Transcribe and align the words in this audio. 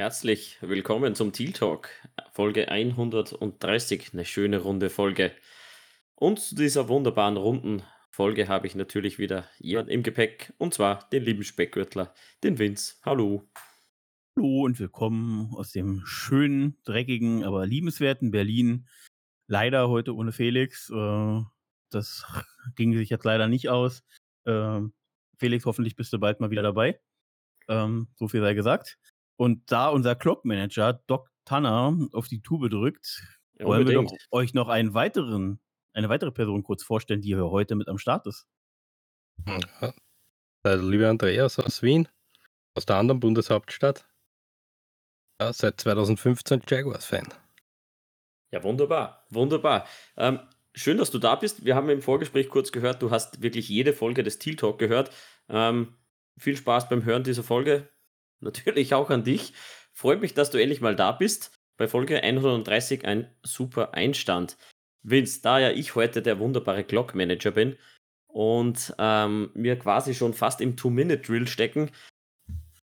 Herzlich 0.00 0.56
willkommen 0.62 1.14
zum 1.14 1.30
Teal 1.30 1.52
Talk, 1.52 1.90
Folge 2.32 2.70
130, 2.70 4.14
eine 4.14 4.24
schöne 4.24 4.60
runde 4.60 4.88
Folge. 4.88 5.30
Und 6.14 6.40
zu 6.40 6.54
dieser 6.54 6.88
wunderbaren 6.88 7.36
runden 7.36 7.82
Folge 8.10 8.48
habe 8.48 8.66
ich 8.66 8.74
natürlich 8.74 9.18
wieder 9.18 9.44
jemand 9.58 9.90
im 9.90 10.02
Gepäck, 10.02 10.54
und 10.56 10.72
zwar 10.72 11.06
den 11.10 11.24
lieben 11.24 11.44
Speckgürtler, 11.44 12.14
den 12.42 12.58
Vince. 12.58 12.94
Hallo. 13.04 13.46
Hallo 14.38 14.62
und 14.64 14.80
willkommen 14.80 15.54
aus 15.54 15.72
dem 15.72 16.00
schönen, 16.06 16.78
dreckigen, 16.86 17.44
aber 17.44 17.66
liebenswerten 17.66 18.30
Berlin. 18.30 18.88
Leider 19.48 19.90
heute 19.90 20.16
ohne 20.16 20.32
Felix. 20.32 20.88
Äh, 20.88 21.42
das 21.90 22.24
ging 22.74 22.96
sich 22.96 23.10
jetzt 23.10 23.26
leider 23.26 23.48
nicht 23.48 23.68
aus. 23.68 24.02
Ähm, 24.46 24.94
Felix, 25.36 25.66
hoffentlich 25.66 25.94
bist 25.94 26.10
du 26.14 26.18
bald 26.18 26.40
mal 26.40 26.50
wieder 26.50 26.62
dabei. 26.62 26.98
Ähm, 27.68 28.08
so 28.14 28.28
viel 28.28 28.40
sei 28.40 28.54
gesagt. 28.54 28.98
Und 29.40 29.72
da 29.72 29.88
unser 29.88 30.16
Clock-Manager 30.16 31.02
Doc 31.06 31.30
Tanner 31.46 31.96
auf 32.12 32.28
die 32.28 32.42
Tube 32.42 32.68
drückt, 32.68 33.22
Ja, 33.54 33.64
wollen 33.64 33.88
wir 33.88 33.94
doch 33.94 34.12
euch 34.30 34.52
noch 34.52 34.68
einen 34.68 34.92
weiteren, 34.92 35.60
eine 35.94 36.10
weitere 36.10 36.30
Person 36.30 36.62
kurz 36.62 36.82
vorstellen, 36.82 37.22
die 37.22 37.28
hier 37.28 37.50
heute 37.50 37.74
mit 37.74 37.88
am 37.88 37.96
Start 37.96 38.26
ist. 38.26 38.46
Ja. 39.46 39.94
Der 40.62 40.76
liebe 40.76 41.08
Andreas 41.08 41.58
aus 41.58 41.80
Wien, 41.82 42.06
aus 42.74 42.84
der 42.84 42.96
anderen 42.96 43.18
Bundeshauptstadt. 43.18 44.06
Ja, 45.40 45.54
seit 45.54 45.80
2015 45.80 46.60
Jaguars-Fan. 46.68 47.32
Ja, 48.50 48.62
wunderbar, 48.62 49.24
wunderbar. 49.30 49.86
Ähm, 50.18 50.40
schön, 50.74 50.98
dass 50.98 51.10
du 51.10 51.18
da 51.18 51.34
bist. 51.36 51.64
Wir 51.64 51.76
haben 51.76 51.88
im 51.88 52.02
Vorgespräch 52.02 52.50
kurz 52.50 52.72
gehört, 52.72 53.00
du 53.00 53.10
hast 53.10 53.40
wirklich 53.40 53.70
jede 53.70 53.94
Folge 53.94 54.22
des 54.22 54.38
Teal 54.38 54.56
Talk 54.56 54.78
gehört. 54.78 55.10
Ähm, 55.48 55.94
viel 56.36 56.58
Spaß 56.58 56.90
beim 56.90 57.06
Hören 57.06 57.24
dieser 57.24 57.42
Folge. 57.42 57.88
Natürlich 58.40 58.94
auch 58.94 59.10
an 59.10 59.24
dich. 59.24 59.52
Freut 59.92 60.20
mich, 60.20 60.34
dass 60.34 60.50
du 60.50 60.58
endlich 60.58 60.80
mal 60.80 60.96
da 60.96 61.12
bist. 61.12 61.52
Bei 61.76 61.88
Folge 61.88 62.22
130 62.22 63.04
ein 63.04 63.30
super 63.42 63.94
Einstand. 63.94 64.56
Vince, 65.02 65.40
da 65.42 65.58
ja 65.58 65.70
ich 65.70 65.94
heute 65.94 66.22
der 66.22 66.38
wunderbare 66.38 66.84
Clock 66.84 67.14
Manager 67.14 67.52
bin 67.52 67.76
und 68.26 68.94
ähm, 68.98 69.50
quasi 69.80 70.14
schon 70.14 70.34
fast 70.34 70.60
im 70.60 70.76
Two-Minute-Drill 70.76 71.48
stecken, 71.48 71.90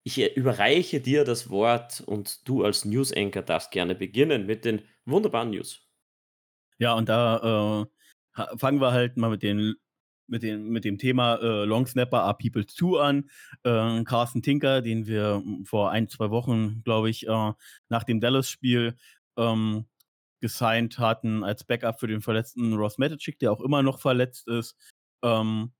ich 0.03 0.19
äh, 0.19 0.27
überreiche 0.33 0.99
dir 0.99 1.23
das 1.23 1.49
Wort 1.49 2.01
und 2.01 2.47
du 2.47 2.63
als 2.63 2.85
News-Anchor 2.85 3.41
darfst 3.41 3.71
gerne 3.71 3.95
beginnen 3.95 4.45
mit 4.45 4.65
den 4.65 4.83
wunderbaren 5.05 5.51
News. 5.51 5.81
Ja, 6.77 6.93
und 6.93 7.07
da 7.07 7.87
äh, 8.35 8.57
fangen 8.57 8.81
wir 8.81 8.91
halt 8.91 9.17
mal 9.17 9.29
mit, 9.29 9.43
den, 9.43 9.75
mit, 10.27 10.43
den, 10.43 10.69
mit 10.69 10.85
dem 10.85 10.97
Thema 10.97 11.35
äh, 11.35 11.65
Long 11.65 11.85
Snapper 11.87 12.23
are 12.23 12.37
People 12.37 12.65
2 12.65 12.99
an. 12.99 13.29
Äh, 13.63 14.03
Carsten 14.03 14.41
Tinker, 14.41 14.81
den 14.81 15.07
wir 15.07 15.41
mm, 15.43 15.65
vor 15.65 15.91
ein, 15.91 16.07
zwei 16.07 16.29
Wochen, 16.29 16.81
glaube 16.83 17.09
ich, 17.09 17.27
äh, 17.27 17.51
nach 17.89 18.03
dem 18.03 18.19
Dallas-Spiel 18.19 18.95
ähm, 19.37 19.85
gesigned 20.41 20.99
hatten 20.99 21.43
als 21.43 21.63
Backup 21.63 21.99
für 21.99 22.07
den 22.07 22.21
verletzten 22.21 22.73
Ross 22.73 22.97
Metacik, 22.97 23.39
der 23.39 23.51
auch 23.51 23.61
immer 23.61 23.81
noch 23.81 23.99
verletzt 23.99 24.47
ist. 24.47 24.75
Ähm, 25.23 25.71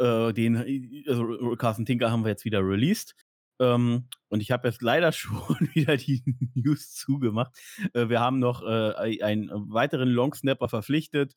äh, 0.00 0.32
den, 0.32 1.04
also 1.06 1.56
Carsten 1.56 1.86
Tinker 1.86 2.10
haben 2.10 2.24
wir 2.24 2.30
jetzt 2.30 2.44
wieder 2.44 2.60
released. 2.60 3.14
Ähm, 3.60 4.08
und 4.28 4.40
ich 4.40 4.50
habe 4.50 4.68
jetzt 4.68 4.82
leider 4.82 5.12
schon 5.12 5.70
wieder 5.74 5.96
die 5.96 6.22
News 6.54 6.92
zugemacht. 6.92 7.56
Äh, 7.92 8.08
wir 8.08 8.20
haben 8.20 8.38
noch 8.38 8.62
äh, 8.62 9.22
einen 9.22 9.50
weiteren 9.72 10.08
Longsnapper 10.08 10.68
verpflichtet, 10.68 11.36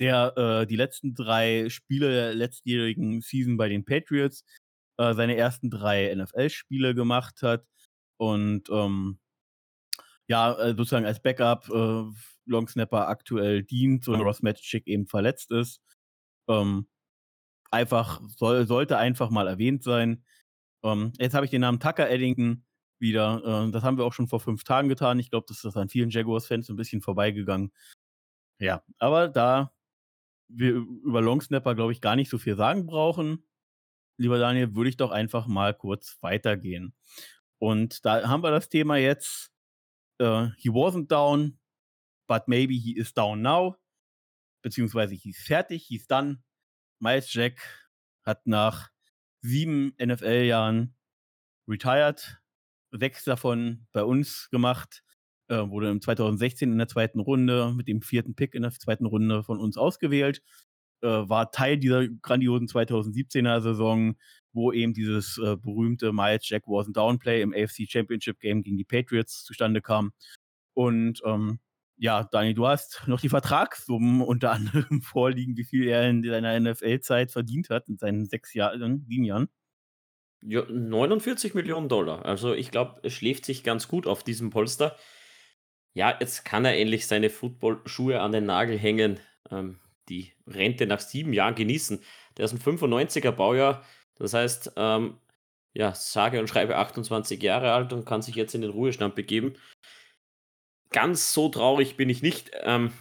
der 0.00 0.36
äh, 0.36 0.66
die 0.66 0.76
letzten 0.76 1.14
drei 1.14 1.68
Spiele 1.68 2.10
der 2.10 2.34
letztjährigen 2.34 3.20
Season 3.20 3.56
bei 3.56 3.68
den 3.68 3.84
Patriots 3.84 4.44
äh, 4.98 5.14
seine 5.14 5.36
ersten 5.36 5.70
drei 5.70 6.14
NFL-Spiele 6.14 6.94
gemacht 6.94 7.42
hat. 7.42 7.66
Und 8.18 8.68
ähm, 8.70 9.18
ja, 10.28 10.52
äh, 10.58 10.74
sozusagen 10.76 11.06
als 11.06 11.22
Backup 11.22 11.68
äh, 11.70 12.04
Longsnapper 12.46 13.08
aktuell 13.08 13.62
dient 13.62 14.08
und 14.08 14.20
Ross 14.20 14.42
Magic 14.42 14.86
eben 14.86 15.06
verletzt 15.06 15.50
ist. 15.50 15.80
Ähm, 16.48 16.88
einfach, 17.70 18.20
soll, 18.28 18.66
sollte 18.66 18.98
einfach 18.98 19.30
mal 19.30 19.48
erwähnt 19.48 19.82
sein. 19.82 20.24
Ähm, 20.84 21.12
jetzt 21.18 21.34
habe 21.34 21.44
ich 21.44 21.50
den 21.50 21.62
Namen 21.62 21.80
Tucker 21.80 22.10
Eddington 22.10 22.64
wieder. 22.98 23.66
Äh, 23.66 23.70
das 23.70 23.82
haben 23.82 23.98
wir 23.98 24.04
auch 24.04 24.12
schon 24.12 24.28
vor 24.28 24.40
fünf 24.40 24.64
Tagen 24.64 24.88
getan. 24.88 25.18
Ich 25.18 25.30
glaube, 25.30 25.46
das 25.48 25.64
ist 25.64 25.76
an 25.76 25.88
vielen 25.88 26.10
Jaguars-Fans 26.10 26.68
ein 26.68 26.76
bisschen 26.76 27.02
vorbeigegangen. 27.02 27.72
Ja, 28.60 28.82
aber 28.98 29.28
da 29.28 29.72
wir 30.52 30.74
über 30.74 31.20
Longsnapper, 31.20 31.74
glaube 31.74 31.92
ich, 31.92 32.00
gar 32.00 32.16
nicht 32.16 32.30
so 32.30 32.38
viel 32.38 32.56
sagen 32.56 32.86
brauchen, 32.86 33.44
lieber 34.16 34.38
Daniel, 34.38 34.74
würde 34.74 34.90
ich 34.90 34.96
doch 34.96 35.10
einfach 35.10 35.46
mal 35.46 35.74
kurz 35.74 36.18
weitergehen. 36.20 36.94
Und 37.58 38.04
da 38.04 38.28
haben 38.28 38.42
wir 38.42 38.50
das 38.50 38.68
Thema 38.68 38.96
jetzt. 38.96 39.50
Äh, 40.18 40.48
he 40.58 40.68
wasn't 40.68 41.08
down, 41.08 41.58
but 42.26 42.46
maybe 42.46 42.74
he 42.74 42.96
is 42.96 43.14
down 43.14 43.42
now. 43.42 43.76
Beziehungsweise 44.62 45.14
he's 45.14 45.42
fertig, 45.42 45.86
he's 45.86 46.06
done. 46.06 46.42
Miles 46.98 47.32
Jack 47.32 47.60
hat 48.24 48.46
nach 48.46 48.90
sieben 49.40 49.94
NFL-Jahren 49.98 50.94
retired, 51.66 52.42
sechs 52.90 53.24
davon 53.24 53.86
bei 53.92 54.04
uns 54.04 54.50
gemacht, 54.50 55.02
äh, 55.50 55.68
wurde 55.68 55.90
im 55.90 56.00
2016 56.00 56.72
in 56.72 56.78
der 56.78 56.88
zweiten 56.88 57.20
Runde 57.20 57.74
mit 57.76 57.88
dem 57.88 58.00
vierten 58.00 58.34
Pick 58.34 58.54
in 58.54 58.62
der 58.62 58.70
zweiten 58.70 59.04
Runde 59.04 59.42
von 59.42 59.58
uns 59.58 59.76
ausgewählt, 59.76 60.42
äh, 61.02 61.08
war 61.08 61.50
Teil 61.50 61.76
dieser 61.76 62.08
grandiosen 62.08 62.68
2017er 62.68 63.60
Saison, 63.60 64.16
wo 64.52 64.72
eben 64.72 64.94
dieses 64.94 65.38
äh, 65.38 65.56
berühmte 65.56 66.12
Miles 66.12 66.48
Jack 66.48 66.64
wasn't 66.66 66.94
down 66.94 67.18
Play 67.18 67.42
im 67.42 67.52
AFC 67.52 67.88
Championship 67.88 68.40
Game 68.40 68.62
gegen 68.62 68.76
die 68.76 68.84
Patriots 68.84 69.44
zustande 69.44 69.80
kam. 69.82 70.12
Und 70.74 71.20
ähm, 71.24 71.58
ja, 71.96 72.24
Dani, 72.24 72.54
du 72.54 72.66
hast 72.66 73.02
noch 73.06 73.20
die 73.20 73.28
Vertragssummen 73.28 74.22
unter 74.22 74.52
anderem 74.52 75.02
vorliegen, 75.02 75.56
wie 75.56 75.64
viel 75.64 75.88
er 75.88 76.08
in 76.08 76.22
seiner 76.22 76.58
NFL-Zeit 76.58 77.30
verdient 77.32 77.70
hat, 77.70 77.88
in 77.88 77.98
seinen 77.98 78.26
sechs 78.26 78.54
Jahren, 78.54 79.04
sieben 79.06 79.24
Jahren. 79.24 79.48
Ja, 80.42 80.64
49 80.64 81.52
Millionen 81.54 81.90
Dollar. 81.90 82.24
Also 82.24 82.54
ich 82.54 82.70
glaube, 82.70 83.00
es 83.02 83.12
schläft 83.12 83.44
sich 83.44 83.62
ganz 83.62 83.88
gut 83.88 84.06
auf 84.06 84.22
diesem 84.24 84.48
Polster. 84.48 84.96
Ja, 85.92 86.16
jetzt 86.20 86.44
kann 86.44 86.64
er 86.64 86.78
endlich 86.78 87.06
seine 87.06 87.30
Footballschuhe 87.30 88.20
an 88.20 88.32
den 88.32 88.46
Nagel 88.46 88.78
hängen, 88.78 89.18
ähm, 89.50 89.80
die 90.08 90.32
Rente 90.46 90.86
nach 90.86 91.00
sieben 91.00 91.32
Jahren 91.32 91.54
genießen. 91.54 92.00
Der 92.36 92.44
ist 92.44 92.52
ein 92.52 92.60
95er 92.60 93.32
Baujahr, 93.32 93.84
das 94.16 94.34
heißt, 94.34 94.72
ähm, 94.76 95.18
ja, 95.72 95.94
sage 95.94 96.40
und 96.40 96.48
schreibe 96.48 96.76
28 96.76 97.42
Jahre 97.42 97.72
alt 97.72 97.92
und 97.92 98.04
kann 98.04 98.22
sich 98.22 98.34
jetzt 98.34 98.54
in 98.54 98.62
den 98.62 98.70
Ruhestand 98.70 99.14
begeben. 99.14 99.54
Ganz 100.90 101.32
so 101.32 101.48
traurig 101.48 101.96
bin 101.96 102.08
ich 102.08 102.22
nicht. 102.22 102.50
Ähm, 102.62 102.92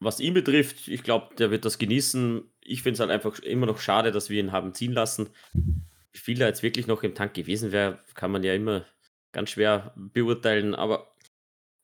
was 0.00 0.20
ihn 0.20 0.34
betrifft, 0.34 0.88
ich 0.88 1.02
glaube, 1.02 1.34
der 1.36 1.50
wird 1.50 1.64
das 1.64 1.78
genießen. 1.78 2.44
Ich 2.60 2.82
finde 2.82 2.94
es 2.94 3.00
halt 3.00 3.10
einfach 3.10 3.38
immer 3.40 3.66
noch 3.66 3.80
schade, 3.80 4.12
dass 4.12 4.30
wir 4.30 4.40
ihn 4.40 4.52
haben 4.52 4.74
ziehen 4.74 4.92
lassen. 4.92 5.30
Wie 6.12 6.18
viel 6.18 6.38
da 6.38 6.46
jetzt 6.46 6.62
wirklich 6.62 6.86
noch 6.86 7.02
im 7.02 7.14
Tank 7.14 7.34
gewesen 7.34 7.72
wäre, 7.72 7.98
kann 8.14 8.30
man 8.30 8.42
ja 8.44 8.54
immer 8.54 8.84
ganz 9.32 9.50
schwer 9.50 9.92
beurteilen. 9.96 10.74
Aber 10.74 11.13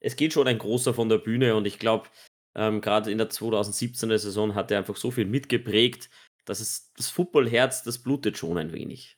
es 0.00 0.16
geht 0.16 0.32
schon 0.32 0.48
ein 0.48 0.58
großer 0.58 0.94
von 0.94 1.08
der 1.08 1.18
Bühne 1.18 1.54
und 1.54 1.66
ich 1.66 1.78
glaube, 1.78 2.08
ähm, 2.54 2.80
gerade 2.80 3.10
in 3.10 3.18
der 3.18 3.30
2017er 3.30 4.18
Saison 4.18 4.54
hat 4.54 4.70
er 4.70 4.78
einfach 4.78 4.96
so 4.96 5.10
viel 5.10 5.26
mitgeprägt, 5.26 6.10
dass 6.44 6.60
es 6.60 6.92
das 6.96 7.10
Footballherz, 7.10 7.82
das 7.82 8.02
blutet 8.02 8.36
schon 8.36 8.58
ein 8.58 8.72
wenig. 8.72 9.16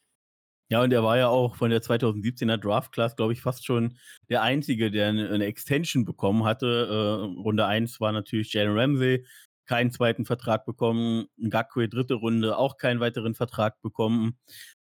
Ja, 0.68 0.82
und 0.82 0.92
er 0.92 1.02
war 1.02 1.18
ja 1.18 1.28
auch 1.28 1.56
von 1.56 1.70
der 1.70 1.82
2017er 1.82 2.56
Draft 2.56 2.92
Class, 2.92 3.14
glaube 3.14 3.34
ich, 3.34 3.42
fast 3.42 3.66
schon 3.66 3.98
der 4.30 4.42
Einzige, 4.42 4.90
der 4.90 5.08
eine, 5.08 5.28
eine 5.28 5.44
Extension 5.44 6.04
bekommen 6.04 6.44
hatte. 6.44 6.88
Äh, 6.88 7.40
Runde 7.42 7.66
1 7.66 8.00
war 8.00 8.12
natürlich 8.12 8.54
Jalen 8.54 8.78
Ramsey, 8.78 9.26
keinen 9.66 9.90
zweiten 9.90 10.24
Vertrag 10.24 10.64
bekommen. 10.64 11.26
Ngakwe, 11.36 11.88
dritte 11.88 12.14
Runde, 12.14 12.56
auch 12.56 12.78
keinen 12.78 13.00
weiteren 13.00 13.34
Vertrag 13.34 13.82
bekommen. 13.82 14.38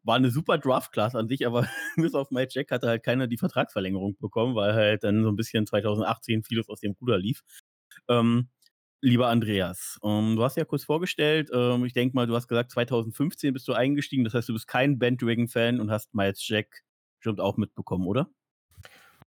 War 0.08 0.16
eine 0.16 0.30
super 0.30 0.56
Draft 0.56 0.90
Class 0.92 1.14
an 1.14 1.28
sich, 1.28 1.46
aber 1.46 1.68
bis 1.96 2.14
auf 2.14 2.30
Mike 2.30 2.50
Jack 2.52 2.70
hatte 2.70 2.88
halt 2.88 3.02
keiner 3.02 3.26
die 3.26 3.36
Vertragsverlängerung 3.36 4.16
bekommen, 4.18 4.54
weil 4.54 4.72
halt 4.72 5.04
dann 5.04 5.22
so 5.22 5.28
ein 5.28 5.36
bisschen 5.36 5.66
2018 5.66 6.44
vieles 6.44 6.70
aus 6.70 6.80
dem 6.80 6.96
Ruder 6.98 7.18
lief. 7.18 7.42
Ähm, 8.08 8.48
lieber 9.02 9.28
Andreas, 9.28 9.98
ähm, 10.02 10.36
du 10.36 10.42
hast 10.44 10.56
ja 10.56 10.64
kurz 10.64 10.84
vorgestellt, 10.84 11.50
ähm, 11.52 11.84
ich 11.84 11.92
denke 11.92 12.16
mal, 12.16 12.26
du 12.26 12.34
hast 12.34 12.48
gesagt, 12.48 12.70
2015 12.70 13.52
bist 13.52 13.68
du 13.68 13.74
eingestiegen, 13.74 14.24
das 14.24 14.32
heißt, 14.32 14.48
du 14.48 14.54
bist 14.54 14.66
kein 14.66 14.98
Bandwagon-Fan 14.98 15.78
und 15.78 15.90
hast 15.90 16.14
Miles 16.14 16.42
Jack 16.48 16.84
bestimmt 17.18 17.40
auch 17.40 17.58
mitbekommen, 17.58 18.06
oder? 18.06 18.30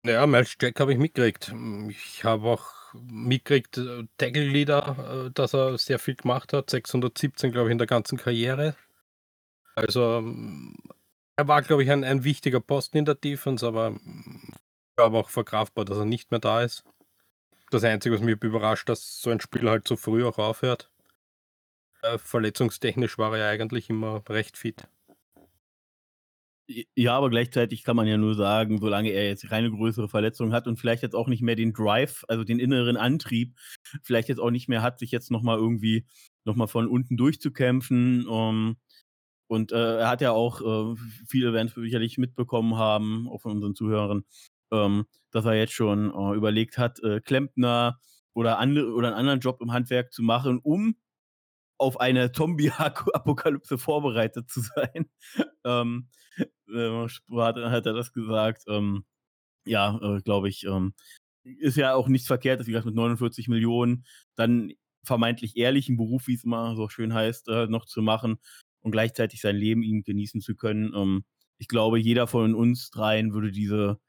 Ja, 0.05 0.25
Miles 0.29 0.57
Jack 0.63 0.79
habe 0.79 0.93
ich 0.93 1.01
mitgekriegt. 1.01 1.53
Ich 1.89 2.23
habe 2.23 2.47
auch 2.47 2.95
mitgekriegt, 2.95 3.77
äh, 3.77 4.05
Tackle 4.19 4.47
Leader, 4.47 5.27
äh, 5.27 5.31
dass 5.33 5.53
er 5.53 5.77
sehr 5.79 5.99
viel 5.99 6.15
gemacht 6.15 6.53
hat. 6.53 6.71
617, 6.71 7.51
glaube 7.51 7.71
ich, 7.71 7.73
in 7.73 7.79
der 7.79 7.89
ganzen 7.89 8.19
Karriere. 8.19 8.77
Also, 9.81 10.23
er 11.37 11.49
war, 11.49 11.63
glaube 11.63 11.83
ich, 11.83 11.91
ein, 11.91 12.05
ein 12.05 12.23
wichtiger 12.23 12.61
Posten 12.61 12.99
in 12.99 13.05
der 13.07 13.15
Defense, 13.15 13.67
aber 13.67 13.97
ich 13.97 14.97
glaube 14.97 15.17
auch 15.17 15.31
verkraftbar, 15.31 15.87
dass 15.87 15.97
er 15.97 16.05
nicht 16.05 16.31
mehr 16.31 16.41
da 16.41 16.63
ist. 16.63 16.85
Das 17.71 17.83
Einzige, 17.83 18.15
was 18.15 18.21
mich 18.21 18.43
überrascht, 18.43 18.89
dass 18.89 19.23
so 19.23 19.31
ein 19.31 19.41
Spiel 19.41 19.71
halt 19.71 19.89
so 19.89 19.97
früh 19.97 20.25
auch 20.25 20.39
aufhört. 20.39 20.91
Äh, 22.03 22.19
verletzungstechnisch 22.19 23.17
war 23.17 23.33
er 23.33 23.39
ja 23.39 23.49
eigentlich 23.49 23.89
immer 23.89 24.23
recht 24.29 24.59
fit. 24.59 24.87
Ja, 26.95 27.17
aber 27.17 27.31
gleichzeitig 27.31 27.83
kann 27.83 27.97
man 27.97 28.07
ja 28.07 28.17
nur 28.17 28.35
sagen, 28.35 28.79
solange 28.79 29.11
er 29.11 29.27
jetzt 29.27 29.49
keine 29.49 29.71
größere 29.71 30.09
Verletzung 30.09 30.53
hat 30.53 30.69
und 30.69 30.77
vielleicht 30.77 31.03
jetzt 31.03 31.17
auch 31.17 31.27
nicht 31.27 31.43
mehr 31.43 31.57
den 31.57 31.73
Drive, 31.73 32.25
also 32.29 32.45
den 32.45 32.61
inneren 32.61 32.97
Antrieb, 32.97 33.57
vielleicht 34.03 34.29
jetzt 34.29 34.39
auch 34.39 34.51
nicht 34.51 34.69
mehr 34.69 34.83
hat, 34.83 34.99
sich 35.01 35.11
jetzt 35.11 35.31
nochmal 35.31 35.57
irgendwie 35.57 36.07
nochmal 36.45 36.69
von 36.69 36.87
unten 36.87 37.17
durchzukämpfen. 37.17 38.27
Um, 38.29 38.69
ähm, 38.69 38.77
und 39.51 39.73
äh, 39.73 39.99
er 39.99 40.09
hat 40.09 40.21
ja 40.21 40.31
auch, 40.31 40.61
äh, 40.61 40.97
viele 41.27 41.53
werden 41.53 41.67
es 41.67 41.75
sicherlich 41.75 42.19
mitbekommen 42.19 42.77
haben, 42.77 43.29
auch 43.29 43.41
von 43.41 43.51
unseren 43.51 43.75
Zuhörern, 43.75 44.25
ähm, 44.71 45.07
dass 45.33 45.45
er 45.45 45.55
jetzt 45.55 45.73
schon 45.73 46.15
äh, 46.15 46.37
überlegt 46.37 46.79
hat, 46.79 47.03
äh, 47.03 47.21
Klempner 47.21 47.99
oder, 48.33 48.61
andere, 48.61 48.93
oder 48.93 49.09
einen 49.09 49.17
anderen 49.17 49.41
Job 49.41 49.61
im 49.61 49.73
Handwerk 49.73 50.13
zu 50.13 50.23
machen, 50.23 50.61
um 50.63 50.95
auf 51.79 51.99
eine 51.99 52.31
Zombie-Apokalypse 52.31 53.77
vorbereitet 53.79 54.49
zu 54.49 54.61
sein. 54.61 55.11
ähm, 55.65 56.09
äh, 56.73 57.09
hat, 57.09 57.57
hat 57.57 57.87
er 57.87 57.93
das 57.93 58.13
gesagt. 58.13 58.63
Ähm, 58.69 59.05
ja, 59.67 59.99
äh, 60.01 60.21
glaube 60.23 60.49
ich, 60.49 60.63
ähm, 60.63 60.95
ist 61.43 61.77
ja 61.77 61.95
auch 61.95 62.07
nichts 62.07 62.29
verkehrt, 62.29 62.61
dass 62.61 62.69
wie 62.69 62.71
gesagt 62.71 62.87
mit 62.87 62.95
49 62.95 63.49
Millionen 63.49 64.05
dann 64.37 64.73
vermeintlich 65.03 65.57
ehrlichen 65.57 65.97
Beruf, 65.97 66.29
wie 66.29 66.35
es 66.35 66.45
immer 66.45 66.77
so 66.77 66.89
schön 66.89 67.13
heißt, 67.13 67.49
äh, 67.49 67.67
noch 67.67 67.87
zu 67.87 68.01
machen 68.01 68.39
und 68.81 68.93
gleichzeitig 68.93 69.41
sein 69.41 69.57
Leben 69.57 69.83
ihm 69.83 70.03
genießen 70.03 70.41
zu 70.41 70.55
können. 70.55 70.93
Ähm, 70.95 71.25
ich 71.59 71.69
glaube, 71.69 71.99
jeder 71.99 72.27
von 72.27 72.55
uns 72.55 72.91
dreien 72.91 73.33
würde 73.35 73.53
diese, 73.53 74.01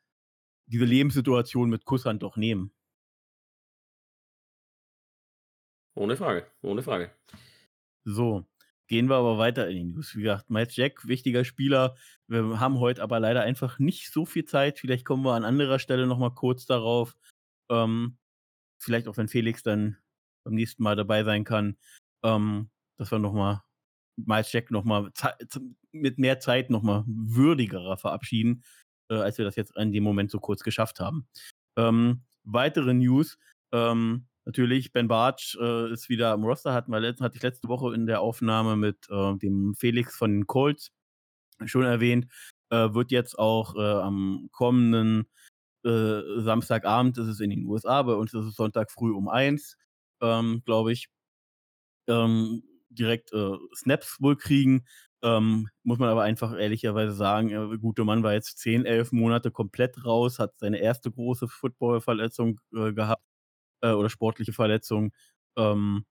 diese 0.67 0.85
Lebenssituation 0.85 1.69
mit 1.69 1.85
Kusshand 1.85 2.23
doch 2.23 2.37
nehmen. 2.37 2.71
Ohne 5.95 6.15
Frage, 6.15 6.47
ohne 6.61 6.81
Frage. 6.81 7.11
So, 8.05 8.45
gehen 8.87 9.09
wir 9.09 9.15
aber 9.15 9.37
weiter 9.37 9.69
in 9.69 9.75
die 9.75 9.83
News. 9.93 10.15
Wie 10.15 10.21
gesagt, 10.21 10.49
Miles 10.49 10.75
Jack, 10.75 11.07
wichtiger 11.07 11.43
Spieler. 11.43 11.95
Wir 12.27 12.59
haben 12.59 12.79
heute 12.79 13.03
aber 13.03 13.19
leider 13.19 13.41
einfach 13.41 13.79
nicht 13.79 14.11
so 14.11 14.25
viel 14.25 14.45
Zeit. 14.45 14.79
Vielleicht 14.79 15.05
kommen 15.05 15.23
wir 15.23 15.33
an 15.33 15.43
anderer 15.43 15.79
Stelle 15.79 16.07
nochmal 16.07 16.33
kurz 16.33 16.65
darauf. 16.65 17.17
Ähm, 17.69 18.17
vielleicht 18.79 19.07
auch, 19.07 19.17
wenn 19.17 19.27
Felix 19.27 19.63
dann 19.63 19.97
beim 20.43 20.55
nächsten 20.55 20.83
Mal 20.83 20.95
dabei 20.95 21.23
sein 21.23 21.43
kann, 21.43 21.77
ähm, 22.23 22.69
dass 22.97 23.11
wir 23.11 23.19
nochmal 23.19 23.61
Miles 24.25 24.51
Jack 24.51 24.71
nochmal 24.71 25.11
mit 25.91 26.17
mehr 26.17 26.39
Zeit 26.39 26.69
nochmal 26.69 27.03
würdigerer 27.07 27.97
verabschieden, 27.97 28.63
äh, 29.09 29.15
als 29.15 29.37
wir 29.37 29.45
das 29.45 29.55
jetzt 29.55 29.75
in 29.77 29.91
dem 29.91 30.03
Moment 30.03 30.31
so 30.31 30.39
kurz 30.39 30.63
geschafft 30.63 30.99
haben. 30.99 31.27
Ähm, 31.77 32.23
weitere 32.43 32.93
News. 32.93 33.37
Ähm, 33.73 34.27
Natürlich, 34.45 34.91
Ben 34.91 35.07
Bartsch 35.07 35.55
äh, 35.61 35.91
ist 35.91 36.09
wieder 36.09 36.31
am 36.31 36.43
Roster, 36.43 36.73
hatten 36.73 36.91
wir 36.91 36.99
letzt, 36.99 37.21
hatte 37.21 37.37
ich 37.37 37.43
letzte 37.43 37.67
Woche 37.67 37.93
in 37.93 38.07
der 38.07 38.21
Aufnahme 38.21 38.75
mit 38.75 39.07
äh, 39.09 39.35
dem 39.37 39.75
Felix 39.75 40.15
von 40.17 40.31
den 40.31 40.47
Colts 40.47 40.91
schon 41.65 41.83
erwähnt. 41.83 42.27
Äh, 42.71 42.93
wird 42.93 43.11
jetzt 43.11 43.37
auch 43.37 43.75
äh, 43.75 43.79
am 43.79 44.49
kommenden 44.51 45.27
äh, 45.85 46.21
Samstagabend, 46.37 47.19
ist 47.19 47.27
es 47.27 47.39
in 47.39 47.51
den 47.51 47.65
USA, 47.65 48.01
bei 48.01 48.13
uns 48.13 48.33
ist 48.33 48.45
es 48.45 48.55
Sonntag 48.55 48.91
früh 48.91 49.11
um 49.11 49.29
eins, 49.29 49.77
ähm, 50.21 50.63
glaube 50.65 50.91
ich, 50.91 51.07
ähm, 52.07 52.63
direkt 52.91 53.33
äh, 53.33 53.51
Snaps 53.75 54.17
wohl 54.21 54.37
kriegen. 54.37 54.85
Ähm, 55.23 55.67
muss 55.83 55.99
man 55.99 56.09
aber 56.09 56.23
einfach 56.23 56.57
ehrlicherweise 56.57 57.13
sagen, 57.13 57.49
der 57.49 57.77
gute 57.77 58.03
Mann 58.05 58.23
war 58.23 58.33
jetzt 58.33 58.57
10, 58.59 58.85
11 58.85 59.11
Monate 59.11 59.51
komplett 59.51 60.03
raus, 60.05 60.39
hat 60.39 60.53
seine 60.57 60.79
erste 60.79 61.11
große 61.11 61.47
Football-Verletzung 61.47 62.59
gehabt 62.71 63.23
äh, 63.81 63.91
oder 63.91 64.09
sportliche 64.09 64.53
Verletzung. 64.53 65.11
Ähm, 65.57 66.05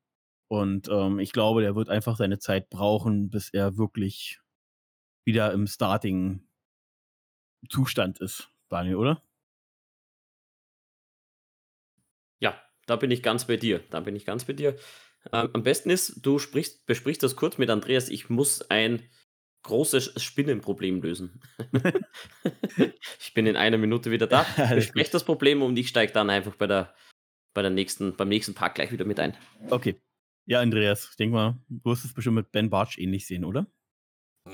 und 0.48 0.88
ähm, 0.90 1.18
ich 1.20 1.32
glaube, 1.32 1.62
der 1.62 1.76
wird 1.76 1.88
einfach 1.90 2.16
seine 2.16 2.38
Zeit 2.38 2.70
brauchen, 2.70 3.30
bis 3.30 3.50
er 3.50 3.76
wirklich 3.78 4.40
wieder 5.24 5.52
im 5.52 5.66
Starting-Zustand 5.66 6.42
ist, 8.20 8.50
Daniel, 8.68 8.96
oder? 8.96 9.22
Ja, 12.40 12.60
da 12.86 12.96
bin 12.96 13.10
ich 13.10 13.22
ganz 13.22 13.46
bei 13.46 13.56
dir. 13.56 13.80
Da 13.90 14.00
bin 14.00 14.16
ich 14.16 14.24
ganz 14.24 14.44
bei 14.44 14.52
dir. 14.52 14.76
Ähm, 15.32 15.50
am 15.52 15.62
besten 15.62 15.90
ist, 15.90 16.24
du 16.24 16.38
sprichst, 16.38 16.86
besprichst 16.86 17.22
das 17.22 17.36
kurz 17.36 17.58
mit 17.58 17.70
Andreas. 17.70 18.08
Ich 18.08 18.30
muss 18.30 18.62
ein 18.70 19.08
großes 19.62 20.22
Spinnenproblem 20.22 21.02
lösen. 21.02 21.42
ich 23.20 23.34
bin 23.34 23.46
in 23.46 23.56
einer 23.56 23.78
Minute 23.78 24.10
wieder 24.10 24.26
da. 24.26 24.46
Bespreche 24.74 25.10
das 25.10 25.24
Problem 25.24 25.62
und 25.62 25.78
ich 25.78 25.88
steige 25.88 26.12
dann 26.12 26.30
einfach 26.30 26.56
bei 26.56 26.66
der 26.66 26.94
bei 27.52 27.62
der 27.62 27.70
nächsten, 27.70 28.14
beim 28.16 28.28
nächsten 28.28 28.54
Park 28.54 28.76
gleich 28.76 28.92
wieder 28.92 29.04
mit 29.04 29.18
ein. 29.18 29.36
Okay. 29.70 30.00
Ja, 30.46 30.60
Andreas, 30.60 31.08
ich 31.10 31.16
denke 31.16 31.34
mal, 31.34 31.58
du 31.68 31.90
wirst 31.90 32.04
es 32.04 32.14
bestimmt 32.14 32.36
mit 32.36 32.52
Ben 32.52 32.70
Bartsch 32.70 32.98
ähnlich 32.98 33.26
sehen, 33.26 33.44
oder? 33.44 33.66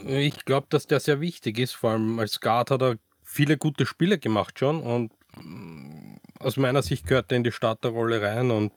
Ich 0.07 0.45
glaube, 0.45 0.67
dass 0.71 0.87
der 0.87 1.01
sehr 1.01 1.21
wichtig 1.21 1.59
ist. 1.59 1.73
Vor 1.73 1.91
allem 1.91 2.19
als 2.19 2.41
Guard 2.41 2.71
hat 2.71 2.83
er 2.83 2.99
viele 3.23 3.57
gute 3.57 3.87
Spiele 3.87 4.19
gemacht 4.19 4.59
schon 4.59 4.83
und 4.83 5.13
mm, 5.37 6.17
aus 6.39 6.57
meiner 6.57 6.83
Sicht 6.83 7.07
gehört 7.07 7.33
er 7.33 7.37
in 7.37 7.45
die 7.45 7.53
Starterrolle 7.53 8.21
rein 8.21 8.51
und 8.51 8.73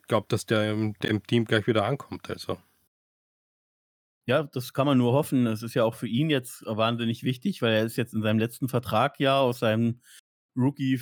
ich 0.00 0.01
glaube, 0.08 0.26
dass 0.28 0.46
der 0.46 0.72
im 0.72 0.94
dem 1.00 1.22
Team 1.26 1.44
gleich 1.44 1.66
wieder 1.66 1.84
ankommt. 1.84 2.28
Also. 2.30 2.58
Ja, 4.26 4.44
das 4.44 4.72
kann 4.72 4.86
man 4.86 4.98
nur 4.98 5.12
hoffen. 5.12 5.46
Es 5.46 5.62
ist 5.62 5.74
ja 5.74 5.84
auch 5.84 5.94
für 5.94 6.06
ihn 6.06 6.30
jetzt 6.30 6.64
wahnsinnig 6.66 7.24
wichtig, 7.24 7.60
weil 7.60 7.72
er 7.72 7.84
ist 7.84 7.96
jetzt 7.96 8.14
in 8.14 8.22
seinem 8.22 8.38
letzten 8.38 8.68
Vertrag 8.68 9.18
ja 9.18 9.40
aus 9.40 9.58
seinem 9.58 10.00
Rookie 10.56 11.00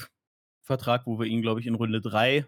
Vertrag, 0.62 1.06
wo 1.06 1.18
wir 1.18 1.26
ihn, 1.26 1.42
glaube 1.42 1.60
ich, 1.60 1.66
in 1.66 1.74
Runde 1.74 2.00
3 2.00 2.46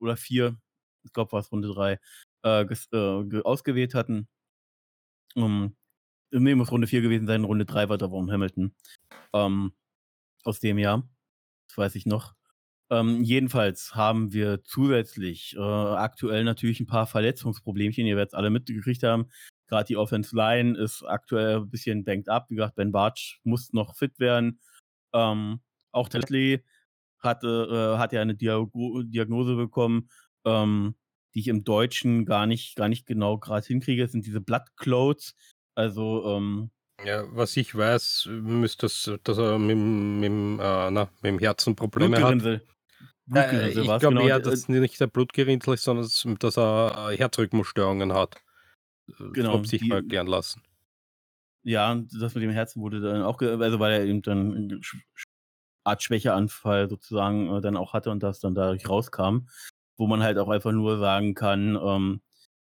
oder 0.00 0.16
4, 0.16 0.56
ich 1.04 1.12
glaube, 1.12 1.32
war 1.32 1.40
es 1.40 1.50
Runde 1.50 1.68
3, 1.68 1.98
äh, 2.44 2.62
äh, 2.62 3.42
ausgewählt 3.42 3.94
hatten. 3.94 4.28
Um, 5.34 5.76
nee, 6.30 6.54
muss 6.54 6.70
Runde 6.70 6.86
4 6.86 7.00
gewesen 7.00 7.26
sein, 7.26 7.44
Runde 7.44 7.64
3 7.64 7.88
war 7.88 7.98
da 7.98 8.10
Warren 8.10 8.30
Hamilton. 8.30 8.74
Ähm, 9.32 9.72
aus 10.44 10.60
dem 10.60 10.78
Jahr. 10.78 11.08
Das 11.68 11.78
weiß 11.78 11.94
ich 11.96 12.06
noch. 12.06 12.34
Ähm, 12.90 13.22
jedenfalls 13.22 13.94
haben 13.94 14.32
wir 14.32 14.62
zusätzlich 14.62 15.56
äh, 15.56 15.60
aktuell 15.60 16.44
natürlich 16.44 16.80
ein 16.80 16.86
paar 16.86 17.06
Verletzungsproblemchen. 17.06 18.06
Ihr 18.06 18.16
werdet 18.16 18.32
es 18.32 18.34
alle 18.34 18.50
mitgekriegt 18.50 19.02
haben. 19.02 19.30
Gerade 19.68 19.86
die 19.86 19.96
Offense 19.96 20.36
Line 20.36 20.76
ist 20.76 21.02
aktuell 21.02 21.56
ein 21.56 21.70
bisschen 21.70 22.04
banked 22.04 22.28
up. 22.28 22.46
Wie 22.50 22.56
gesagt, 22.56 22.76
Ben 22.76 22.92
Bartsch 22.92 23.40
muss 23.44 23.72
noch 23.72 23.96
fit 23.96 24.18
werden. 24.18 24.60
Ähm, 25.14 25.60
auch 25.92 26.08
Tetley 26.08 26.62
hatte, 27.18 27.94
äh, 27.94 27.98
hat 27.98 28.12
ja 28.12 28.20
eine 28.20 28.34
Diago 28.34 29.02
Diagnose 29.02 29.56
bekommen, 29.56 30.10
ähm, 30.44 30.94
die 31.34 31.40
ich 31.40 31.48
im 31.48 31.64
Deutschen 31.64 32.26
gar 32.26 32.46
nicht, 32.46 32.76
gar 32.76 32.88
nicht 32.88 33.06
genau 33.06 33.38
gerade 33.38 33.66
hinkriege. 33.66 34.02
Das 34.02 34.12
sind 34.12 34.26
diese 34.26 34.40
Blood 34.40 34.76
Clothes. 34.76 35.34
Also, 35.74 36.36
ähm, 36.36 36.70
ja, 37.04 37.24
was 37.34 37.56
ich 37.56 37.74
weiß, 37.74 38.28
müsste 38.30 38.86
das, 38.86 39.10
dass 39.24 39.38
er 39.38 39.58
mit, 39.58 39.76
mit, 39.76 40.30
äh, 40.30 40.90
na, 40.90 41.08
mit 41.22 41.24
dem 41.24 41.38
Herzen 41.38 41.74
Probleme 41.74 42.22
hat. 42.22 42.60
Äh, 43.32 43.68
ich 43.68 43.74
glaube 43.74 43.98
genau, 44.00 44.26
eher, 44.26 44.40
dass 44.40 44.54
es 44.54 44.68
nicht 44.68 45.00
der 45.00 45.06
Blutgerinnsel 45.06 45.74
ist, 45.74 45.84
sondern 45.84 46.08
dass 46.38 46.58
er 46.58 47.10
äh, 47.10 47.16
Herzrhythmusstörungen 47.16 48.12
hat. 48.12 48.36
Genau. 49.32 49.58
Das 49.58 49.68
sich 49.70 49.82
die, 49.82 49.88
mal 49.88 50.02
gern 50.02 50.26
lassen. 50.26 50.62
Ja, 51.62 51.94
das 51.94 52.34
mit 52.34 52.44
dem 52.44 52.50
Herzen 52.50 52.82
wurde 52.82 53.00
dann 53.00 53.22
auch, 53.22 53.40
also 53.40 53.78
weil 53.78 53.92
er 53.92 54.04
eben 54.04 54.22
dann 54.22 54.80
Art 55.84 56.02
Schwächeanfall 56.02 56.88
sozusagen 56.88 57.54
äh, 57.54 57.60
dann 57.60 57.76
auch 57.76 57.92
hatte 57.92 58.10
und 58.10 58.22
das 58.22 58.40
dann 58.40 58.54
dadurch 58.54 58.88
rauskam, 58.88 59.48
wo 59.96 60.06
man 60.06 60.22
halt 60.22 60.38
auch 60.38 60.48
einfach 60.48 60.72
nur 60.72 60.98
sagen 60.98 61.34
kann, 61.34 61.78
ähm, 61.82 62.22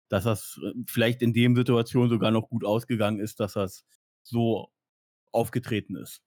dass 0.09 0.25
das 0.25 0.61
äh, 0.63 0.73
vielleicht 0.87 1.23
in 1.23 1.33
dem 1.33 1.57
Situation 1.57 2.09
sogar 2.09 2.31
noch 2.31 2.49
gut 2.49 2.65
ausgegangen 2.65 3.21
ist, 3.21 3.41
dass 3.41 3.55
das 3.55 3.85
so 4.23 4.71
aufgetreten 5.31 5.97
ist. 5.97 6.23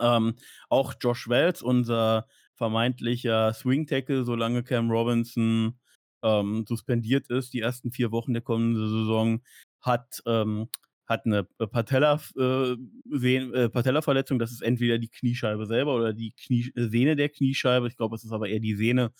Ähm, 0.00 0.34
auch 0.68 0.94
Josh 1.00 1.28
Wells, 1.28 1.62
unser 1.62 2.26
vermeintlicher 2.54 3.52
Swing 3.52 3.86
Tackle, 3.86 4.24
solange 4.24 4.62
Cam 4.62 4.90
Robinson 4.90 5.78
ähm, 6.22 6.64
suspendiert 6.66 7.28
ist, 7.28 7.52
die 7.52 7.60
ersten 7.60 7.92
vier 7.92 8.12
Wochen 8.12 8.32
der 8.32 8.42
kommenden 8.42 8.88
Saison, 8.88 9.42
hat 9.80 10.22
ähm, 10.26 10.68
hat 11.06 11.26
eine 11.26 11.46
äh, 11.58 11.64
äh, 11.64 13.36
äh, 13.36 13.68
Patella-Verletzung. 13.68 14.38
Das 14.38 14.52
ist 14.52 14.62
entweder 14.62 14.98
die 14.98 15.08
Kniescheibe 15.08 15.66
selber 15.66 15.94
oder 15.94 16.12
die 16.12 16.32
Knie 16.32 16.72
äh, 16.74 16.88
Sehne 16.88 17.16
der 17.16 17.28
Kniescheibe. 17.28 17.88
Ich 17.88 17.96
glaube, 17.96 18.16
es 18.16 18.24
ist 18.24 18.32
aber 18.32 18.48
eher 18.48 18.60
die 18.60 18.74
Sehne. 18.74 19.12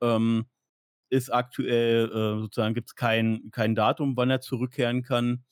Ähm, 0.00 0.46
ist 1.10 1.30
aktuell 1.30 2.08
äh, 2.08 2.40
sozusagen 2.40 2.74
gibt 2.74 2.88
es 2.88 2.94
kein, 2.94 3.50
kein 3.52 3.74
Datum, 3.74 4.16
wann 4.16 4.30
er 4.30 4.40
zurückkehren 4.40 5.02
kann. 5.02 5.44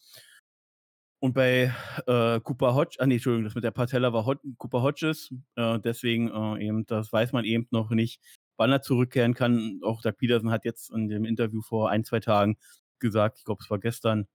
Und 1.22 1.34
bei 1.34 1.72
äh, 2.08 2.40
Cooper 2.40 2.74
Hodge, 2.74 2.96
ah 2.98 3.06
nee, 3.06 3.14
Entschuldigung, 3.14 3.44
das 3.44 3.54
mit 3.54 3.62
der 3.62 3.70
Patella 3.70 4.12
war 4.12 4.26
Hod 4.26 4.40
Cooper 4.58 4.82
Hodges, 4.82 5.32
äh, 5.54 5.78
deswegen 5.78 6.28
äh, 6.28 6.66
eben, 6.66 6.84
das 6.86 7.12
weiß 7.12 7.30
man 7.30 7.44
eben 7.44 7.68
noch 7.70 7.90
nicht, 7.90 8.20
wann 8.56 8.72
er 8.72 8.82
zurückkehren 8.82 9.32
kann. 9.32 9.78
Auch 9.84 10.02
Doug 10.02 10.14
Peterson 10.18 10.50
hat 10.50 10.64
jetzt 10.64 10.90
in 10.90 11.06
dem 11.06 11.24
Interview 11.24 11.62
vor 11.62 11.90
ein, 11.90 12.02
zwei 12.02 12.18
Tagen 12.18 12.56
gesagt, 12.98 13.38
ich 13.38 13.44
glaube, 13.44 13.62
es 13.62 13.70
war 13.70 13.78
gestern, 13.78 14.26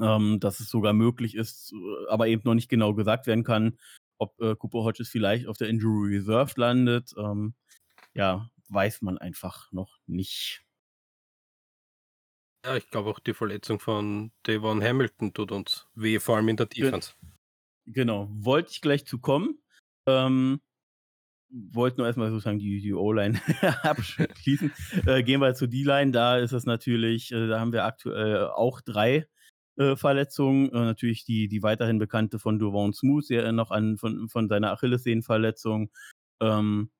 ähm, 0.00 0.40
dass 0.40 0.60
es 0.60 0.70
sogar 0.70 0.94
möglich 0.94 1.34
ist, 1.34 1.74
aber 2.08 2.26
eben 2.26 2.40
noch 2.46 2.54
nicht 2.54 2.70
genau 2.70 2.94
gesagt 2.94 3.26
werden 3.26 3.44
kann, 3.44 3.78
ob 4.16 4.40
äh, 4.40 4.56
Cooper 4.56 4.82
Hodges 4.82 5.10
vielleicht 5.10 5.46
auf 5.46 5.58
der 5.58 5.68
Injury 5.68 6.16
Reserve 6.16 6.54
landet. 6.56 7.12
Ähm, 7.18 7.52
ja, 8.14 8.48
weiß 8.70 9.02
man 9.02 9.18
einfach 9.18 9.70
noch 9.72 9.98
nicht. 10.06 10.62
Ja, 12.64 12.76
ich 12.76 12.88
glaube 12.90 13.10
auch 13.10 13.18
die 13.18 13.34
Verletzung 13.34 13.78
von 13.78 14.32
Devon 14.46 14.82
Hamilton 14.82 15.34
tut 15.34 15.52
uns 15.52 15.86
weh, 15.94 16.18
vor 16.18 16.36
allem 16.36 16.48
in 16.48 16.56
der 16.56 16.66
Defense. 16.66 17.12
Genau, 17.86 18.28
wollte 18.32 18.70
ich 18.70 18.80
gleich 18.80 19.04
zu 19.04 19.18
kommen. 19.18 19.58
Ähm, 20.06 20.60
wollte 21.50 21.98
nur 21.98 22.06
erstmal 22.06 22.30
sozusagen 22.30 22.58
die, 22.58 22.80
die 22.80 22.94
O-Line 22.94 23.38
abschließen. 23.82 24.72
Äh, 25.06 25.22
gehen 25.22 25.40
wir 25.40 25.54
zu 25.54 25.66
D-Line. 25.66 26.12
Da 26.12 26.38
ist 26.38 26.52
es 26.52 26.64
natürlich, 26.64 27.32
äh, 27.32 27.48
da 27.48 27.60
haben 27.60 27.72
wir 27.72 27.84
aktuell 27.84 28.46
auch 28.48 28.80
drei 28.80 29.26
äh, 29.76 29.94
Verletzungen. 29.96 30.70
Äh, 30.70 30.84
natürlich 30.86 31.26
die, 31.26 31.48
die 31.48 31.62
weiterhin 31.62 31.98
bekannte 31.98 32.38
von 32.38 32.58
Duvon 32.58 32.94
Smooth, 32.94 33.28
der 33.28 33.52
noch 33.52 33.72
an, 33.72 33.98
von, 33.98 34.30
von 34.30 34.48
seiner 34.48 34.72
Achillessehnenverletzung 34.72 35.90
ähm, 36.40 36.90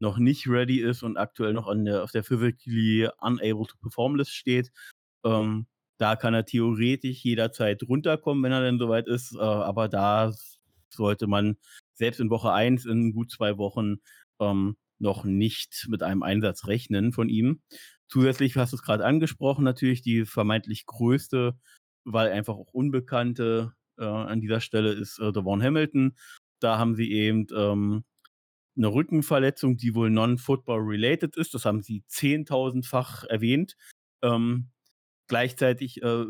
noch 0.00 0.18
nicht 0.18 0.48
ready 0.48 0.80
ist 0.80 1.02
und 1.02 1.16
aktuell 1.16 1.54
noch 1.54 1.66
an 1.66 1.86
der, 1.86 2.02
auf 2.02 2.12
der 2.12 2.24
physically 2.24 3.08
unable 3.20 3.66
to 3.66 3.76
perform 3.80 4.16
list 4.16 4.34
steht. 4.34 4.70
Ähm, 5.24 5.66
da 5.98 6.16
kann 6.16 6.34
er 6.34 6.44
theoretisch 6.44 7.24
jederzeit 7.24 7.82
runterkommen, 7.84 8.42
wenn 8.42 8.52
er 8.52 8.62
denn 8.62 8.78
soweit 8.78 9.06
ist. 9.06 9.34
Äh, 9.34 9.40
aber 9.40 9.88
da 9.88 10.32
sollte 10.90 11.26
man 11.26 11.56
selbst 11.94 12.20
in 12.20 12.30
Woche 12.30 12.52
1 12.52 12.86
in 12.86 13.12
gut 13.12 13.30
zwei 13.30 13.58
Wochen 13.58 13.96
ähm, 14.40 14.76
noch 14.98 15.24
nicht 15.24 15.86
mit 15.88 16.02
einem 16.02 16.22
Einsatz 16.22 16.66
rechnen 16.66 17.12
von 17.12 17.28
ihm. 17.28 17.62
Zusätzlich 18.08 18.56
hast 18.56 18.72
du 18.72 18.76
es 18.76 18.82
gerade 18.82 19.04
angesprochen, 19.04 19.64
natürlich 19.64 20.02
die 20.02 20.24
vermeintlich 20.24 20.86
größte, 20.86 21.58
weil 22.04 22.30
einfach 22.30 22.54
auch 22.54 22.72
unbekannte 22.72 23.72
äh, 23.98 24.04
an 24.04 24.40
dieser 24.40 24.60
Stelle 24.60 24.92
ist 24.92 25.18
äh, 25.18 25.32
Devon 25.32 25.62
Hamilton. 25.62 26.16
Da 26.60 26.78
haben 26.78 26.94
sie 26.94 27.10
eben 27.12 27.46
ähm, 27.56 28.04
eine 28.76 28.88
Rückenverletzung, 28.88 29.76
die 29.76 29.94
wohl 29.94 30.10
non-football-related 30.10 31.36
ist. 31.36 31.54
Das 31.54 31.64
haben 31.64 31.82
sie 31.82 32.04
zehntausendfach 32.08 33.24
erwähnt. 33.24 33.76
Ähm, 34.22 34.70
gleichzeitig 35.28 36.02
äh, 36.02 36.24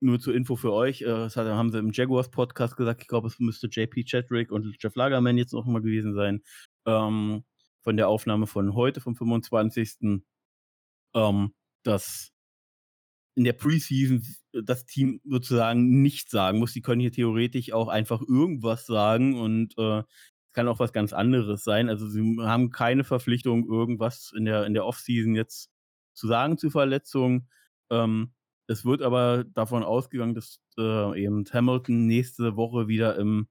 nur 0.00 0.20
zur 0.20 0.34
Info 0.34 0.56
für 0.56 0.72
euch, 0.72 1.02
äh, 1.02 1.06
das 1.06 1.36
haben 1.36 1.72
sie 1.72 1.78
im 1.78 1.90
Jaguars 1.92 2.30
Podcast 2.30 2.76
gesagt, 2.76 3.02
ich 3.02 3.08
glaube, 3.08 3.28
es 3.28 3.38
müsste 3.38 3.68
JP 3.68 4.04
Chadrick 4.04 4.50
und 4.50 4.76
Jeff 4.80 4.94
Lagerman 4.94 5.38
jetzt 5.38 5.52
noch 5.52 5.66
mal 5.66 5.82
gewesen 5.82 6.14
sein, 6.14 6.42
ähm, 6.86 7.44
von 7.82 7.96
der 7.96 8.08
Aufnahme 8.08 8.46
von 8.46 8.74
heute, 8.74 9.00
vom 9.00 9.16
25. 9.16 10.22
Ähm, 11.14 11.54
dass 11.82 12.32
in 13.36 13.44
der 13.44 13.52
Preseason 13.52 14.22
das 14.52 14.86
Team 14.86 15.20
sozusagen 15.24 16.02
nicht 16.02 16.30
sagen 16.30 16.58
muss. 16.58 16.72
Die 16.72 16.80
können 16.80 17.00
hier 17.00 17.12
theoretisch 17.12 17.72
auch 17.72 17.88
einfach 17.88 18.22
irgendwas 18.22 18.86
sagen 18.86 19.38
und 19.38 19.76
äh, 19.78 19.98
es 20.00 20.52
kann 20.52 20.68
auch 20.68 20.78
was 20.78 20.92
ganz 20.92 21.12
anderes 21.12 21.62
sein. 21.62 21.90
Also 21.90 22.08
sie 22.08 22.36
haben 22.40 22.70
keine 22.70 23.04
Verpflichtung, 23.04 23.68
irgendwas 23.68 24.32
in 24.34 24.46
der, 24.46 24.64
in 24.64 24.74
der 24.74 24.86
Offseason 24.86 25.34
jetzt 25.34 25.70
zu 26.14 26.26
sagen 26.26 26.56
zu 26.56 26.70
Verletzungen. 26.70 27.48
Ähm, 27.90 28.32
es 28.68 28.84
wird 28.84 29.02
aber 29.02 29.44
davon 29.44 29.82
ausgegangen, 29.84 30.34
dass 30.34 30.60
äh, 30.78 31.22
eben 31.22 31.44
Hamilton 31.52 32.06
nächste 32.06 32.56
Woche 32.56 32.88
wieder 32.88 33.16
im 33.16 33.48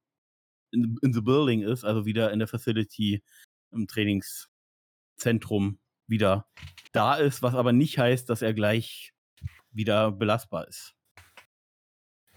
in, 0.71 0.97
in 1.01 1.13
the 1.13 1.21
building 1.21 1.61
ist, 1.61 1.83
also 1.83 2.05
wieder 2.05 2.31
in 2.31 2.39
der 2.39 2.47
Facility 2.47 3.23
im 3.71 3.87
Trainingszentrum 3.87 5.79
wieder 6.07 6.47
da 6.91 7.15
ist, 7.15 7.41
was 7.41 7.55
aber 7.55 7.71
nicht 7.71 7.97
heißt, 7.97 8.29
dass 8.29 8.41
er 8.41 8.53
gleich 8.53 9.13
wieder 9.71 10.11
belastbar 10.11 10.67
ist. 10.67 10.95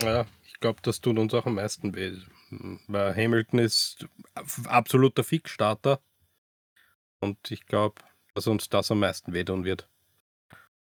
Ja, 0.02 0.26
ich 0.47 0.61
glaube, 0.61 0.81
das 0.83 1.00
tut 1.00 1.19
uns 1.19 1.35
auch 1.35 1.47
am 1.47 1.55
meisten 1.55 1.95
weh. 1.95 2.17
Weil 2.87 3.14
Hamilton 3.14 3.59
ist 3.59 4.07
absoluter 4.64 5.23
Fixstarter. 5.23 6.00
Und 7.21 7.50
ich 7.50 7.67
glaube, 7.67 8.00
dass 8.35 8.47
uns 8.47 8.69
das 8.69 8.90
am 8.90 9.00
meisten 9.00 9.33
wehtun 9.33 9.64
wird. 9.64 9.88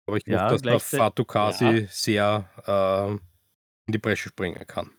Aber 0.09 0.17
ich 0.17 0.25
ja, 0.25 0.49
hoffe, 0.49 0.61
dass 0.63 0.89
der 0.89 0.99
Fatukasi 0.99 1.65
ja. 1.65 1.87
sehr 1.87 2.49
äh, 2.65 3.11
in 3.11 3.93
die 3.93 3.99
Bresche 3.99 4.29
springen 4.29 4.65
kann. 4.65 4.89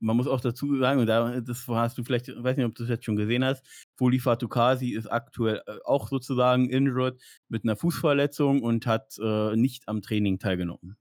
Man 0.00 0.16
muss 0.16 0.28
auch 0.28 0.40
dazu 0.40 0.76
sagen, 0.76 1.06
da, 1.06 1.40
das 1.40 1.66
hast 1.66 1.96
du 1.96 2.04
vielleicht, 2.04 2.28
weiß 2.28 2.56
nicht, 2.58 2.66
ob 2.66 2.74
du 2.74 2.82
das 2.82 2.90
jetzt 2.90 3.06
schon 3.06 3.16
gesehen 3.16 3.42
hast, 3.42 3.66
Foli 3.96 4.18
Fatukasi 4.18 4.90
ist 4.90 5.06
aktuell 5.06 5.62
äh, 5.66 5.78
auch 5.84 6.08
sozusagen 6.08 6.68
injured 6.68 7.18
mit 7.48 7.64
einer 7.64 7.74
Fußverletzung 7.74 8.62
und 8.62 8.86
hat 8.86 9.16
äh, 9.18 9.56
nicht 9.56 9.88
am 9.88 10.02
Training 10.02 10.38
teilgenommen. 10.38 10.98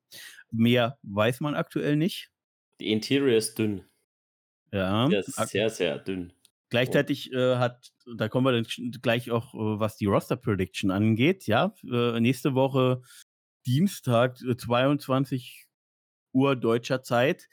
Mehr 0.49 0.97
weiß 1.03 1.41
man 1.41 1.53
aktuell 1.53 1.97
nicht. 1.97 2.31
Die 2.79 2.91
Interior 2.91 3.37
ist 3.37 3.59
dünn. 3.59 3.83
Ja. 4.71 5.07
Der 5.09 5.19
ist 5.19 5.35
sehr, 5.35 5.69
sehr 5.69 5.99
dünn. 5.99 6.31
Gleichzeitig 6.69 7.31
äh, 7.31 7.55
hat, 7.55 7.93
da 8.17 8.27
kommen 8.27 8.45
wir 8.45 8.51
dann 8.51 8.91
gleich 9.01 9.31
auch, 9.31 9.53
äh, 9.53 9.79
was 9.79 9.95
die 9.95 10.05
Roster 10.05 10.35
Prediction 10.35 10.91
angeht, 10.91 11.47
ja, 11.47 11.73
äh, 11.83 12.19
nächste 12.19 12.55
Woche 12.55 13.01
Dienstag, 13.65 14.37
22 14.37 15.65
äh, 15.65 16.37
Uhr 16.37 16.55
deutscher 16.55 17.03
Zeit, 17.03 17.47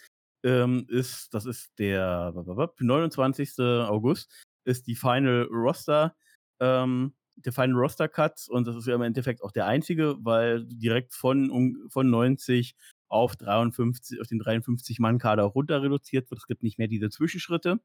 ähm, 0.45 0.87
ist, 0.89 1.33
das 1.33 1.47
ist 1.47 1.79
der 1.79 2.33
29. 2.79 3.59
August, 3.61 4.45
ist 4.65 4.87
die 4.89 4.97
Final 4.97 5.49
Roster, 5.51 6.17
ähm, 6.61 7.15
der 7.37 7.53
Final 7.53 7.77
Roster 7.77 8.09
Cut 8.09 8.47
und 8.49 8.67
das 8.67 8.77
ist 8.77 8.87
ja 8.87 8.95
im 8.97 9.03
Endeffekt 9.03 9.43
auch 9.43 9.53
der 9.53 9.67
einzige, 9.67 10.17
weil 10.21 10.65
direkt 10.67 11.15
von, 11.15 11.87
von 11.89 12.11
90 12.11 12.75
auf 13.09 13.37
53, 13.37 14.21
auf 14.21 14.27
den 14.27 14.41
53 14.41 14.99
Mann 14.99 15.19
Kader 15.19 15.45
runter 15.45 15.83
reduziert 15.83 16.31
wird. 16.31 16.41
Es 16.41 16.47
gibt 16.47 16.63
nicht 16.63 16.79
mehr 16.79 16.89
diese 16.89 17.11
Zwischenschritte. 17.11 17.81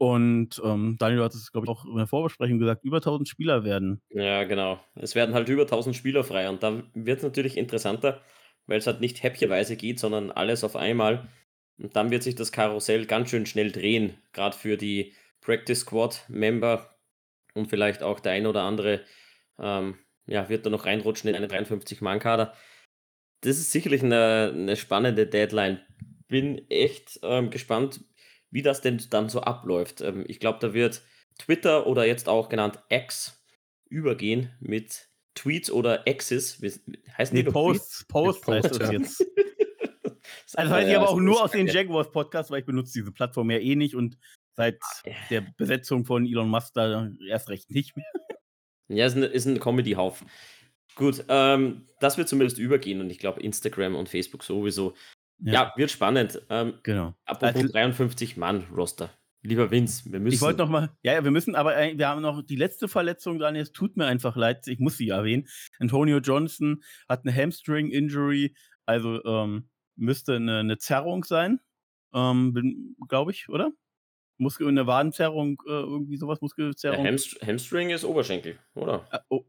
Und 0.00 0.62
ähm, 0.64 0.96
Daniel 0.98 1.24
hat 1.24 1.34
es, 1.34 1.52
glaube 1.52 1.66
ich, 1.66 1.70
auch 1.70 1.84
in 1.84 1.94
der 1.94 2.06
Vorbesprechung 2.06 2.58
gesagt, 2.58 2.82
über 2.84 2.96
1000 2.96 3.28
Spieler 3.28 3.64
werden. 3.64 4.00
Ja, 4.08 4.44
genau. 4.44 4.80
Es 4.94 5.14
werden 5.14 5.34
halt 5.34 5.50
über 5.50 5.64
1000 5.64 5.94
Spieler 5.94 6.24
frei. 6.24 6.48
Und 6.48 6.62
dann 6.62 6.84
wird 6.94 7.18
es 7.18 7.22
natürlich 7.22 7.58
interessanter, 7.58 8.22
weil 8.66 8.78
es 8.78 8.86
halt 8.86 9.02
nicht 9.02 9.22
häppchenweise 9.22 9.76
geht, 9.76 9.98
sondern 9.98 10.30
alles 10.30 10.64
auf 10.64 10.74
einmal. 10.74 11.28
Und 11.76 11.96
dann 11.96 12.10
wird 12.10 12.22
sich 12.22 12.34
das 12.34 12.50
Karussell 12.50 13.04
ganz 13.04 13.28
schön 13.28 13.44
schnell 13.44 13.72
drehen, 13.72 14.16
gerade 14.32 14.56
für 14.56 14.78
die 14.78 15.12
Practice 15.42 15.80
Squad 15.80 16.24
Member 16.28 16.96
und 17.52 17.68
vielleicht 17.68 18.02
auch 18.02 18.20
der 18.20 18.32
ein 18.32 18.46
oder 18.46 18.62
andere 18.62 19.02
ähm, 19.58 19.98
ja, 20.26 20.48
wird 20.48 20.64
da 20.64 20.70
noch 20.70 20.86
reinrutschen 20.86 21.28
in 21.28 21.36
eine 21.36 21.48
53-Mann-Kader. 21.48 22.54
Das 23.42 23.58
ist 23.58 23.70
sicherlich 23.70 24.02
eine, 24.02 24.52
eine 24.54 24.76
spannende 24.76 25.26
Deadline. 25.26 25.82
Bin 26.26 26.70
echt 26.70 27.20
ähm, 27.22 27.50
gespannt, 27.50 28.00
wie 28.50 28.62
das 28.62 28.80
denn 28.80 29.02
dann 29.10 29.28
so 29.28 29.40
abläuft. 29.40 30.00
Ähm, 30.00 30.24
ich 30.28 30.40
glaube, 30.40 30.58
da 30.60 30.74
wird 30.74 31.02
Twitter 31.38 31.86
oder 31.86 32.06
jetzt 32.06 32.28
auch 32.28 32.48
genannt 32.48 32.82
X 32.88 33.42
übergehen 33.88 34.50
mit 34.60 35.08
Tweets 35.34 35.70
oder 35.70 36.06
X's. 36.06 36.60
Heißen 37.16 37.36
nee, 37.36 37.42
Posts, 37.44 38.06
Posts 38.06 38.48
heißt 38.48 38.80
das 38.80 38.90
jetzt. 38.90 39.26
also 40.54 40.70
weiß 40.72 40.88
ich 40.88 40.96
aber 40.96 41.08
auch 41.08 41.18
nur 41.18 41.42
aus 41.42 41.52
den 41.52 41.66
Jaguars 41.66 42.10
Podcasts, 42.10 42.50
weil 42.50 42.60
ich 42.60 42.66
benutze 42.66 42.92
diese 42.92 43.12
Plattform 43.12 43.50
ja 43.50 43.58
eh 43.58 43.76
nicht 43.76 43.94
und 43.94 44.18
seit 44.56 44.80
der 45.30 45.46
Besetzung 45.56 46.04
von 46.04 46.26
Elon 46.26 46.48
Musk 46.48 46.74
da 46.74 47.10
erst 47.28 47.48
recht 47.48 47.70
nicht 47.70 47.96
mehr. 47.96 48.06
Ja, 48.88 49.06
ist 49.06 49.16
ein, 49.16 49.22
ist 49.22 49.46
ein 49.46 49.60
Comedy-Haufen. 49.60 50.28
Gut, 50.96 51.24
ähm, 51.28 51.86
das 52.00 52.18
wird 52.18 52.28
zumindest 52.28 52.58
übergehen 52.58 53.00
und 53.00 53.08
ich 53.08 53.18
glaube 53.18 53.40
Instagram 53.40 53.94
und 53.94 54.08
Facebook 54.08 54.42
sowieso. 54.42 54.94
Ja, 55.42 55.52
ja 55.52 55.72
wird 55.76 55.90
spannend. 55.90 56.40
Ähm, 56.48 56.74
genau. 56.82 57.14
Apropos 57.24 57.56
also, 57.56 57.72
53 57.72 58.36
Mann 58.36 58.64
Roster. 58.74 59.10
Lieber 59.42 59.70
Vince, 59.70 60.10
wir 60.12 60.20
müssen. 60.20 60.34
Ich 60.34 60.40
wollte 60.42 60.58
noch 60.58 60.68
mal, 60.68 60.90
ja, 61.02 61.24
wir 61.24 61.30
müssen, 61.30 61.54
aber 61.54 61.74
wir 61.74 62.08
haben 62.08 62.20
noch 62.20 62.42
die 62.42 62.56
letzte 62.56 62.88
Verletzung 62.88 63.38
dran. 63.38 63.56
Es 63.56 63.72
tut 63.72 63.96
mir 63.96 64.04
einfach 64.04 64.36
leid, 64.36 64.66
ich 64.68 64.80
muss 64.80 64.98
sie 64.98 65.08
erwähnen. 65.08 65.48
Antonio 65.78 66.18
Johnson 66.18 66.82
hat 67.08 67.24
eine 67.24 67.34
Hamstring-Injury, 67.34 68.54
also 68.84 69.24
ähm, 69.24 69.70
müsste 69.96 70.36
eine, 70.36 70.58
eine, 70.58 70.76
Zerrung 70.76 71.24
sein, 71.24 71.58
ähm, 72.12 72.94
glaube 73.08 73.30
ich, 73.30 73.48
oder? 73.48 73.72
Muskel, 74.36 74.68
eine 74.68 74.86
Wadenzerrung, 74.86 75.62
äh, 75.66 75.70
irgendwie 75.70 76.16
sowas, 76.18 76.42
Muskelzerrung. 76.42 77.06
Ja, 77.06 77.12
Hamstring 77.46 77.90
ist 77.90 78.04
Oberschenkel, 78.04 78.58
oder? 78.74 79.06
Äh, 79.10 79.20
oh. 79.30 79.44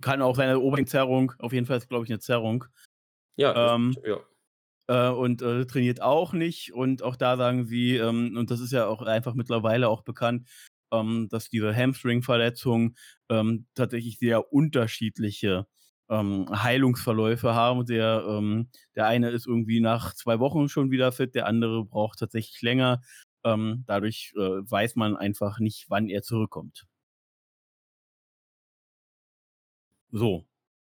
Kann 0.00 0.22
auch 0.22 0.34
seine 0.34 0.58
Oberschenkzerrung, 0.58 1.32
auf 1.38 1.52
jeden 1.52 1.66
Fall 1.66 1.76
ist, 1.76 1.88
glaube 1.88 2.04
ich, 2.04 2.10
eine 2.10 2.18
Zerrung. 2.18 2.64
Ja, 3.36 3.76
ähm, 3.76 3.94
ja 4.04 4.18
äh, 4.88 5.08
und 5.08 5.42
äh, 5.42 5.66
trainiert 5.66 6.02
auch 6.02 6.32
nicht. 6.32 6.72
Und 6.72 7.02
auch 7.02 7.16
da 7.16 7.36
sagen 7.36 7.66
sie, 7.66 7.96
ähm, 7.96 8.36
und 8.36 8.50
das 8.50 8.60
ist 8.60 8.72
ja 8.72 8.86
auch 8.86 9.02
einfach 9.02 9.34
mittlerweile 9.34 9.88
auch 9.88 10.02
bekannt, 10.02 10.48
ähm, 10.92 11.28
dass 11.30 11.48
diese 11.48 11.74
Hamstring-Verletzungen 11.74 12.96
ähm, 13.28 13.66
tatsächlich 13.74 14.18
sehr 14.18 14.52
unterschiedliche 14.52 15.66
ähm, 16.08 16.46
Heilungsverläufe 16.50 17.54
haben. 17.54 17.86
Der, 17.86 18.24
ähm, 18.28 18.70
der 18.94 19.06
eine 19.06 19.30
ist 19.30 19.46
irgendwie 19.46 19.80
nach 19.80 20.14
zwei 20.14 20.38
Wochen 20.38 20.68
schon 20.68 20.90
wieder 20.90 21.12
fit, 21.12 21.34
der 21.34 21.46
andere 21.46 21.84
braucht 21.84 22.18
tatsächlich 22.20 22.62
länger. 22.62 23.02
Ähm, 23.44 23.84
dadurch 23.86 24.32
äh, 24.36 24.40
weiß 24.40 24.96
man 24.96 25.16
einfach 25.16 25.58
nicht, 25.60 25.86
wann 25.88 26.08
er 26.08 26.22
zurückkommt. 26.22 26.86
So. 30.10 30.46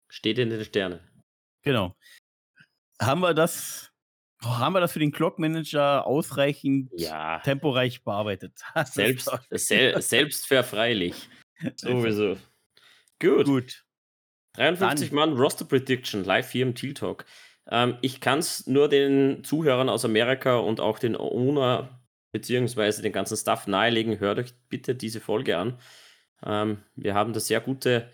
Steht 0.07 0.39
in 0.39 0.49
den 0.49 0.63
Sternen. 0.63 0.99
Genau 1.61 1.95
haben 3.01 3.21
wir 3.21 3.33
das, 3.33 3.91
haben 4.43 4.73
wir 4.73 4.79
das 4.79 4.91
für 4.91 4.99
den 4.99 5.11
Clock-Manager 5.11 6.05
ausreichend 6.05 6.91
ja. 6.95 7.39
temporeich 7.39 8.03
bearbeitet? 8.03 8.53
Selbst, 8.85 9.29
sel 9.51 10.01
selbstverfreilich. 10.01 11.29
Sowieso. 11.75 12.37
Gut. 13.19 13.45
Gut. 13.45 13.85
53 14.53 15.09
Dann. 15.09 15.15
Mann 15.15 15.37
Roster 15.37 15.65
Prediction 15.65 16.23
live 16.23 16.51
hier 16.51 16.63
im 16.63 16.75
Teal 16.75 16.93
Talk. 16.93 17.25
Ähm, 17.69 17.97
ich 18.01 18.19
kann 18.19 18.39
es 18.39 18.65
nur 18.65 18.89
den 18.89 19.43
Zuhörern 19.43 19.89
aus 19.89 20.05
Amerika 20.05 20.57
und 20.57 20.79
auch 20.79 20.99
den 20.99 21.15
Owner 21.15 21.99
beziehungsweise 22.31 23.01
den 23.01 23.11
ganzen 23.11 23.37
Staff 23.37 23.67
nahelegen, 23.67 24.19
hört 24.19 24.39
euch 24.39 24.53
bitte 24.69 24.95
diese 24.95 25.19
Folge 25.19 25.57
an. 25.57 25.79
Ähm, 26.45 26.83
wir 26.95 27.13
haben 27.13 27.33
da 27.33 27.39
sehr 27.39 27.59
gute, 27.61 28.09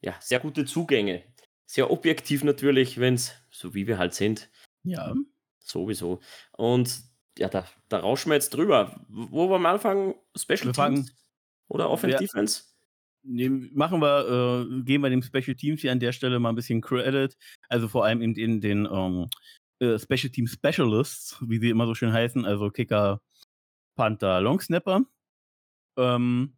ja, 0.00 0.14
sehr 0.20 0.40
gute 0.40 0.64
Zugänge. 0.64 1.22
Sehr 1.72 1.90
objektiv 1.90 2.44
natürlich, 2.44 3.00
wenn 3.00 3.14
es, 3.14 3.32
so 3.50 3.72
wie 3.72 3.86
wir 3.86 3.96
halt 3.96 4.12
sind. 4.12 4.50
Ja. 4.84 5.14
Sowieso. 5.58 6.20
Und 6.58 7.02
ja, 7.38 7.48
da, 7.48 7.64
da 7.88 8.00
rauschen 8.00 8.28
wir 8.28 8.34
jetzt 8.34 8.50
drüber. 8.50 9.02
Wo 9.08 9.48
wir 9.48 9.56
am 9.56 9.64
Anfang 9.64 10.14
Special 10.36 10.66
Wir 10.66 10.72
Teams 10.74 11.14
oder 11.68 11.88
Offense 11.88 12.16
wir, 12.16 12.18
Defense? 12.18 12.64
machen 13.22 14.02
wir, 14.02 14.68
äh, 14.68 14.82
geben 14.82 15.02
wir 15.02 15.08
dem 15.08 15.22
Special 15.22 15.54
Teams 15.54 15.80
hier 15.80 15.92
an 15.92 15.98
der 15.98 16.12
Stelle 16.12 16.38
mal 16.40 16.50
ein 16.50 16.56
bisschen 16.56 16.82
Credit. 16.82 17.34
Also 17.70 17.88
vor 17.88 18.04
allem 18.04 18.20
in, 18.20 18.34
in 18.34 18.60
den 18.60 18.86
ähm, 18.92 19.30
äh, 19.78 19.98
Special 19.98 20.30
Team 20.30 20.48
Specialists, 20.48 21.38
wie 21.40 21.58
sie 21.58 21.70
immer 21.70 21.86
so 21.86 21.94
schön 21.94 22.12
heißen, 22.12 22.44
also 22.44 22.68
Kicker, 22.68 23.22
Panther, 23.96 24.42
Longsnapper. 24.42 25.06
Ähm, 25.96 26.54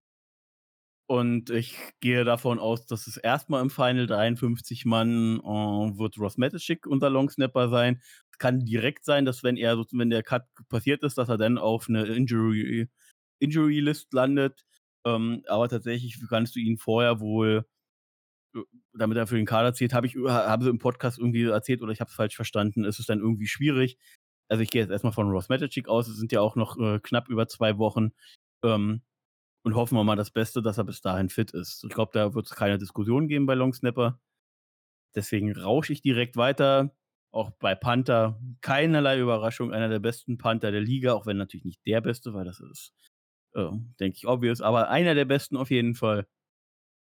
und 1.07 1.51
ich 1.51 1.77
gehe 2.01 2.25
davon 2.25 2.59
aus, 2.59 2.87
dass 2.87 3.07
es 3.07 3.19
erstmal 3.19 3.61
im 3.63 3.71
Final 3.71 4.07
53 4.07 4.87
Mann 4.87 5.39
äh, 5.41 5.99
wird 5.99 6.19
Ross 6.19 6.39
Matischik 6.39 6.87
unser 6.87 7.11
Longsnapper 7.11 7.69
sein. 7.69 8.01
Es 8.31 8.39
kann 8.39 8.65
direkt 8.65 9.05
sein, 9.05 9.27
dass 9.27 9.43
wenn 9.43 9.57
er, 9.57 9.85
wenn 9.93 10.11
der 10.11 10.23
Cut 10.23 10.45
passiert 10.69 11.03
ist, 11.03 11.19
dass 11.19 11.29
er 11.29 11.37
dann 11.37 11.59
auf 11.59 11.89
eine 11.89 12.05
Injury, 12.07 12.89
Injury 13.39 13.81
List 13.81 14.13
landet. 14.15 14.65
Ähm, 15.07 15.43
aber 15.47 15.69
tatsächlich 15.69 16.19
kannst 16.29 16.57
du 16.57 16.61
ihn 16.61 16.79
vorher 16.79 17.21
wohl, 17.21 17.67
äh, 18.57 18.61
damit 18.95 19.19
er 19.19 19.27
für 19.27 19.37
den 19.37 19.47
Kader 19.47 19.75
zählt, 19.75 19.93
habe 19.95 20.07
ich 20.07 20.17
haben 20.17 20.63
sie 20.63 20.71
im 20.71 20.79
Podcast 20.79 21.19
irgendwie 21.19 21.45
erzählt 21.45 21.83
oder 21.83 21.93
ich 21.93 22.01
habe 22.01 22.09
es 22.11 22.17
falsch 22.17 22.37
verstanden, 22.37 22.85
ist 22.85 22.99
es 23.01 23.07
dann 23.07 23.21
irgendwie 23.21 23.47
schwierig. 23.47 23.99
Also 24.49 24.63
ich 24.63 24.71
gehe 24.71 24.83
jetzt 24.83 24.91
erstmal 24.91 25.13
von 25.13 25.31
Ross 25.31 25.49
Matischik 25.51 25.89
aus. 25.89 26.09
Es 26.09 26.17
sind 26.17 26.33
ja 26.33 26.41
auch 26.41 26.57
noch 26.57 26.79
äh, 26.79 27.01
knapp 27.01 27.29
über 27.29 27.49
zwei 27.49 27.79
Wochen. 27.79 28.13
Ähm, 28.65 29.03
und 29.65 29.75
hoffen 29.75 29.97
wir 29.97 30.05
mal 30.05 30.17
das 30.17 30.31
Beste, 30.31 30.63
dass 30.63 30.79
er 30.79 30.85
bis 30.85 31.01
dahin 31.01 31.31
fit 31.31 31.51
ist. 31.53 31.85
Ich 31.85 31.95
glaube, 31.95 32.13
da 32.13 32.35
wird 32.35 32.47
es 32.47 32.55
keine 32.55 32.79
Diskussion 32.79 33.29
geben 33.29 33.47
bei 33.47 33.55
Longsnapper. 33.55 34.21
Deswegen 35.15 35.57
rausche 35.57 35.93
ich 35.93 36.03
direkt 36.03 36.37
weiter. 36.37 36.95
Auch 37.33 37.51
bei 37.51 37.75
Panther 37.75 38.39
keinerlei 38.61 39.19
Überraschung, 39.19 39.73
einer 39.73 39.89
der 39.89 40.01
besten 40.01 40.39
Panther 40.39 40.71
der 40.71 40.83
Liga, 40.83 41.15
auch 41.15 41.27
wenn 41.27 41.39
natürlich 41.39 41.65
nicht 41.65 41.85
der 41.87 42.01
beste, 42.03 42.35
weil 42.35 42.45
das 42.45 42.61
ist, 42.61 42.93
äh, 43.55 43.71
denke 43.99 44.17
ich, 44.19 44.27
obvious, 44.27 44.61
aber 44.61 44.91
einer 44.91 45.15
der 45.15 45.25
besten 45.25 45.57
auf 45.57 45.71
jeden 45.71 45.95
Fall. 45.95 46.27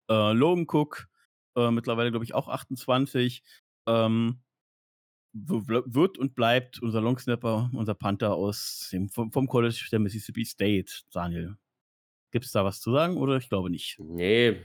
Äh, 0.08 0.32
Logan 0.32 0.66
Cook, 0.68 1.08
äh, 1.56 1.70
mittlerweile 1.70 2.10
glaube 2.10 2.24
ich 2.24 2.34
auch 2.34 2.48
28, 2.48 3.42
ähm, 3.88 4.40
wird 5.34 6.16
und 6.16 6.34
bleibt 6.34 6.80
unser 6.80 7.00
Longsnapper, 7.02 7.70
unser 7.74 7.94
Panther 7.94 8.34
aus 8.34 8.88
dem, 8.92 9.10
vom, 9.10 9.32
vom 9.32 9.48
College 9.48 9.88
der 9.92 9.98
Mississippi 9.98 10.44
State, 10.44 11.02
Daniel. 11.12 11.58
Gibt 12.36 12.44
es 12.44 12.52
da 12.52 12.66
was 12.66 12.82
zu 12.82 12.92
sagen 12.92 13.16
oder 13.16 13.38
ich 13.38 13.48
glaube 13.48 13.70
nicht? 13.70 13.98
Nee, 13.98 14.60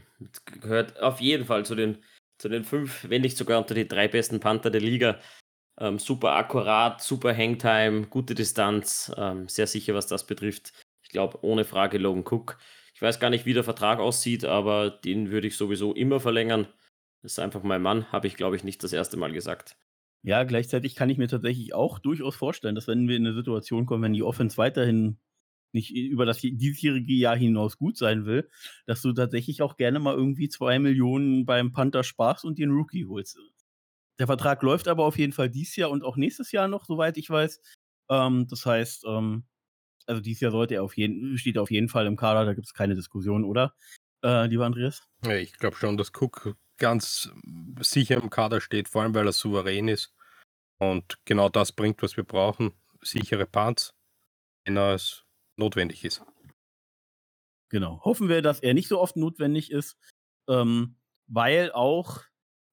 gehört 0.59 1.01
auf 1.01 1.21
jeden 1.21 1.45
Fall 1.45 1.65
zu 1.65 1.73
den, 1.73 1.99
zu 2.37 2.49
den 2.49 2.65
fünf, 2.65 3.07
wenn 3.07 3.21
nicht 3.21 3.37
sogar 3.37 3.59
unter 3.59 3.73
die 3.73 3.87
drei 3.87 4.09
besten 4.09 4.41
Panther 4.41 4.69
der 4.69 4.81
Liga. 4.81 5.21
Ähm, 5.79 5.97
super 5.97 6.35
akkurat, 6.35 7.01
super 7.01 7.33
Hangtime, 7.33 8.07
gute 8.07 8.35
Distanz, 8.35 9.09
ähm, 9.15 9.47
sehr 9.47 9.67
sicher, 9.67 9.93
was 9.93 10.07
das 10.07 10.27
betrifft. 10.27 10.73
Ich 11.01 11.11
glaube, 11.11 11.45
ohne 11.45 11.63
Frage 11.63 11.97
Logan 11.97 12.25
Cook. 12.29 12.57
Ich 12.93 13.01
weiß 13.01 13.21
gar 13.21 13.29
nicht, 13.29 13.45
wie 13.45 13.53
der 13.53 13.63
Vertrag 13.63 13.99
aussieht, 13.99 14.43
aber 14.43 14.89
den 14.89 15.31
würde 15.31 15.47
ich 15.47 15.55
sowieso 15.55 15.93
immer 15.93 16.19
verlängern. 16.19 16.67
Das 17.21 17.31
ist 17.31 17.39
einfach 17.39 17.63
mein 17.63 17.81
Mann, 17.81 18.11
habe 18.11 18.27
ich, 18.27 18.35
glaube 18.35 18.57
ich, 18.57 18.65
nicht 18.65 18.83
das 18.83 18.91
erste 18.91 19.15
Mal 19.15 19.31
gesagt. 19.31 19.77
Ja, 20.23 20.43
gleichzeitig 20.43 20.95
kann 20.95 21.09
ich 21.09 21.17
mir 21.17 21.29
tatsächlich 21.29 21.73
auch 21.73 21.99
durchaus 21.99 22.35
vorstellen, 22.35 22.75
dass 22.75 22.89
wenn 22.89 23.07
wir 23.07 23.15
in 23.15 23.25
eine 23.25 23.33
Situation 23.33 23.85
kommen, 23.85 24.03
wenn 24.03 24.13
die 24.13 24.23
Offense 24.23 24.57
weiterhin 24.57 25.19
nicht 25.73 25.95
über 25.95 26.25
das 26.25 26.39
diesjährige 26.39 27.13
Jahr 27.13 27.35
hinaus 27.35 27.77
gut 27.77 27.97
sein 27.97 28.25
will, 28.25 28.49
dass 28.85 29.01
du 29.01 29.13
tatsächlich 29.13 29.61
auch 29.61 29.77
gerne 29.77 29.99
mal 29.99 30.15
irgendwie 30.15 30.49
zwei 30.49 30.79
Millionen 30.79 31.45
beim 31.45 31.71
Panther 31.71 32.03
sparst 32.03 32.45
und 32.45 32.57
den 32.57 32.71
Rookie 32.71 33.05
holst. 33.05 33.37
Der 34.19 34.27
Vertrag 34.27 34.61
läuft 34.61 34.87
aber 34.87 35.05
auf 35.05 35.17
jeden 35.17 35.33
Fall 35.33 35.49
dieses 35.49 35.75
Jahr 35.75 35.89
und 35.89 36.03
auch 36.03 36.17
nächstes 36.17 36.51
Jahr 36.51 36.67
noch, 36.67 36.85
soweit 36.85 37.17
ich 37.17 37.29
weiß. 37.29 37.61
Ähm, 38.09 38.47
das 38.47 38.65
heißt, 38.65 39.05
ähm, 39.07 39.45
also 40.05 40.21
dieses 40.21 40.41
Jahr 40.41 40.51
sollte 40.51 40.75
er 40.75 40.83
auf 40.83 40.97
jeden, 40.97 41.37
steht 41.37 41.55
er 41.55 41.61
auf 41.61 41.71
jeden 41.71 41.89
Fall 41.89 42.05
im 42.05 42.17
Kader, 42.17 42.45
da 42.45 42.53
gibt 42.53 42.67
es 42.67 42.73
keine 42.73 42.95
Diskussion, 42.95 43.43
oder? 43.43 43.73
Äh, 44.23 44.47
lieber 44.47 44.65
Andreas? 44.65 45.01
Ja, 45.25 45.35
ich 45.35 45.53
glaube 45.53 45.75
schon, 45.75 45.97
dass 45.97 46.11
Cook 46.13 46.55
ganz 46.77 47.31
sicher 47.79 48.21
im 48.21 48.29
Kader 48.29 48.61
steht, 48.61 48.89
vor 48.89 49.03
allem 49.03 49.13
weil 49.13 49.27
er 49.27 49.31
souverän 49.31 49.87
ist 49.87 50.13
und 50.79 51.19
genau 51.25 51.49
das 51.49 51.71
bringt, 51.71 52.01
was 52.01 52.17
wir 52.17 52.23
brauchen. 52.23 52.73
Sichere 53.03 53.45
Punts, 53.45 53.93
wenn 54.65 54.77
er 54.77 54.95
notwendig 55.57 56.03
ist. 56.03 56.23
Genau. 57.69 58.01
Hoffen 58.03 58.27
wir, 58.29 58.41
dass 58.41 58.59
er 58.59 58.73
nicht 58.73 58.87
so 58.87 58.99
oft 58.99 59.15
notwendig 59.15 59.71
ist, 59.71 59.97
ähm, 60.49 60.97
weil 61.27 61.71
auch 61.71 62.21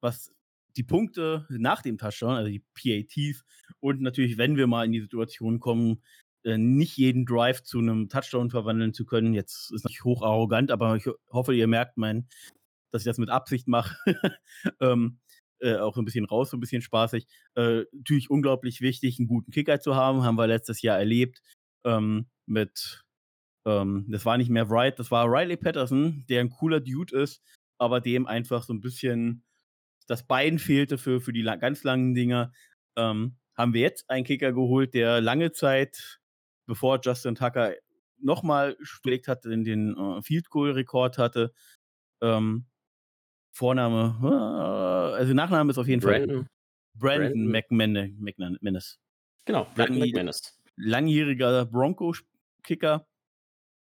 was 0.00 0.32
die 0.76 0.82
Punkte 0.82 1.46
nach 1.50 1.82
dem 1.82 1.98
Touchdown, 1.98 2.34
also 2.34 2.50
die 2.50 2.64
PATs 2.74 3.44
und 3.80 4.00
natürlich, 4.00 4.38
wenn 4.38 4.56
wir 4.56 4.66
mal 4.66 4.84
in 4.84 4.92
die 4.92 5.00
Situation 5.00 5.60
kommen, 5.60 6.02
äh, 6.44 6.58
nicht 6.58 6.96
jeden 6.96 7.26
Drive 7.26 7.62
zu 7.62 7.78
einem 7.78 8.08
Touchdown 8.08 8.50
verwandeln 8.50 8.92
zu 8.92 9.04
können. 9.04 9.34
Jetzt 9.34 9.72
ist 9.72 9.84
natürlich 9.84 10.04
hoch 10.04 10.22
arrogant, 10.22 10.70
aber 10.70 10.96
ich 10.96 11.06
ho- 11.06 11.16
hoffe, 11.30 11.54
ihr 11.54 11.66
merkt 11.66 11.96
mein, 11.96 12.28
dass 12.90 13.02
ich 13.02 13.06
das 13.06 13.18
mit 13.18 13.30
Absicht 13.30 13.68
mache. 13.68 13.96
ähm, 14.80 15.18
äh, 15.60 15.76
auch 15.76 15.96
ein 15.96 16.04
bisschen 16.04 16.24
raus, 16.24 16.50
so 16.50 16.56
ein 16.56 16.60
bisschen 16.60 16.82
spaßig. 16.82 17.26
Äh, 17.54 17.84
natürlich 17.92 18.30
unglaublich 18.30 18.80
wichtig, 18.80 19.18
einen 19.18 19.28
guten 19.28 19.50
Kicker 19.50 19.80
zu 19.80 19.96
haben, 19.96 20.22
haben 20.22 20.38
wir 20.38 20.46
letztes 20.46 20.82
Jahr 20.82 20.98
erlebt 20.98 21.42
ähm, 21.84 22.26
mit 22.46 23.04
ähm, 23.66 24.06
das 24.08 24.24
war 24.24 24.38
nicht 24.38 24.50
mehr 24.50 24.70
Wright, 24.70 24.98
das 24.98 25.10
war 25.10 25.26
Riley 25.26 25.56
Patterson, 25.56 26.24
der 26.28 26.40
ein 26.40 26.50
cooler 26.50 26.80
Dude 26.80 27.16
ist, 27.16 27.42
aber 27.78 28.00
dem 28.00 28.26
einfach 28.26 28.62
so 28.62 28.72
ein 28.72 28.80
bisschen 28.80 29.44
das 30.06 30.26
Bein 30.26 30.58
fehlte 30.58 30.96
für, 30.96 31.20
für 31.20 31.32
die 31.32 31.42
la 31.42 31.56
ganz 31.56 31.84
langen 31.84 32.14
Dinger. 32.14 32.52
Ähm, 32.96 33.36
haben 33.54 33.74
wir 33.74 33.82
jetzt 33.82 34.08
einen 34.08 34.24
Kicker 34.24 34.52
geholt, 34.52 34.94
der 34.94 35.20
lange 35.20 35.52
Zeit, 35.52 36.20
bevor 36.66 37.00
Justin 37.02 37.34
Tucker 37.34 37.74
nochmal 38.20 38.76
gelegt 39.02 39.28
hat, 39.28 39.44
in 39.44 39.64
den 39.64 39.96
äh, 39.96 40.22
Field 40.22 40.48
Goal 40.48 40.72
Rekord 40.72 41.18
hatte. 41.18 41.52
Ähm, 42.22 42.66
Vorname, 43.52 44.18
äh, 44.22 45.16
also 45.18 45.34
Nachname 45.34 45.70
ist 45.70 45.78
auf 45.78 45.88
jeden 45.88 46.00
Fall 46.00 46.26
Brandon, 46.26 46.48
Brandon 46.94 47.50
Brandon. 47.74 48.16
McManus. 48.20 48.98
Genau, 49.44 49.66
Brandon 49.74 49.98
McManus. 49.98 50.57
Langjähriger 50.78 51.66
Bronco-Kicker 51.66 53.06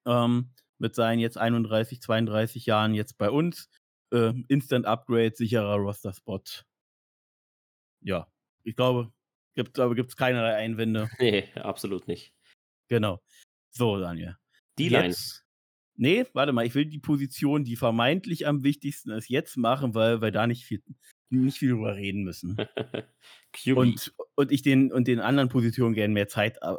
ähm, 0.07 0.51
mit 0.79 0.95
seinen 0.95 1.19
jetzt 1.19 1.39
31, 1.39 2.01
32 2.01 2.67
Jahren 2.67 2.95
jetzt 2.95 3.19
bei 3.19 3.31
uns. 3.31 3.71
Äh, 4.13 4.33
Instant 4.49 4.87
Upgrade, 4.87 5.35
sicherer 5.35 5.77
Roster-Spot. 5.77 6.43
Ja, 8.03 8.29
ich 8.65 8.77
glaube, 8.77 9.13
gibt 9.55 9.79
aber 9.79 9.95
gibt's 9.95 10.17
keinerlei 10.17 10.57
Einwände. 10.57 11.09
Nee, 11.19 11.49
absolut 11.55 12.07
nicht. 12.07 12.33
Genau. 12.89 13.23
So, 13.71 13.99
Daniel. 13.99 14.37
Die 14.79 14.89
Line. 14.89 15.09
Jetzt, 15.09 15.45
nee, 15.97 16.27
warte 16.35 16.53
mal, 16.53 16.67
ich 16.67 16.75
will 16.75 16.87
die 16.87 16.99
Position, 16.99 17.65
die 17.65 17.77
vermeintlich 17.77 18.47
am 18.47 18.63
wichtigsten 18.63 19.11
ist, 19.11 19.29
jetzt 19.29 19.57
machen, 19.57 19.95
weil 19.95 20.21
wir 20.21 20.33
da 20.33 20.47
nicht 20.47 20.65
viel, 20.65 20.83
nicht 21.31 21.59
viel 21.59 21.71
drüber 21.71 21.97
reden 21.97 22.25
müssen. 22.25 22.57
Und, 23.75 24.13
und 24.35 24.51
ich 24.51 24.63
den 24.63 24.91
und 24.91 25.07
den 25.07 25.21
anderen 25.21 25.49
Positionen 25.49 25.95
gerne 25.95 26.13
mehr 26.13 26.27
Zeit 26.27 26.59
äh, 26.61 26.75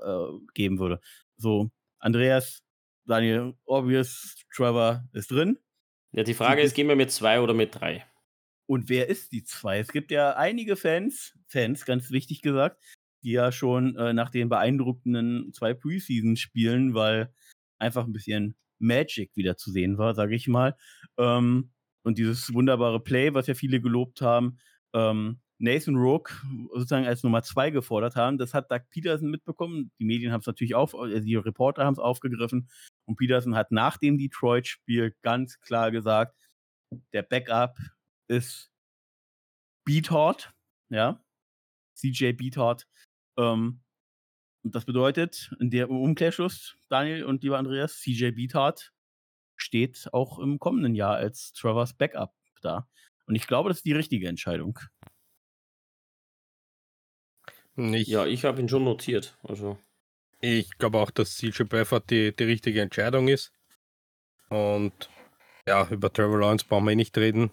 geben 0.53 0.77
würde. 0.77 0.99
So, 1.37 1.71
Andreas, 1.99 2.63
Daniel, 3.05 3.53
Obvious, 3.63 4.35
Trevor 4.53 5.07
ist 5.13 5.31
drin. 5.31 5.57
ja, 6.11 6.23
die 6.23 6.33
Frage 6.33 6.61
ist, 6.61 6.75
gehen 6.75 6.89
wir 6.89 6.97
mit 6.97 7.11
zwei 7.11 7.39
oder 7.39 7.53
mit 7.53 7.75
drei? 7.75 8.05
Und 8.67 8.89
wer 8.89 9.07
ist 9.07 9.31
die 9.31 9.43
zwei? 9.43 9.79
Es 9.79 9.87
gibt 9.91 10.11
ja 10.11 10.35
einige 10.35 10.75
Fans, 10.75 11.33
Fans, 11.47 11.85
ganz 11.85 12.11
wichtig 12.11 12.41
gesagt, 12.41 12.83
die 13.23 13.31
ja 13.31 13.51
schon 13.51 13.95
äh, 13.95 14.13
nach 14.13 14.29
den 14.29 14.49
beeindruckenden 14.49 15.53
zwei 15.53 15.73
Preseason-Spielen, 15.73 16.93
weil 16.93 17.33
einfach 17.79 18.05
ein 18.05 18.13
bisschen 18.13 18.55
Magic 18.79 19.31
wieder 19.35 19.57
zu 19.57 19.71
sehen 19.71 19.97
war, 19.97 20.13
sage 20.13 20.35
ich 20.35 20.47
mal. 20.47 20.75
Ähm, 21.17 21.71
und 22.05 22.19
dieses 22.19 22.53
wunderbare 22.53 22.99
Play, 22.99 23.33
was 23.33 23.47
ja 23.47 23.55
viele 23.55 23.81
gelobt 23.81 24.21
haben, 24.21 24.59
ähm, 24.93 25.39
Nathan 25.57 25.95
Rook 25.95 26.43
sozusagen 26.73 27.07
als 27.07 27.23
Nummer 27.23 27.41
zwei 27.41 27.71
gefordert 27.71 28.15
haben. 28.15 28.37
Das 28.37 28.53
hat 28.53 28.69
Doug 28.69 28.81
Peterson 28.91 29.29
mitbekommen. 29.31 29.91
Die 29.99 30.05
Medien 30.05 30.31
haben 30.31 30.41
es 30.41 30.47
natürlich 30.47 30.75
auf, 30.75 30.93
also 30.93 31.19
die 31.19 31.35
Reporter 31.35 31.85
haben 31.85 31.93
es 31.93 31.99
aufgegriffen. 31.99 32.69
Und 33.05 33.15
Peterson 33.15 33.55
hat 33.55 33.71
nach 33.71 33.97
dem 33.97 34.17
Detroit-Spiel 34.17 35.15
ganz 35.21 35.59
klar 35.61 35.91
gesagt, 35.91 36.35
der 37.13 37.23
Backup 37.23 37.77
ist 38.27 38.71
Beathard, 39.85 40.53
ja, 40.89 41.23
CJ 41.95 42.33
Beathard. 42.33 42.87
Ähm, 43.37 43.81
und 44.63 44.75
das 44.75 44.85
bedeutet, 44.85 45.51
in 45.59 45.69
der 45.69 45.89
Umkehrschluss, 45.89 46.75
Daniel 46.89 47.23
und 47.23 47.43
lieber 47.43 47.57
Andreas, 47.57 47.99
CJ 48.01 48.31
Beathard 48.31 48.94
steht 49.55 50.09
auch 50.13 50.39
im 50.39 50.59
kommenden 50.59 50.95
Jahr 50.95 51.15
als 51.15 51.53
Travers 51.53 51.93
Backup 51.93 52.33
da. 52.61 52.87
Und 53.25 53.35
ich 53.35 53.47
glaube, 53.47 53.69
das 53.69 53.77
ist 53.77 53.85
die 53.85 53.93
richtige 53.93 54.27
Entscheidung. 54.27 54.79
Nicht. 57.75 58.07
Ja, 58.07 58.25
ich 58.25 58.45
habe 58.45 58.61
ihn 58.61 58.69
schon 58.69 58.83
notiert. 58.83 59.37
Also. 59.43 59.77
Ich 60.39 60.77
glaube 60.77 60.99
auch, 60.99 61.11
dass 61.11 61.35
CJ 61.35 61.63
Beffert 61.63 62.09
die, 62.09 62.35
die 62.35 62.43
richtige 62.43 62.81
Entscheidung 62.81 63.27
ist. 63.27 63.51
Und 64.49 65.09
ja, 65.67 65.87
über 65.89 66.11
Trevor 66.11 66.39
Lawrence 66.39 66.65
brauchen 66.65 66.85
wir 66.85 66.91
eh 66.91 66.95
nicht 66.95 67.17
reden. 67.17 67.51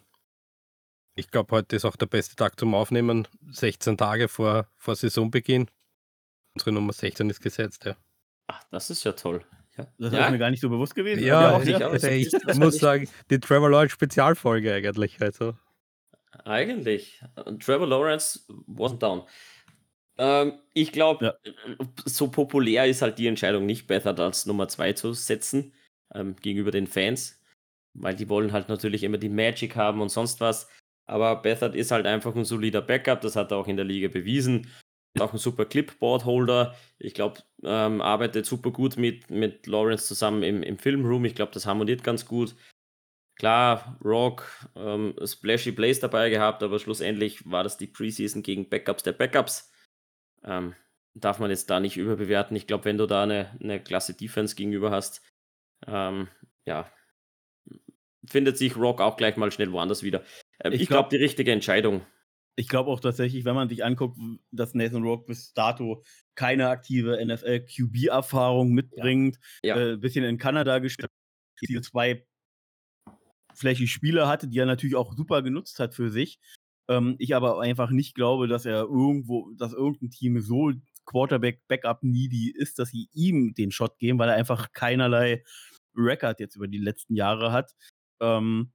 Ich 1.15 1.31
glaube, 1.31 1.57
heute 1.57 1.77
ist 1.77 1.85
auch 1.85 1.97
der 1.97 2.07
beste 2.07 2.37
Tag 2.37 2.59
zum 2.59 2.75
Aufnehmen. 2.75 3.27
16 3.51 3.99
Tage 3.99 4.29
vor, 4.29 4.69
vor 4.77 4.95
Saisonbeginn. 4.95 5.71
Unsere 6.55 6.73
Nummer 6.73 6.93
16 6.93 7.29
ist 7.31 7.41
gesetzt, 7.41 7.85
ja. 7.85 7.97
Ach, 8.47 8.63
das 8.71 8.91
ist 8.91 9.05
ja 9.05 9.13
toll. 9.13 9.45
Ja. 9.77 9.87
Das 9.99 10.13
ja. 10.13 10.25
ist 10.27 10.31
mir 10.31 10.39
gar 10.39 10.51
nicht 10.51 10.61
so 10.61 10.69
bewusst 10.69 10.95
gewesen. 10.95 11.25
Ja, 11.25 11.57
auch 11.57 11.63
ich, 11.63 11.77
so 11.77 12.07
ich, 12.09 12.27
ist 12.27 12.41
das 12.47 12.59
muss 12.59 12.79
sagen, 12.79 13.09
die 13.31 13.41
Trevor 13.41 13.71
Lawrence 13.71 13.95
Spezialfolge 13.95 14.75
eigentlich. 14.75 15.21
Also. 15.21 15.55
Eigentlich. 16.45 17.23
Trevor 17.61 17.87
Lawrence 17.87 18.47
wasn't 18.67 18.99
down. 18.99 19.23
Ähm, 20.19 20.59
ich 20.75 20.93
glaube, 20.93 21.39
so 22.05 22.29
populär 22.29 22.87
ist 22.87 23.03
halt 23.03 23.19
die 23.19 23.27
Entscheidung 23.27 23.67
nicht, 23.67 23.87
Bethard 23.87 24.21
als 24.21 24.47
Nummer 24.47 24.69
2 24.69 24.93
zu 24.93 25.13
setzen 25.15 25.73
ähm, 26.15 26.37
gegenüber 26.37 26.71
den 26.71 26.87
Fans, 26.87 27.41
weil 27.95 28.15
die 28.15 28.29
wollen 28.29 28.53
halt 28.53 28.69
natürlich 28.69 29.05
immer 29.05 29.19
die 29.19 29.31
Magic 29.31 29.77
haben 29.77 30.01
und 30.01 30.11
sonst 30.11 30.41
was. 30.41 30.69
Aber 31.07 31.43
Bethard 31.43 31.75
ist 31.75 31.91
halt 31.91 32.07
einfach 32.07 32.35
ein 32.35 32.45
solider 32.45 32.83
Backup, 32.83 33.21
das 33.23 33.37
hat 33.37 33.51
er 33.51 33.57
auch 33.57 33.69
in 33.69 33.77
der 33.77 33.87
Liga 33.87 34.09
bewiesen. 34.09 34.69
Auch 35.19 35.33
ein 35.33 35.39
super 35.39 35.67
Clipboard-Holder. 35.67 36.75
Ich 36.99 37.13
glaube, 37.15 37.41
ähm, 37.63 38.01
arbeitet 38.01 38.47
super 38.47 38.71
gut 38.71 38.97
mit, 38.97 39.31
mit 39.31 39.67
Lawrence 39.67 40.07
zusammen 40.07 40.43
im, 40.43 40.63
im 40.63 40.79
Filmroom. 40.79 41.25
Ich 41.27 41.35
glaube, 41.35 41.53
das 41.53 41.67
harmoniert 41.67 42.03
ganz 42.03 42.27
gut. 42.27 42.55
Klar, 43.37 43.99
Rock, 44.05 44.47
ähm, 44.77 45.15
Splashy 45.25 45.73
Plays 45.73 46.01
dabei 46.01 46.31
gehabt, 46.31 46.63
aber 46.63 46.79
schlussendlich 46.79 47.51
war 47.51 47.63
das 47.65 47.77
die 47.77 47.87
Preseason 47.87 48.43
gegen 48.43 48.69
Backups 48.69 49.03
der 49.03 49.13
Backups. 49.13 49.71
Ähm, 50.45 50.75
darf 51.15 51.39
man 51.39 51.51
jetzt 51.51 51.69
da 51.69 51.81
nicht 51.81 51.97
überbewerten. 51.97 52.57
Ich 52.57 52.67
glaube, 52.67 52.87
wenn 52.87 52.99
du 52.99 53.07
da 53.07 53.25
eine, 53.25 53.57
eine 53.61 53.83
klasse 53.83 54.15
Defense 54.15 54.55
gegenüber 54.55 54.91
hast, 54.91 55.23
ähm, 55.87 56.29
ja, 56.67 56.91
findet 58.29 58.57
sich 58.57 58.77
Rock 58.77 59.01
auch 59.01 59.17
gleich 59.17 59.37
mal 59.37 59.51
schnell 59.51 59.73
woanders 59.73 60.03
wieder. 60.03 60.23
Ähm, 60.63 60.73
Ich 60.73 60.83
ich 60.83 60.89
glaube, 60.89 61.09
glaub- 61.09 61.11
die 61.11 61.17
richtige 61.17 61.53
Entscheidung. 61.53 62.07
Ich 62.57 62.69
glaube 62.69 62.91
auch 62.91 63.01
tatsächlich, 63.01 63.45
wenn 63.45 63.55
man 63.55 63.69
sich 63.69 63.85
anguckt, 63.85 64.19
dass 64.51 64.75
Nathan 64.75 65.03
Rourke 65.03 65.27
bis 65.27 65.55
dato 65.55 66.03
keine 66.35 66.69
aktive 66.69 67.19
NFL-QB-Erfahrung 67.25 68.73
mitbringt, 68.73 69.39
Ja. 69.63 69.75
ein 69.77 69.95
äh, 69.95 69.97
bisschen 69.97 70.25
in 70.25 70.39
Kanada 70.39 70.79
gespielt, 70.79 71.11
die 71.67 71.81
zwei 71.81 72.27
flächige 73.55 73.89
Spiele 73.89 74.29
hatte, 74.29 74.49
die 74.49 74.59
er 74.59 74.67
natürlich 74.67 74.97
auch 74.97 75.15
super 75.15 75.43
genutzt 75.43 75.79
hat 75.79 75.95
für 75.95 76.11
sich. 76.11 76.39
Ähm, 76.89 77.17
ich 77.19 77.35
aber 77.35 77.61
einfach 77.61 77.91
nicht 77.91 78.15
glaube, 78.15 78.49
dass 78.49 78.67
er 78.67 78.83
irgendwo, 78.83 79.53
dass 79.57 79.73
irgendein 79.73 80.11
Team 80.11 80.41
so 80.41 80.73
Quarterback-Backup-needy 81.07 82.53
ist, 82.55 82.79
dass 82.79 82.91
sie 82.91 83.09
ihm 83.13 83.55
den 83.55 83.71
Shot 83.71 83.99
geben, 83.99 84.19
weil 84.19 84.29
er 84.29 84.37
einfach 84.37 84.73
keinerlei 84.73 85.43
Record 85.97 86.41
jetzt 86.41 86.57
über 86.57 86.69
die 86.69 86.79
letzten 86.79 87.15
Jahre 87.15 87.53
hat. 87.53 87.75
Ähm, 88.21 88.73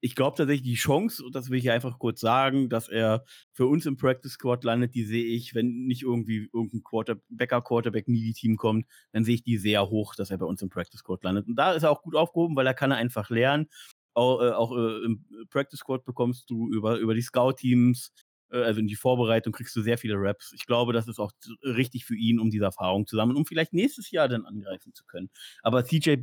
ich 0.00 0.14
glaube 0.14 0.36
tatsächlich, 0.36 0.62
die 0.62 0.74
Chance, 0.74 1.24
und 1.24 1.34
das 1.34 1.50
will 1.50 1.58
ich 1.58 1.70
einfach 1.70 1.98
kurz 1.98 2.20
sagen, 2.20 2.68
dass 2.68 2.88
er 2.88 3.24
für 3.52 3.66
uns 3.66 3.86
im 3.86 3.96
Practice 3.96 4.32
Squad 4.32 4.64
landet, 4.64 4.94
die 4.94 5.04
sehe 5.04 5.24
ich, 5.24 5.54
wenn 5.54 5.86
nicht 5.86 6.02
irgendwie 6.02 6.48
irgendein 6.52 6.82
Quarter 6.82 7.16
Backup 7.28 7.64
Quarterback 7.64 8.08
Needy 8.08 8.32
Team 8.32 8.56
kommt, 8.56 8.86
dann 9.12 9.24
sehe 9.24 9.34
ich 9.36 9.42
die 9.42 9.58
sehr 9.58 9.88
hoch, 9.88 10.14
dass 10.14 10.30
er 10.30 10.38
bei 10.38 10.46
uns 10.46 10.62
im 10.62 10.68
Practice 10.68 11.00
Squad 11.00 11.24
landet. 11.24 11.48
Und 11.48 11.56
da 11.56 11.72
ist 11.72 11.82
er 11.82 11.90
auch 11.90 12.02
gut 12.02 12.14
aufgehoben, 12.14 12.54
weil 12.56 12.66
er 12.66 12.74
kann 12.74 12.90
er 12.92 12.96
einfach 12.98 13.30
lernen. 13.30 13.66
Auch, 14.14 14.40
äh, 14.40 14.50
auch 14.50 14.76
äh, 14.76 15.04
im 15.04 15.24
Practice 15.50 15.80
Squad 15.80 16.04
bekommst 16.04 16.48
du 16.50 16.70
über, 16.72 16.98
über 16.98 17.14
die 17.14 17.22
Scout-Teams, 17.22 18.12
äh, 18.50 18.62
also 18.62 18.80
in 18.80 18.86
die 18.86 18.96
Vorbereitung 18.96 19.52
kriegst 19.52 19.74
du 19.76 19.82
sehr 19.82 19.98
viele 19.98 20.14
Raps. 20.16 20.52
Ich 20.54 20.66
glaube, 20.66 20.92
das 20.92 21.08
ist 21.08 21.18
auch 21.18 21.32
richtig 21.62 22.04
für 22.04 22.16
ihn, 22.16 22.40
um 22.40 22.50
diese 22.50 22.64
Erfahrung 22.64 23.06
zu 23.06 23.16
sammeln, 23.16 23.36
um 23.36 23.46
vielleicht 23.46 23.72
nächstes 23.72 24.10
Jahr 24.10 24.28
dann 24.28 24.44
angreifen 24.44 24.94
zu 24.94 25.04
können. 25.04 25.30
Aber 25.62 25.84
CJ 25.84 26.16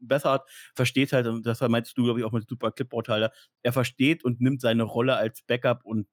Bessart 0.00 0.48
versteht 0.74 1.12
halt, 1.12 1.26
und 1.26 1.44
das 1.46 1.60
meinst 1.60 1.96
du, 1.96 2.04
glaube 2.04 2.20
ich, 2.20 2.24
auch 2.26 2.32
mit 2.32 2.48
Super 2.48 2.70
Clipboard-Halter, 2.72 3.32
er 3.62 3.72
versteht 3.72 4.24
und 4.24 4.40
nimmt 4.40 4.60
seine 4.60 4.82
Rolle 4.84 5.16
als 5.16 5.42
Backup 5.42 5.84
und 5.84 6.06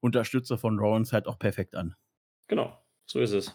Unterstützer 0.00 0.58
von 0.58 0.76
Lawrence 0.76 1.12
halt 1.12 1.26
auch 1.26 1.38
perfekt 1.38 1.74
an. 1.74 1.94
Genau, 2.48 2.76
so 3.06 3.20
ist 3.20 3.32
es. 3.32 3.54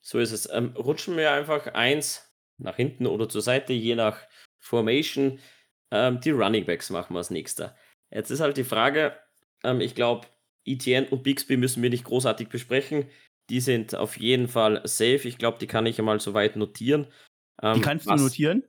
So 0.00 0.18
ist 0.18 0.32
es. 0.32 0.48
Ähm, 0.52 0.74
rutschen 0.76 1.16
wir 1.16 1.32
einfach 1.32 1.66
eins 1.68 2.28
nach 2.58 2.76
hinten 2.76 3.06
oder 3.06 3.28
zur 3.28 3.40
Seite, 3.42 3.72
je 3.72 3.94
nach 3.94 4.18
Formation. 4.60 5.38
Ähm, 5.90 6.20
die 6.20 6.30
Running 6.30 6.66
Backs 6.66 6.90
machen 6.90 7.14
wir 7.14 7.18
als 7.18 7.30
nächster. 7.30 7.76
Jetzt 8.10 8.30
ist 8.30 8.40
halt 8.40 8.56
die 8.56 8.64
Frage, 8.64 9.16
ähm, 9.64 9.80
ich 9.80 9.94
glaube, 9.94 10.26
ETN 10.64 11.06
und 11.08 11.22
Bixby 11.22 11.56
müssen 11.56 11.82
wir 11.82 11.90
nicht 11.90 12.04
großartig 12.04 12.48
besprechen. 12.48 13.08
Die 13.50 13.60
sind 13.60 13.94
auf 13.94 14.16
jeden 14.18 14.48
Fall 14.48 14.80
safe. 14.84 15.26
Ich 15.26 15.38
glaube, 15.38 15.58
die 15.58 15.66
kann 15.66 15.86
ich 15.86 15.98
einmal 15.98 16.20
so 16.20 16.34
weit 16.34 16.56
notieren. 16.56 17.06
Ähm, 17.62 17.74
Die 17.74 17.80
kannst 17.80 18.06
was- 18.06 18.18
du 18.20 18.24
notieren. 18.26 18.62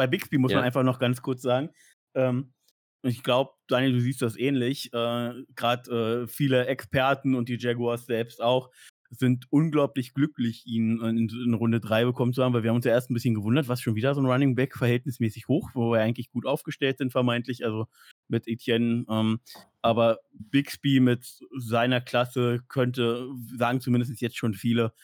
Bei 0.00 0.06
Bixby 0.06 0.38
muss 0.38 0.52
Ja. 0.52 0.56
man 0.56 0.64
einfach 0.64 0.82
noch 0.82 0.98
ganz 0.98 1.20
kurz 1.20 1.42
sagen. 1.42 1.68
Ähm, 2.14 2.54
ich 3.02 3.22
glaube, 3.22 3.50
Daniel, 3.68 3.92
du 3.92 4.00
siehst 4.00 4.22
das 4.22 4.34
ähnlich. 4.34 4.90
Äh, 4.94 5.34
Gerade 5.56 6.22
äh, 6.24 6.26
viele 6.26 6.64
Experten 6.68 7.34
und 7.34 7.50
die 7.50 7.58
Jaguars 7.58 8.06
selbst 8.06 8.40
auch 8.40 8.70
sind 9.10 9.44
unglaublich 9.50 10.14
glücklich, 10.14 10.64
ihn 10.64 11.02
in, 11.02 11.28
in 11.28 11.52
Runde 11.52 11.80
3 11.80 12.06
bekommen 12.06 12.32
zu 12.32 12.42
haben, 12.42 12.54
weil 12.54 12.62
wir 12.62 12.70
haben 12.70 12.76
uns 12.76 12.86
ja 12.86 12.92
erst 12.92 13.10
ein 13.10 13.14
bisschen 13.14 13.34
gewundert, 13.34 13.68
was 13.68 13.82
schon 13.82 13.94
wieder 13.94 14.14
so 14.14 14.22
ein 14.22 14.26
Running 14.26 14.54
Back 14.54 14.74
verhältnismäßig 14.74 15.48
hoch, 15.48 15.68
wo 15.74 15.92
wir 15.92 16.00
eigentlich 16.00 16.30
gut 16.30 16.46
aufgestellt 16.46 16.96
sind, 16.96 17.12
vermeintlich, 17.12 17.62
also 17.66 17.88
mit 18.28 18.48
Etienne. 18.48 19.04
Ähm, 19.10 19.40
aber 19.82 20.20
Bixby 20.32 21.00
mit 21.00 21.26
seiner 21.58 22.00
Klasse 22.00 22.60
könnte, 22.68 23.28
sagen 23.54 23.82
zumindest 23.82 24.18
jetzt 24.22 24.38
schon 24.38 24.54
viele 24.54 24.94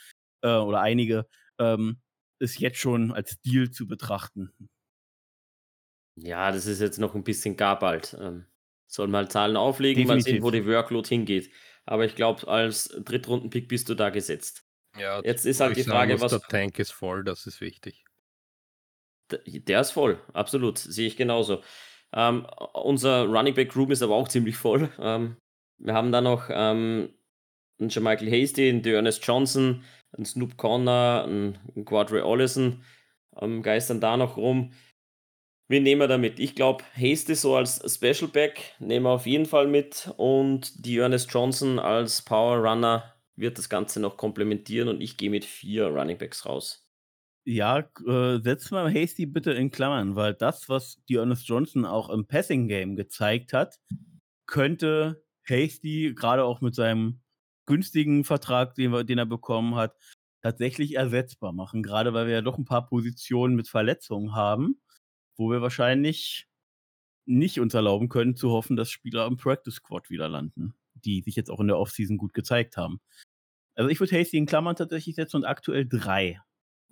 äh, 0.41 0.57
oder 0.57 0.81
einige, 0.81 1.27
ähm, 1.59 1.99
ist 2.39 2.59
jetzt 2.61 2.79
schon 2.79 3.13
als 3.13 3.41
Deal 3.43 3.71
zu 3.71 3.87
betrachten. 3.87 4.53
Ja, 6.17 6.51
das 6.51 6.67
ist 6.67 6.81
jetzt 6.81 6.99
noch 6.99 7.15
ein 7.15 7.25
bisschen 7.25 7.57
gar 7.57 7.79
bald. 7.79 8.17
Ähm, 8.19 8.47
soll 8.87 9.09
mal 9.09 9.29
Zahlen 9.31 9.57
auflegen, 9.57 10.07
mal 10.07 10.15
sehen, 10.21 10.37
Definitiv. 10.37 10.43
wo 10.45 10.51
die 10.51 10.67
Workload 10.67 11.09
hingeht. 11.09 11.51
Aber 11.85 12.05
ich 12.05 12.15
glaube, 12.15 12.49
als 12.49 12.89
Drittrunden-Pick 13.05 13.69
bist 13.69 13.89
du 13.89 13.95
da 13.95 14.11
gesetzt. 14.11 14.65
Ja, 14.99 15.21
Jetzt 15.23 15.45
ist 15.45 15.61
halt 15.61 15.77
die 15.77 15.85
Frage, 15.85 16.15
muss, 16.15 16.23
was- 16.23 16.31
Der 16.33 16.41
Tank 16.41 16.79
ist 16.79 16.93
voll, 16.93 17.23
das 17.23 17.47
ist 17.47 17.61
wichtig. 17.61 18.05
Der 19.45 19.81
ist 19.81 19.91
voll, 19.91 20.21
absolut, 20.33 20.79
sehe 20.79 21.07
ich 21.09 21.17
genauso. 21.17 21.63
Ähm, 22.13 22.47
unser 22.73 23.25
Running 23.25 23.55
Back 23.55 23.75
Room 23.75 23.91
ist 23.91 24.03
aber 24.03 24.15
auch 24.15 24.29
ziemlich 24.29 24.57
voll. 24.57 24.89
Ähm, 24.99 25.37
wir 25.79 25.95
haben 25.95 26.13
da 26.13 26.21
noch 26.21 26.49
ähm, 26.49 27.13
einen 27.79 27.91
Michael 28.03 28.31
Hasty, 28.31 28.69
einen 28.69 28.85
Ernest 28.85 29.27
Johnson, 29.27 29.85
einen 30.13 30.25
Snoop 30.25 30.57
Connor, 30.57 31.25
einen, 31.25 31.59
einen 31.75 31.85
Quadre 31.85 32.25
Ollison, 32.25 32.85
ähm, 33.39 33.63
geistern 33.63 34.01
da 34.01 34.17
noch 34.17 34.37
rum. 34.37 34.73
Wen 35.69 35.83
nehmen 35.83 36.01
wir 36.01 36.09
da 36.09 36.17
mit? 36.17 36.39
Ich 36.39 36.55
glaube, 36.55 36.85
Hasty 36.95 37.35
so 37.35 37.57
als 37.57 37.83
Special 37.93 38.31
Back 38.31 38.77
nehmen 38.79 39.05
wir 39.05 39.11
auf 39.11 39.27
jeden 39.27 39.47
Fall 39.47 39.67
mit 39.67 40.13
und 40.17 40.87
die 40.87 40.99
Ernest 40.99 41.33
Johnson 41.33 41.81
als 41.81 42.23
Power 42.23 42.59
Runner 42.59 43.17
wird 43.35 43.59
das 43.59 43.69
Ganze 43.69 43.99
noch 43.99 44.17
komplementieren 44.17 44.89
und 44.89 45.01
ich 45.01 45.17
gehe 45.17 45.29
mit 45.29 45.45
vier 45.45 45.89
Running 45.89 46.19
Backs 46.19 46.47
raus. 46.47 46.87
Ja, 47.45 47.81
äh, 48.07 48.41
setz 48.43 48.71
mal 48.71 48.93
Hasty 48.93 49.27
bitte 49.27 49.53
in 49.53 49.71
Klammern, 49.71 50.15
weil 50.15 50.35
das, 50.35 50.69
was 50.69 51.03
die 51.09 51.17
Ernest 51.17 51.49
Johnson 51.49 51.85
auch 51.85 52.11
im 52.11 52.27
Passing 52.27 52.69
Game 52.69 52.97
gezeigt 52.97 53.53
hat, 53.53 53.77
könnte 54.47 55.25
Hasty 55.49 56.15
gerade 56.15 56.45
auch 56.45 56.61
mit 56.61 56.77
seinem 56.77 57.21
günstigen 57.67 58.25
Vertrag, 58.25 58.75
den, 58.77 58.93
wir, 58.93 59.05
den 59.05 59.19
er 59.19 59.27
bekommen 59.27 59.75
hat, 59.75 59.97
tatsächlich 60.43 60.95
ersetzbar 60.95 61.53
machen. 61.53 61.83
Gerade 61.83 62.15
weil 62.15 62.27
wir 62.27 62.35
ja 62.35 62.43
doch 62.43 62.59
ein 62.59 62.65
paar 62.65 62.87
Positionen 62.87 63.57
mit 63.57 63.69
Verletzungen 63.69 64.35
haben, 64.35 64.81
wo 65.37 65.51
wir 65.51 65.63
wahrscheinlich 65.63 66.49
nicht 67.27 67.61
uns 67.61 67.75
erlauben 67.75 68.09
können, 68.09 68.37
zu 68.37 68.51
hoffen, 68.51 68.77
dass 68.77 68.91
Spieler 68.91 69.27
im 69.27 69.37
Practice 69.37 69.77
Squad 69.77 70.11
wieder 70.11 70.29
landen, 70.29 70.75
die 70.95 71.23
sich 71.23 71.37
jetzt 71.37 71.51
auch 71.51 71.61
in 71.61 71.69
der 71.69 71.79
Offseason 71.79 72.19
gut 72.19 72.35
gezeigt 72.35 72.77
haben. 72.77 73.01
Also 73.75 73.91
ich 73.91 74.01
würde 74.01 74.17
Hasty 74.19 74.39
in 74.39 74.47
Klammern 74.47 74.77
tatsächlich 74.77 75.17
setzen 75.17 75.39
und 75.39 75.45
aktuell 75.45 75.87
drei. 75.87 76.41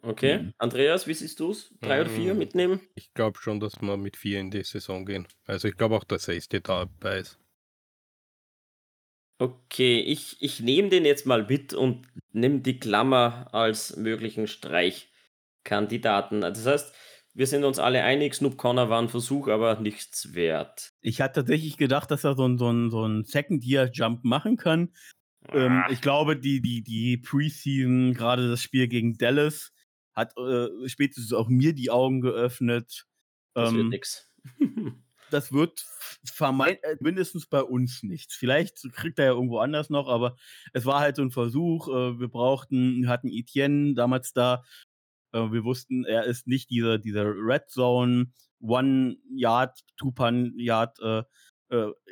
Okay, 0.03 0.41
Mhm. 0.41 0.53
Andreas, 0.59 1.07
wie 1.07 1.15
siehst 1.15 1.41
du 1.41 1.51
es? 1.51 1.75
Drei 1.81 2.01
oder 2.03 2.11
vier 2.11 2.35
Mhm. 2.35 2.39
mitnehmen? 2.39 2.81
Ich 2.97 3.13
glaube 3.15 3.39
schon, 3.41 3.61
dass 3.61 3.81
wir 3.81 3.97
mit 3.97 4.17
vier 4.17 4.41
in 4.41 4.51
die 4.51 4.65
Saison 4.65 5.05
gehen. 5.07 5.27
Also 5.47 5.69
ich 5.69 5.77
glaube 5.77 5.97
auch, 5.97 6.05
dass 6.05 6.25
Safety 6.25 6.63
dabei 6.63 7.19
ist. 7.21 7.39
Okay, 9.41 10.01
ich, 10.01 10.41
ich 10.43 10.61
nehme 10.61 10.89
den 10.91 11.05
jetzt 11.05 11.27
mal 11.27 11.45
mit 11.45 11.75
und 11.75 12.07
nehme 12.33 12.61
die 12.61 12.79
Klammer 12.79 13.49
als 13.53 13.97
möglichen 13.97 14.47
Streichkandidaten. 14.47 16.41
Das 16.41 16.65
heißt, 16.67 16.95
wir 17.35 17.47
sind 17.47 17.65
uns 17.65 17.79
alle 17.79 18.03
einig, 18.05 18.35
Snoop 18.35 18.57
Connor 18.57 18.89
war 18.89 19.03
ein 19.03 19.09
Versuch, 19.09 19.49
aber 19.49 19.81
nichts 19.81 20.35
wert. 20.35 20.93
Ich 21.01 21.21
hatte 21.21 21.41
tatsächlich 21.41 21.77
gedacht, 21.77 22.11
dass 22.11 22.25
er 22.25 22.37
so 22.37 22.47
ein, 22.47 22.59
so 22.59 22.71
ein, 22.71 22.91
so 22.91 23.05
ein 23.05 23.25
Second-Year-Jump 23.25 24.25
machen 24.25 24.57
kann. 24.57 24.93
Ähm, 25.53 25.83
ich 25.91 26.01
glaube, 26.01 26.37
die, 26.37 26.61
die, 26.63 26.83
die 26.83 27.17
Preseason, 27.19 28.15
gerade 28.15 28.49
das 28.49 28.63
Spiel 28.63 28.89
gegen 28.89 29.19
Dallas, 29.19 29.73
hat 30.15 30.33
äh, 30.39 30.69
spätestens 30.89 31.33
auch 31.33 31.49
mir 31.49 31.75
die 31.75 31.91
Augen 31.91 32.21
geöffnet. 32.21 33.07
das 33.55 33.73
wird 33.73 33.83
Ähm, 33.83 33.89
nix. 33.89 34.31
das 35.31 35.53
wird 35.53 35.85
vermeint, 36.25 36.79
äh, 36.85 36.97
mindestens 37.01 37.47
bei 37.47 37.63
uns 37.63 38.05
nichts. 38.05 38.37
Vielleicht 38.37 38.81
kriegt 38.93 39.19
er 39.19 39.27
ja 39.27 39.33
irgendwo 39.33 39.59
anders 39.59 39.91
noch, 39.91 40.09
aber 40.09 40.37
es 40.73 40.87
war 40.87 41.01
halt 41.01 41.17
so 41.17 41.23
ein 41.23 41.33
Versuch. 41.33 41.89
Äh, 41.89 42.21
wir 42.21 42.29
brauchten, 42.29 43.09
hatten 43.09 43.29
Etienne 43.29 43.95
damals 43.95 44.33
da. 44.33 44.63
Äh, 45.35 45.53
wir 45.53 45.65
wussten, 45.65 46.05
er 46.05 46.25
ist 46.25 46.47
nicht 46.47 46.71
dieser, 46.71 46.99
dieser 46.99 47.25
Red 47.27 47.69
Zone, 47.69 48.33
One 48.61 49.17
Yard, 49.35 49.79
Two 49.97 50.13
Pan 50.13 50.55
Yard. 50.57 50.99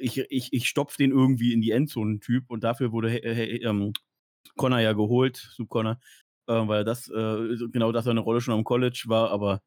ich, 0.01 0.19
ich, 0.19 0.53
ich 0.53 0.69
stopfe 0.69 0.97
den 0.99 1.13
irgendwie 1.13 1.53
in 1.53 1.61
die 1.61 1.71
Endzone-Typ 1.71 2.51
und 2.51 2.65
dafür 2.65 2.91
wurde 2.91 3.17
ähm, 3.19 3.93
Connor 4.57 4.81
ja 4.81 4.93
geholt, 4.93 5.37
Sub 5.37 5.69
Connor, 5.69 6.01
weil 6.47 6.85
das 6.85 7.07
genau 7.07 7.93
das 7.93 8.07
eine 8.07 8.21
Rolle 8.21 8.41
schon 8.41 8.55
am 8.55 8.65
College 8.65 9.05
war, 9.07 9.31
aber 9.31 9.63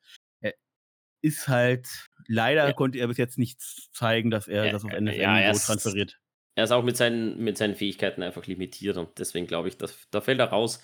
ist 1.26 1.48
halt, 1.48 1.88
leider 2.28 2.68
ja. 2.68 2.74
konnte 2.74 3.00
er 3.00 3.08
bis 3.08 3.18
jetzt 3.18 3.40
nicht 3.40 3.60
zeigen, 3.94 4.30
dass 4.30 4.48
er 4.48 4.66
ja, 4.66 4.72
das 4.72 4.86
auf 4.86 4.92
NFL-Niveau 4.92 5.22
ja, 5.22 5.54
transferiert. 5.54 6.20
Er 6.54 6.66
ist 6.66 6.72
auch 6.72 6.84
mit 6.84 6.96
seinen, 6.98 7.44
mit 7.44 7.58
seinen 7.58 7.76
Fähigkeiten 7.76 8.22
einfach 8.22 8.46
limitiert 8.46 8.96
und 8.98 9.18
deswegen 9.18 9.48
glaube 9.48 9.68
ich, 9.68 9.78
dass, 9.78 10.08
da 10.12 10.22
fällt 10.22 10.40
er 10.40 10.50
raus. 10.50 10.82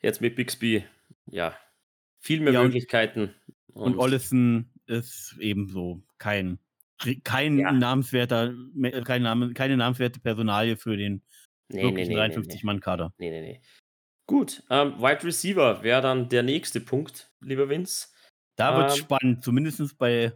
Jetzt 0.00 0.22
mit 0.22 0.34
Bixby, 0.34 0.84
ja, 1.26 1.54
viel 2.26 2.40
mehr 2.40 2.62
Möglichkeiten. 2.62 3.34
Und, 3.72 3.94
und 3.94 3.98
Ollison 3.98 4.70
ist 4.86 5.36
ebenso 5.38 6.02
kein, 6.18 6.58
kein 7.24 7.56
namenswerter, 7.56 8.54
kein 9.04 9.22
Name, 9.22 9.52
keine 9.52 9.76
namenswerte 9.76 10.20
Personalie 10.20 10.76
für 10.76 10.96
den 10.96 11.22
nee, 11.68 11.82
wirklichen 11.82 12.14
nee, 12.14 12.28
nee, 12.28 12.34
53-Mann-Kader. 12.36 13.14
Nee, 13.18 13.30
nee, 13.30 13.40
nee. 13.40 13.60
Gut, 14.26 14.64
ähm, 14.70 14.94
Wide 14.98 15.22
Receiver 15.22 15.82
wäre 15.82 16.02
dann 16.02 16.28
der 16.28 16.42
nächste 16.42 16.80
Punkt, 16.80 17.30
lieber 17.40 17.68
Vince. 17.68 18.08
Da 18.56 18.76
wird 18.76 18.90
ähm, 18.90 18.96
spannend, 18.96 19.44
zumindest 19.44 19.98
bei 19.98 20.32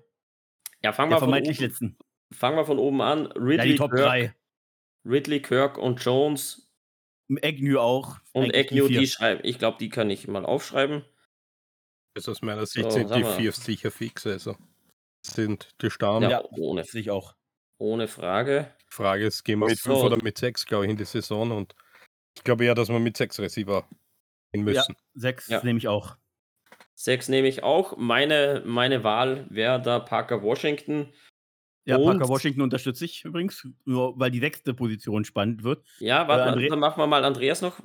ja, 0.82 0.92
fangen 0.92 1.10
der 1.10 1.16
wir 1.16 1.20
vermeintlich 1.20 1.56
von 1.56 1.64
oben, 1.64 1.70
letzten. 1.70 1.98
Fangen 2.32 2.56
wir 2.56 2.64
von 2.64 2.78
oben 2.78 3.00
an. 3.02 3.26
Ridley, 3.32 3.56
ja, 3.56 3.64
die 3.64 3.74
Top 3.74 3.90
Kirk, 3.90 4.06
3. 4.06 4.34
Ridley, 5.04 5.42
Kirk 5.42 5.78
und 5.78 6.02
Jones. 6.04 6.70
Agnew 7.42 7.78
auch. 7.78 8.18
Und 8.32 8.54
Agnew, 8.54 8.88
die, 8.88 8.98
die 8.98 9.06
schreiben. 9.06 9.40
Ich 9.44 9.58
glaube, 9.58 9.78
die 9.78 9.88
kann 9.88 10.10
ich 10.10 10.28
mal 10.28 10.44
aufschreiben. 10.44 11.04
Also 12.16 12.32
aus 12.32 12.42
meiner 12.42 12.66
Sicht 12.66 12.90
so, 12.90 12.90
sind 12.90 13.14
die 13.14 13.24
vier 13.24 13.52
sicher 13.52 13.90
fix. 13.90 14.26
Also 14.26 14.56
sind 15.24 15.70
die 15.80 15.90
Stamm. 15.90 16.22
Ja, 16.24 16.42
ohne. 16.50 16.84
Sich 16.84 17.10
auch. 17.10 17.34
Ohne 17.78 18.08
Frage. 18.08 18.74
Frage 18.88 19.26
ist, 19.26 19.44
gehen 19.44 19.58
wir 19.60 19.66
mit 19.66 19.80
5 19.80 19.98
so. 19.98 20.04
oder 20.04 20.22
mit 20.22 20.36
6, 20.36 20.66
glaube 20.66 20.84
ich, 20.84 20.90
in 20.90 20.96
die 20.96 21.04
Saison. 21.04 21.50
Und 21.50 21.74
ich 22.36 22.44
glaube 22.44 22.64
eher, 22.64 22.74
dass 22.74 22.88
wir 22.88 22.98
mit 22.98 23.16
6 23.16 23.40
Receiver 23.40 23.88
gehen 24.52 24.64
müssen. 24.64 24.94
Ja, 24.94 25.20
6 25.20 25.48
ja. 25.48 25.64
nehme 25.64 25.78
ich 25.78 25.88
auch. 25.88 26.16
Sechs 27.00 27.30
nehme 27.30 27.48
ich 27.48 27.62
auch. 27.62 27.96
Meine, 27.96 28.62
meine 28.66 29.02
Wahl 29.04 29.46
wäre 29.48 29.80
da 29.80 30.00
Parker 30.00 30.42
Washington. 30.42 31.10
Ja, 31.90 31.96
und 31.96 32.18
Parker 32.18 32.28
Washington 32.28 32.62
unterstütze 32.62 33.04
ich 33.04 33.24
übrigens, 33.24 33.66
nur 33.84 34.18
weil 34.18 34.30
die 34.30 34.40
sechste 34.40 34.74
Position 34.74 35.24
spannend 35.24 35.62
wird. 35.64 35.84
Ja, 35.98 36.26
warte, 36.28 36.60
äh, 36.60 36.68
dann 36.68 36.78
machen 36.78 37.00
wir 37.00 37.06
mal 37.06 37.24
Andreas 37.24 37.62
noch. 37.62 37.80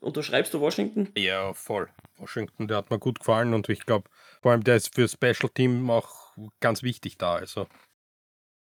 Unterschreibst 0.00 0.52
du 0.54 0.60
Washington? 0.60 1.08
Ja, 1.16 1.52
voll. 1.54 1.88
Washington, 2.16 2.68
der 2.68 2.78
hat 2.78 2.90
mir 2.90 2.98
gut 2.98 3.20
gefallen 3.20 3.54
und 3.54 3.68
ich 3.68 3.86
glaube, 3.86 4.08
vor 4.42 4.52
allem 4.52 4.64
der 4.64 4.76
ist 4.76 4.94
für 4.94 5.08
Special 5.08 5.50
Team 5.52 5.90
auch 5.90 6.34
ganz 6.60 6.82
wichtig 6.82 7.18
da. 7.18 7.34
Also. 7.36 7.66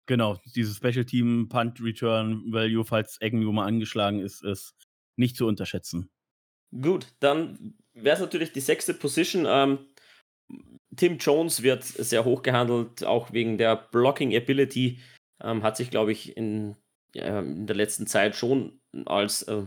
Genau, 0.06 0.40
dieses 0.54 0.76
Special 0.76 1.04
Team 1.04 1.48
Punt 1.48 1.80
Return 1.80 2.52
Value, 2.52 2.84
falls 2.84 3.18
Agnew 3.22 3.52
mal 3.52 3.66
angeschlagen 3.66 4.20
ist, 4.20 4.42
ist 4.42 4.74
nicht 5.16 5.36
zu 5.36 5.46
unterschätzen. 5.46 6.10
Gut, 6.80 7.06
dann 7.20 7.74
wäre 7.94 8.16
es 8.16 8.20
natürlich 8.20 8.52
die 8.52 8.60
sechste 8.60 8.94
Position. 8.94 9.44
Ähm, 9.46 9.78
Tim 10.96 11.18
Jones 11.18 11.62
wird 11.62 11.84
sehr 11.84 12.24
hoch 12.24 12.42
gehandelt, 12.42 13.04
auch 13.04 13.32
wegen 13.32 13.58
der 13.58 13.76
Blocking 13.76 14.34
Ability. 14.36 15.00
Ähm, 15.42 15.62
hat 15.62 15.76
sich, 15.76 15.90
glaube 15.90 16.12
ich, 16.12 16.36
in, 16.36 16.76
äh, 17.14 17.38
in, 17.38 17.66
der 17.66 17.76
letzten 17.76 18.06
Zeit 18.06 18.36
schon 18.36 18.80
als, 19.06 19.42
äh, 19.42 19.62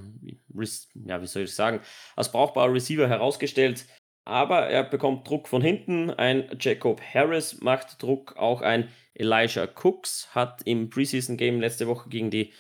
ja, 1.06 1.22
wie 1.22 1.28
soll 1.28 1.44
ich 1.44 1.56
sagen, 1.56 1.82
als 2.16 2.32
brauchbarer 2.32 2.74
Receiver 2.74 3.08
herausgestellt. 3.08 3.86
Aber 4.28 4.68
er 4.68 4.84
bekommt 4.84 5.28
Druck 5.28 5.48
von 5.48 5.62
hinten. 5.62 6.10
Ein 6.10 6.50
Jacob 6.60 7.02
Harris 7.02 7.62
macht 7.62 8.02
Druck. 8.02 8.38
Auch 8.38 8.62
ein 8.62 8.90
Elijah 9.14 9.68
Cooks 9.68 10.30
hat 10.34 10.64
im 10.64 10.90
Preseason 10.90 11.38
Game 11.38 11.60
letzte 11.60 11.88
Woche 11.88 12.10
gegen 12.10 12.32
die 12.32 12.52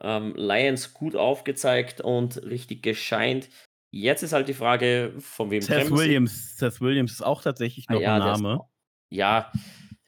ähm, 0.00 0.34
Lions 0.36 0.94
gut 0.94 1.14
aufgezeigt 1.14 2.00
und 2.00 2.42
richtig 2.42 2.82
gescheint. 2.82 3.48
Jetzt 3.94 4.22
ist 4.22 4.32
halt 4.32 4.48
die 4.48 4.54
Frage, 4.54 5.12
von 5.18 5.50
wem 5.50 5.60
Seth 5.60 5.90
Williams. 5.90 6.56
Seth 6.56 6.80
Williams 6.80 7.12
ist 7.12 7.22
auch 7.22 7.42
tatsächlich 7.42 7.84
ah 7.88 7.92
noch 7.92 8.00
ja, 8.00 8.14
ein 8.14 8.20
Name. 8.20 8.54
Ist, 8.54 9.18
ja, 9.18 9.52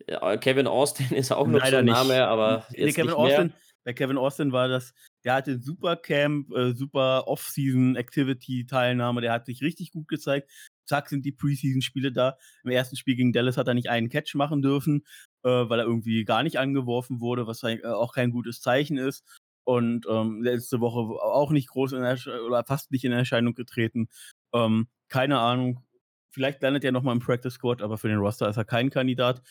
äh, 0.07 0.39
Kevin 0.39 0.67
Austin 0.67 1.07
ist 1.15 1.31
auch 1.33 1.47
noch 1.47 1.61
Leider 1.61 1.71
so 1.71 1.77
ein 1.79 1.85
Name, 1.85 2.15
nicht. 2.15 2.19
aber 2.21 2.67
nee, 2.71 2.93
Kevin 2.93 3.13
Austin, 3.13 3.53
bei 3.85 3.93
Kevin 3.93 4.17
Austin 4.17 4.53
war 4.53 4.69
das, 4.69 4.95
der 5.25 5.35
hatte 5.35 5.61
super 5.61 5.97
Camp, 5.97 6.51
äh, 6.53 6.73
super 6.73 7.29
Off-Season-Activity-Teilnahme, 7.29 9.21
der 9.21 9.33
hat 9.33 9.45
sich 9.45 9.61
richtig 9.61 9.93
gut 9.93 10.09
gezeigt. 10.09 10.51
Zack, 10.87 11.11
sind 11.11 11.27
die 11.27 11.33
Preseason-Spiele 11.33 12.11
da. 12.11 12.39
Im 12.63 12.71
ersten 12.71 12.97
Spiel 12.97 13.17
gegen 13.17 13.33
Dallas 13.33 13.59
hat 13.59 13.69
er 13.69 13.75
nicht 13.75 13.91
einen 13.91 14.09
Catch 14.09 14.35
machen 14.35 14.63
dürfen, 14.63 15.05
äh, 15.43 15.49
weil 15.49 15.81
er 15.81 15.87
irgendwie 15.87 16.25
gar 16.25 16.43
nicht 16.43 16.59
angeworfen 16.59 17.21
wurde, 17.21 17.47
was 17.47 17.63
äh, 17.63 17.85
auch 17.85 18.15
kein 18.15 18.31
gutes 18.31 18.63
Zeichen 18.63 18.97
ist 18.97 19.25
und 19.65 20.07
ähm, 20.09 20.43
letzte 20.43 20.81
Woche 20.81 21.01
auch 21.23 21.51
nicht 21.51 21.69
groß 21.69 21.93
in 21.93 22.03
oder 22.03 22.65
fast 22.65 22.91
nicht 22.91 23.05
in 23.05 23.13
Erscheinung 23.13 23.55
getreten. 23.55 24.09
Ähm, 24.55 24.89
keine 25.09 25.39
Ahnung. 25.39 25.85
Vielleicht 26.31 26.63
landet 26.63 26.85
er 26.85 26.93
nochmal 26.93 27.15
im 27.15 27.21
Practice 27.21 27.55
Squad, 27.55 27.81
aber 27.81 27.97
für 27.97 28.09
den 28.09 28.19
Roster 28.19 28.49
ist 28.49 28.57
er 28.57 28.65
kein 28.65 28.91
Kandidat. 28.91 29.43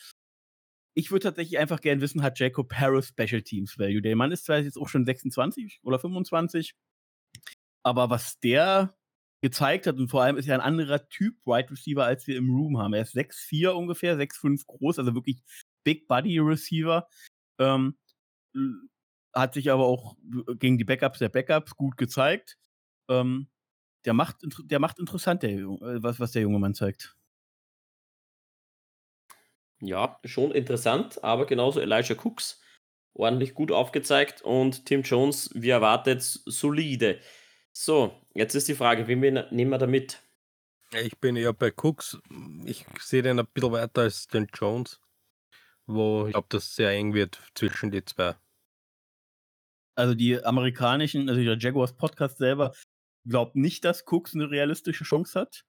Ich 0.96 1.10
würde 1.10 1.24
tatsächlich 1.24 1.58
einfach 1.58 1.80
gern 1.80 2.00
wissen, 2.00 2.22
hat 2.22 2.38
Jacob 2.38 2.72
Harris 2.74 3.08
Special 3.08 3.42
Teams 3.42 3.78
Value? 3.78 4.02
Der 4.02 4.14
Mann 4.14 4.30
ist 4.30 4.44
zwar 4.44 4.58
jetzt 4.58 4.78
auch 4.78 4.88
schon 4.88 5.04
26 5.04 5.80
oder 5.82 5.98
25, 5.98 6.74
aber 7.82 8.10
was 8.10 8.38
der 8.38 8.96
gezeigt 9.42 9.86
hat 9.86 9.98
und 9.98 10.08
vor 10.08 10.22
allem 10.22 10.36
ist 10.36 10.48
er 10.48 10.54
ein 10.54 10.60
anderer 10.60 11.08
Typ 11.08 11.36
Wide 11.44 11.70
Receiver, 11.70 12.04
als 12.04 12.26
wir 12.26 12.36
im 12.36 12.48
Room 12.48 12.78
haben. 12.78 12.94
Er 12.94 13.02
ist 13.02 13.14
6'4 13.14 13.70
ungefähr, 13.70 14.16
6'5 14.16 14.66
groß, 14.66 14.98
also 14.98 15.14
wirklich 15.14 15.42
Big 15.84 16.06
Body 16.06 16.38
Receiver. 16.38 17.06
Ähm, 17.58 17.98
hat 19.34 19.54
sich 19.54 19.70
aber 19.70 19.84
auch 19.84 20.16
gegen 20.58 20.78
die 20.78 20.84
Backups 20.84 21.18
der 21.18 21.28
Backups 21.28 21.76
gut 21.76 21.96
gezeigt. 21.96 22.58
Ähm, 23.08 23.48
der 24.04 24.14
macht, 24.14 24.36
der 24.64 24.78
macht 24.78 24.98
interessant, 24.98 25.42
der, 25.42 25.50
äh, 25.50 26.02
was, 26.02 26.20
was 26.20 26.32
der 26.32 26.42
junge 26.42 26.58
Mann 26.58 26.74
zeigt. 26.74 27.16
Ja, 29.80 30.18
schon 30.24 30.52
interessant, 30.52 31.22
aber 31.22 31.46
genauso 31.46 31.80
Elijah 31.80 32.14
Cooks 32.14 32.60
ordentlich 33.14 33.54
gut 33.54 33.70
aufgezeigt 33.70 34.42
und 34.42 34.86
Tim 34.86 35.02
Jones, 35.02 35.50
wie 35.54 35.70
erwartet, 35.70 36.22
solide. 36.22 37.20
So, 37.72 38.20
jetzt 38.34 38.54
ist 38.54 38.68
die 38.68 38.74
Frage, 38.74 39.06
wen 39.08 39.22
wir 39.22 39.50
nehmen 39.50 39.70
wir 39.70 39.78
da 39.78 39.86
mit? 39.86 40.22
Ich 41.02 41.18
bin 41.18 41.36
eher 41.36 41.52
bei 41.52 41.72
Cooks. 41.72 42.18
Ich 42.64 42.86
sehe 43.00 43.22
den 43.22 43.38
ein 43.38 43.46
bisschen 43.52 43.72
weiter 43.72 44.02
als 44.02 44.28
den 44.28 44.48
Jones, 44.54 45.00
wo 45.86 46.26
ich 46.26 46.32
glaube, 46.32 46.46
dass 46.50 46.76
sehr 46.76 46.90
eng 46.90 47.14
wird 47.14 47.40
zwischen 47.54 47.90
die 47.90 48.04
zwei 48.04 48.36
also 49.94 50.14
die 50.14 50.42
amerikanischen, 50.42 51.28
also 51.28 51.42
der 51.42 51.58
Jaguars 51.58 51.96
Podcast 51.96 52.38
selber 52.38 52.72
glaubt 53.26 53.56
nicht, 53.56 53.84
dass 53.84 54.04
Cooks 54.06 54.34
eine 54.34 54.50
realistische 54.50 55.04
Chance 55.04 55.40
hat. 55.40 55.64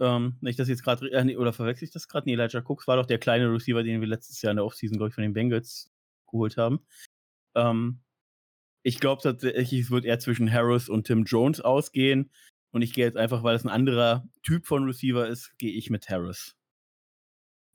Ähm, 0.00 0.38
nicht, 0.40 0.58
dass 0.58 0.68
jetzt 0.68 0.82
gerade, 0.82 1.10
äh, 1.10 1.36
oder 1.36 1.52
verwechsel 1.52 1.84
ich 1.84 1.90
das 1.90 2.08
gerade? 2.08 2.26
Nee, 2.26 2.34
Elijah 2.34 2.62
Cooks 2.62 2.86
war 2.86 2.96
doch 2.96 3.06
der 3.06 3.18
kleine 3.18 3.52
Receiver, 3.52 3.82
den 3.82 4.00
wir 4.00 4.08
letztes 4.08 4.40
Jahr 4.40 4.52
in 4.52 4.56
der 4.56 4.64
Offseason, 4.64 4.96
glaube 4.96 5.10
ich, 5.10 5.14
von 5.14 5.22
den 5.22 5.34
Bengals 5.34 5.90
geholt 6.26 6.56
haben. 6.56 6.80
Ähm, 7.54 8.00
ich 8.82 8.98
glaube 8.98 9.22
tatsächlich, 9.22 9.80
es 9.80 9.90
wird 9.90 10.06
eher 10.06 10.18
zwischen 10.18 10.50
Harris 10.50 10.88
und 10.88 11.06
Tim 11.06 11.24
Jones 11.24 11.60
ausgehen. 11.60 12.30
Und 12.72 12.82
ich 12.82 12.94
gehe 12.94 13.04
jetzt 13.04 13.18
einfach, 13.18 13.42
weil 13.42 13.56
es 13.56 13.64
ein 13.64 13.68
anderer 13.68 14.26
Typ 14.42 14.66
von 14.66 14.84
Receiver 14.84 15.26
ist, 15.26 15.58
gehe 15.58 15.72
ich 15.72 15.90
mit 15.90 16.08
Harris. 16.08 16.56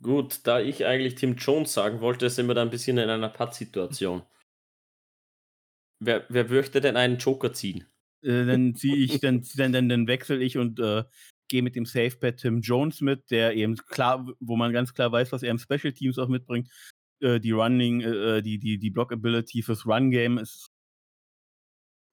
Gut, 0.02 0.42
da 0.46 0.60
ich 0.60 0.86
eigentlich 0.86 1.16
Tim 1.16 1.36
Jones 1.36 1.74
sagen 1.74 2.02
wollte, 2.02 2.30
sind 2.30 2.48
wir 2.48 2.56
da 2.56 2.62
ein 2.62 2.70
bisschen 2.70 2.98
in 2.98 3.10
einer 3.10 3.30
Putt-Situation. 3.30 4.24
Wer, 6.00 6.26
wer 6.30 6.50
möchte 6.50 6.82
denn 6.82 6.98
einen 6.98 7.18
Joker 7.18 7.54
ziehen? 7.54 7.86
Äh, 8.22 8.46
dann 8.46 8.76
ziehe 8.76 8.96
ich, 8.98 9.20
dann, 9.20 9.46
dann, 9.56 9.72
dann, 9.72 9.90
dann 9.90 10.08
wechsle 10.08 10.42
ich 10.44 10.58
und 10.58 10.80
äh, 10.80 11.04
gehe 11.48 11.62
mit 11.62 11.76
dem 11.76 11.86
Safe 11.86 12.16
Pad 12.18 12.38
Tim 12.38 12.62
Jones 12.62 13.02
mit, 13.02 13.30
der 13.32 13.56
eben 13.56 13.76
klar, 13.76 14.26
wo 14.40 14.56
man 14.56 14.74
ganz 14.74 14.94
klar 14.94 15.12
weiß, 15.12 15.32
was 15.32 15.44
er 15.44 15.52
im 15.52 15.60
Special 15.60 15.94
Teams 15.94 16.18
auch 16.18 16.28
mitbringt. 16.28 16.70
Äh, 17.22 17.40
die 17.40 17.52
Running, 17.52 18.02
äh, 18.02 18.38
äh, 18.38 18.42
die, 18.42 18.60
die, 18.60 18.78
die 18.78 18.90
Block 18.90 19.12
Ability 19.12 19.62
fürs 19.62 19.86
Run 19.86 20.12
Game 20.12 20.38
ist, 20.38 20.68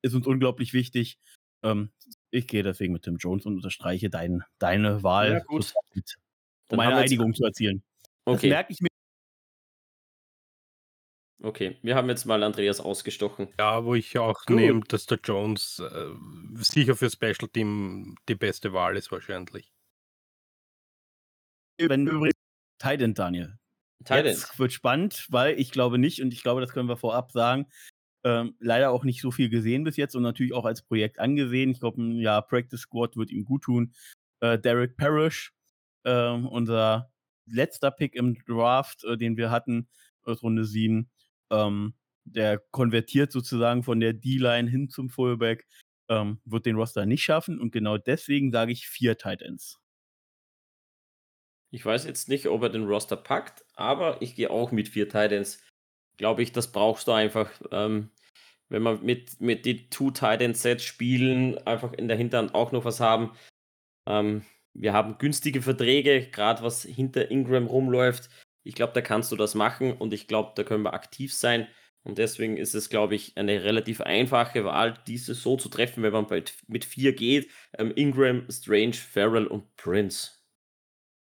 ist 0.03 0.14
uns 0.14 0.27
unglaublich 0.27 0.73
wichtig. 0.73 1.18
Ähm, 1.64 1.90
ich 2.31 2.47
gehe 2.47 2.62
deswegen 2.62 2.92
mit 2.92 3.03
Tim 3.03 3.16
Jones 3.16 3.47
und 3.47 3.57
unterstreiche 3.57 4.11
dein, 4.11 4.42
deine 4.59 5.03
Wahl, 5.03 5.33
ja, 5.33 5.38
gut. 5.40 5.75
um 6.71 6.77
meine 6.77 6.97
Einigung 6.97 7.35
zu 7.35 7.45
erzielen. 7.45 7.83
Okay. 8.25 8.49
Das 8.49 8.55
merke 8.57 8.73
ich 8.73 8.81
mir 8.81 8.88
Okay, 11.44 11.76
wir 11.83 11.96
haben 11.96 12.09
jetzt 12.09 12.24
mal 12.24 12.40
Andreas 12.44 12.81
ausgestochen. 12.81 13.48
Ja, 13.59 13.85
wo 13.85 13.96
ich 13.96 14.16
auch 14.16 14.46
nehme, 14.48 14.81
dass 14.87 15.07
der 15.07 15.18
Jones 15.22 15.81
äh, 15.81 16.11
sicher 16.55 16.94
für 16.94 17.11
Special 17.11 17.48
Team 17.52 18.14
die 18.28 18.37
beste 18.37 18.72
Wahl 18.72 18.96
ist 18.96 19.11
wahrscheinlich. 19.11 19.72
Wenn 21.78 22.05
du 22.05 22.12
übrigens 22.12 22.38
Titan, 22.78 23.14
Daniel. 23.14 23.59
Jetzt 24.09 24.59
wird 24.59 24.72
spannend, 24.72 25.26
weil 25.31 25.59
ich 25.59 25.72
glaube 25.72 25.98
nicht, 25.98 26.22
und 26.22 26.33
ich 26.33 26.42
glaube, 26.42 26.61
das 26.61 26.72
können 26.72 26.88
wir 26.88 26.96
vorab 26.96 27.33
sagen, 27.33 27.66
ähm, 28.24 28.55
leider 28.61 28.90
auch 28.90 29.05
nicht 29.05 29.20
so 29.20 29.31
viel 29.33 29.48
gesehen 29.48 29.83
bis 29.83 29.96
jetzt 29.96 30.14
und 30.14 30.22
natürlich 30.22 30.52
auch 30.52 30.64
als 30.64 30.83
Projekt 30.83 31.18
angesehen. 31.18 31.70
Ich 31.70 31.81
glaube, 31.81 32.02
ja, 32.20 32.40
Practice 32.40 32.83
Squad 32.83 33.16
wird 33.16 33.31
ihm 33.31 33.44
gut 33.44 33.62
tun. 33.62 33.94
Äh, 34.40 34.59
Derek 34.59 34.96
Parrish, 34.96 35.52
äh, 36.05 36.31
unser 36.31 37.11
letzter 37.46 37.90
Pick 37.90 38.14
im 38.14 38.37
Draft, 38.44 39.05
äh, 39.05 39.16
den 39.16 39.37
wir 39.37 39.50
hatten, 39.50 39.88
aus 40.24 40.42
Runde 40.42 40.64
7, 40.64 41.11
ähm, 41.53 41.95
der 42.25 42.59
konvertiert 42.71 43.31
sozusagen 43.31 43.83
von 43.83 44.01
der 44.01 44.12
D-Line 44.12 44.69
hin 44.69 44.88
zum 44.88 45.11
Fullback, 45.11 45.67
ähm, 46.09 46.41
wird 46.45 46.67
den 46.67 46.77
Roster 46.77 47.07
nicht 47.07 47.23
schaffen 47.23 47.61
und 47.61 47.73
genau 47.73 47.99
deswegen 47.99 48.51
sage 48.51 48.73
ich 48.73 48.88
vier 48.88 49.17
Titans. 49.17 49.79
Ich 51.71 51.87
weiß 51.87 52.05
jetzt 52.05 52.29
nicht, 52.29 52.49
ob 52.49 52.62
er 52.62 52.69
den 52.69 52.85
Roster 52.85 53.17
packt, 53.17 53.65
aber 53.75 54.21
ich 54.21 54.35
gehe 54.35 54.51
auch 54.51 54.73
mit 54.73 54.88
vier 54.88 55.09
Titans. 55.09 55.62
Glaube 56.19 56.43
ich, 56.43 56.53
das 56.53 56.71
brauchst 56.71 57.09
du 57.09 57.12
einfach. 57.12 57.51
Ähm, 57.71 58.11
wenn 58.69 58.83
wir 58.83 58.99
mit, 58.99 59.41
mit 59.41 59.65
die 59.65 59.88
Two 59.88 60.11
Titan 60.11 60.55
Sets 60.55 60.85
spielen, 60.85 61.59
einfach 61.67 61.93
in 61.95 62.09
der 62.09 62.17
Hinterhand 62.17 62.55
auch 62.55 62.73
noch 62.73 62.85
was 62.85 63.01
haben. 63.01 63.33
Ähm, 64.07 64.45
wir 64.75 64.93
haben 64.93 65.19
günstige 65.19 65.62
Verträge, 65.62 66.27
gerade 66.31 66.62
was 66.62 66.83
hinter 66.83 67.31
Ingram 67.31 67.67
rumläuft. 67.67 68.31
Ich 68.64 68.75
glaube, 68.75 68.92
da 68.92 69.01
kannst 69.01 69.33
du 69.33 69.37
das 69.37 69.55
machen 69.55 69.92
und 69.92 70.12
ich 70.12 70.29
glaube, 70.29 70.53
da 70.55 70.64
können 70.64 70.85
wir 70.85 70.94
aktiv 70.94 71.33
sein. 71.35 71.66
Und 72.05 72.18
deswegen 72.18 72.57
ist 72.57 72.75
es, 72.75 72.90
glaube 72.90 73.14
ich, 73.14 73.37
eine 73.37 73.62
relativ 73.62 74.01
einfache 74.01 74.64
Wahl, 74.64 74.98
diese 75.07 75.35
so 75.35 75.57
zu 75.57 75.68
treffen, 75.68 76.03
wenn 76.03 76.12
man 76.12 76.27
mit 76.66 76.85
vier 76.85 77.14
geht. 77.14 77.48
Ähm, 77.79 77.92
Ingram, 77.94 78.46
Strange, 78.51 78.94
Farrell 78.94 79.46
und 79.46 79.77
Prince. 79.77 80.31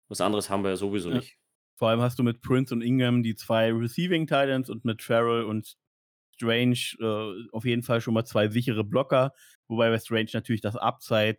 Was 0.08 0.20
anderes 0.20 0.48
haben 0.48 0.62
wir 0.62 0.70
ja 0.70 0.76
sowieso 0.76 1.10
ja. 1.10 1.16
nicht. 1.16 1.38
Vor 1.78 1.88
allem 1.88 2.00
hast 2.00 2.18
du 2.18 2.22
mit 2.22 2.42
Prince 2.42 2.74
und 2.74 2.80
Ingham 2.80 3.22
die 3.22 3.34
zwei 3.34 3.72
Receiving 3.72 4.26
Titans 4.26 4.70
und 4.70 4.84
mit 4.84 5.02
Farrell 5.02 5.44
und 5.44 5.76
Strange 6.36 6.78
äh, 7.00 7.48
auf 7.52 7.64
jeden 7.64 7.82
Fall 7.82 8.00
schon 8.00 8.14
mal 8.14 8.24
zwei 8.24 8.48
sichere 8.48 8.84
Blocker, 8.84 9.32
wobei 9.68 9.90
bei 9.90 9.98
Strange 9.98 10.30
natürlich 10.32 10.60
das 10.60 10.76
Upside 10.76 11.38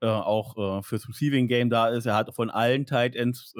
äh, 0.00 0.06
auch 0.06 0.78
äh, 0.78 0.82
fürs 0.82 1.08
Receiving 1.08 1.48
Game 1.48 1.70
da 1.70 1.88
ist. 1.88 2.06
Er 2.06 2.14
hat 2.14 2.34
von 2.34 2.50
allen 2.50 2.86
Tight 2.86 3.16
Ends, 3.16 3.52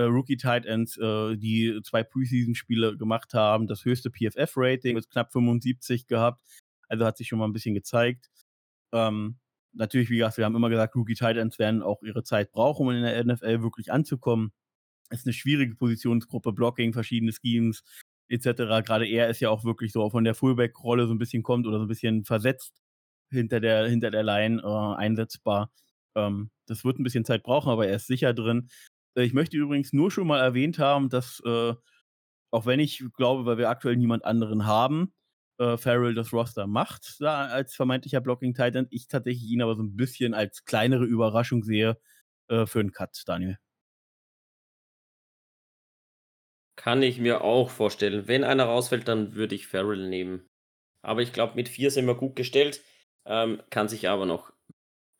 äh, 0.00 0.04
Rookie 0.04 0.36
Tight 0.36 0.66
Ends, 0.66 0.96
äh, 0.96 1.36
die 1.36 1.80
zwei 1.84 2.02
Preseason-Spiele 2.02 2.96
gemacht 2.96 3.34
haben, 3.34 3.66
das 3.66 3.84
höchste 3.84 4.10
PFF-Rating 4.10 4.94
mit 4.94 5.10
knapp 5.10 5.32
75 5.32 6.06
gehabt. 6.06 6.42
Also 6.88 7.04
hat 7.04 7.18
sich 7.18 7.28
schon 7.28 7.38
mal 7.38 7.46
ein 7.46 7.52
bisschen 7.52 7.74
gezeigt. 7.74 8.30
Ähm, 8.92 9.38
natürlich, 9.72 10.10
wie 10.10 10.18
gesagt, 10.18 10.38
wir 10.38 10.44
haben 10.44 10.56
immer 10.56 10.70
gesagt, 10.70 10.96
Rookie 10.96 11.14
Titans 11.14 11.58
werden 11.58 11.82
auch 11.82 12.02
ihre 12.02 12.24
Zeit 12.24 12.50
brauchen, 12.52 12.86
um 12.86 12.92
in 12.92 13.02
der 13.02 13.24
NFL 13.24 13.62
wirklich 13.62 13.92
anzukommen. 13.92 14.52
Ist 15.10 15.26
eine 15.26 15.34
schwierige 15.34 15.74
Positionsgruppe, 15.74 16.52
Blocking, 16.52 16.92
verschiedene 16.92 17.32
Schemes 17.32 17.82
etc. 18.28 18.84
Gerade 18.86 19.06
er 19.06 19.28
ist 19.28 19.40
ja 19.40 19.50
auch 19.50 19.64
wirklich 19.64 19.92
so 19.92 20.08
von 20.10 20.24
der 20.24 20.34
Fullback-Rolle 20.34 21.06
so 21.06 21.14
ein 21.14 21.18
bisschen 21.18 21.42
kommt 21.42 21.66
oder 21.66 21.78
so 21.78 21.84
ein 21.84 21.88
bisschen 21.88 22.24
versetzt 22.24 22.80
hinter 23.30 23.60
der, 23.60 23.88
hinter 23.88 24.10
der 24.10 24.22
Line 24.22 24.62
äh, 24.62 24.96
einsetzbar. 24.96 25.70
Ähm, 26.16 26.50
das 26.66 26.84
wird 26.84 26.98
ein 26.98 27.04
bisschen 27.04 27.24
Zeit 27.24 27.42
brauchen, 27.42 27.70
aber 27.70 27.86
er 27.86 27.96
ist 27.96 28.06
sicher 28.06 28.32
drin. 28.32 28.68
Äh, 29.16 29.24
ich 29.24 29.32
möchte 29.32 29.56
übrigens 29.56 29.92
nur 29.92 30.10
schon 30.10 30.26
mal 30.26 30.40
erwähnt 30.40 30.78
haben, 30.78 31.08
dass, 31.08 31.40
äh, 31.44 31.74
auch 32.52 32.66
wenn 32.66 32.80
ich 32.80 33.04
glaube, 33.16 33.46
weil 33.46 33.58
wir 33.58 33.70
aktuell 33.70 33.96
niemand 33.96 34.24
anderen 34.24 34.66
haben, 34.66 35.14
äh, 35.58 35.76
Farrell 35.76 36.14
das 36.14 36.32
Roster 36.32 36.66
macht, 36.66 37.16
da 37.20 37.46
als 37.46 37.74
vermeintlicher 37.74 38.20
Blocking 38.20 38.54
Titan. 38.54 38.86
Ich 38.90 39.08
tatsächlich 39.08 39.50
ihn 39.50 39.62
aber 39.62 39.76
so 39.76 39.82
ein 39.82 39.96
bisschen 39.96 40.34
als 40.34 40.64
kleinere 40.64 41.04
Überraschung 41.04 41.62
sehe 41.64 41.98
äh, 42.48 42.66
für 42.66 42.80
einen 42.80 42.92
Cut, 42.92 43.22
Daniel. 43.26 43.58
Kann 46.76 47.02
ich 47.02 47.18
mir 47.18 47.42
auch 47.42 47.70
vorstellen. 47.70 48.26
Wenn 48.26 48.42
einer 48.42 48.64
rausfällt, 48.64 49.06
dann 49.06 49.34
würde 49.34 49.54
ich 49.54 49.66
Farrell 49.66 50.08
nehmen. 50.08 50.48
Aber 51.02 51.22
ich 51.22 51.32
glaube, 51.32 51.54
mit 51.56 51.68
vier 51.68 51.90
sind 51.90 52.06
wir 52.06 52.14
gut 52.14 52.36
gestellt. 52.36 52.82
Ähm, 53.26 53.62
kann 53.70 53.88
sich 53.88 54.08
aber 54.08 54.26
noch 54.26 54.52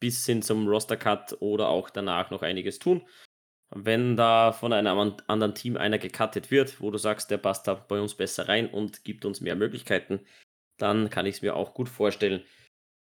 bis 0.00 0.24
hin 0.26 0.42
zum 0.42 0.68
Roster-Cut 0.68 1.38
oder 1.40 1.68
auch 1.68 1.90
danach 1.90 2.30
noch 2.30 2.42
einiges 2.42 2.78
tun. 2.78 3.06
Wenn 3.74 4.16
da 4.16 4.52
von 4.52 4.72
einem 4.72 5.14
anderen 5.28 5.54
Team 5.54 5.76
einer 5.76 5.98
gecuttet 5.98 6.50
wird, 6.50 6.80
wo 6.80 6.90
du 6.90 6.98
sagst, 6.98 7.30
der 7.30 7.38
passt 7.38 7.68
da 7.68 7.74
bei 7.74 8.00
uns 8.00 8.14
besser 8.14 8.48
rein 8.48 8.68
und 8.68 9.04
gibt 9.04 9.24
uns 9.24 9.40
mehr 9.40 9.54
Möglichkeiten, 9.54 10.20
dann 10.78 11.08
kann 11.10 11.26
ich 11.26 11.36
es 11.36 11.42
mir 11.42 11.54
auch 11.54 11.74
gut 11.74 11.88
vorstellen. 11.88 12.42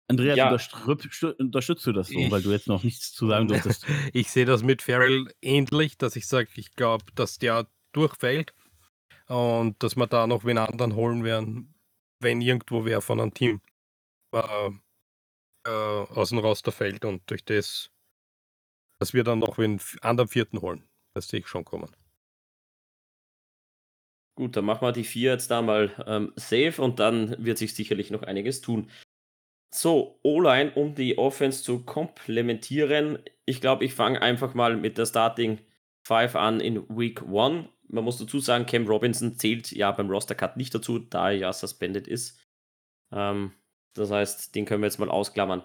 Andreas, 0.09 0.37
ja. 0.37 0.51
unterstützt 0.51 1.87
du 1.87 1.93
das 1.93 2.09
so, 2.09 2.19
ich, 2.19 2.31
weil 2.33 2.43
du 2.43 2.51
jetzt 2.51 2.67
noch 2.67 2.83
nichts 2.83 3.13
zu 3.13 3.29
sagen 3.29 3.47
durftest? 3.47 3.87
ich 4.13 4.29
sehe 4.29 4.45
das 4.45 4.65
mit 4.65 4.83
Farrell 4.83 5.33
ähnlich, 5.41 5.99
dass 5.99 6.17
ich 6.17 6.27
sage, 6.27 6.49
ich 6.57 6.75
glaube, 6.75 7.05
dass 7.15 7.39
der 7.39 7.69
durchfällt 7.93 8.53
und 9.29 9.81
dass 9.81 9.95
wir 9.95 10.09
da 10.09 10.27
noch 10.27 10.45
wen 10.45 10.59
anderen 10.59 10.97
holen 10.97 11.23
werden, 11.23 11.75
wenn 12.19 12.41
irgendwo 12.41 12.85
wer 12.85 13.01
von 13.01 13.21
einem 13.21 13.35
Team 13.35 13.61
äh, 14.33 14.71
äh, 15.65 15.71
aus 15.71 16.31
dem 16.31 16.39
Roster 16.39 16.73
fällt 16.73 17.05
und 17.05 17.29
durch 17.31 17.45
das 17.45 17.93
dass 19.01 19.15
wir 19.15 19.25
dann 19.25 19.41
noch 19.41 19.59
einen 19.59 19.81
anderen 20.03 20.29
vierten 20.29 20.61
holen. 20.61 20.85
Das 21.15 21.29
sehe 21.29 21.41
ich 21.41 21.49
schon 21.49 21.65
kommen. 21.65 21.91
Gut, 24.37 24.57
dann 24.57 24.65
machen 24.65 24.87
wir 24.87 24.93
die 24.93 25.05
vier 25.05 25.33
jetzt 25.33 25.51
da 25.51 25.61
mal 25.61 25.93
ähm, 26.07 26.33
safe 26.37 26.81
und 26.81 27.01
dann 27.01 27.45
wird 27.45 27.59
sich 27.59 27.75
sicherlich 27.75 28.11
noch 28.11 28.23
einiges 28.23 28.61
tun. 28.61 28.91
So, 29.75 30.19
O-Line, 30.23 30.73
um 30.75 30.95
die 30.95 31.19
Offense 31.19 31.63
zu 31.63 31.85
komplementieren. 31.85 33.19
Ich 33.47 33.61
glaube, 33.61 33.85
ich 33.85 33.95
fange 33.95 34.21
einfach 34.21 34.55
mal 34.55 34.77
mit 34.77 34.99
der 34.99 35.07
Starting 35.07 35.59
5 36.07 36.37
an 36.37 36.61
in 36.61 36.89
Week 36.89 37.23
1. 37.23 37.69
Man 37.89 38.05
muss 38.05 38.19
dazu 38.19 38.39
sagen, 38.39 38.67
Cam 38.67 38.87
Robinson 38.87 39.37
zählt 39.37 39.73
ja 39.73 39.91
beim 39.93 40.11
Roster 40.11 40.35
Cut 40.35 40.57
nicht 40.57 40.75
dazu, 40.75 40.99
da 40.99 41.31
er 41.31 41.37
ja 41.37 41.53
suspended 41.53 42.07
ist. 42.07 42.41
Ähm, 43.13 43.53
das 43.95 44.11
heißt, 44.11 44.55
den 44.55 44.65
können 44.65 44.83
wir 44.83 44.87
jetzt 44.87 44.99
mal 44.99 45.11
ausklammern. 45.11 45.63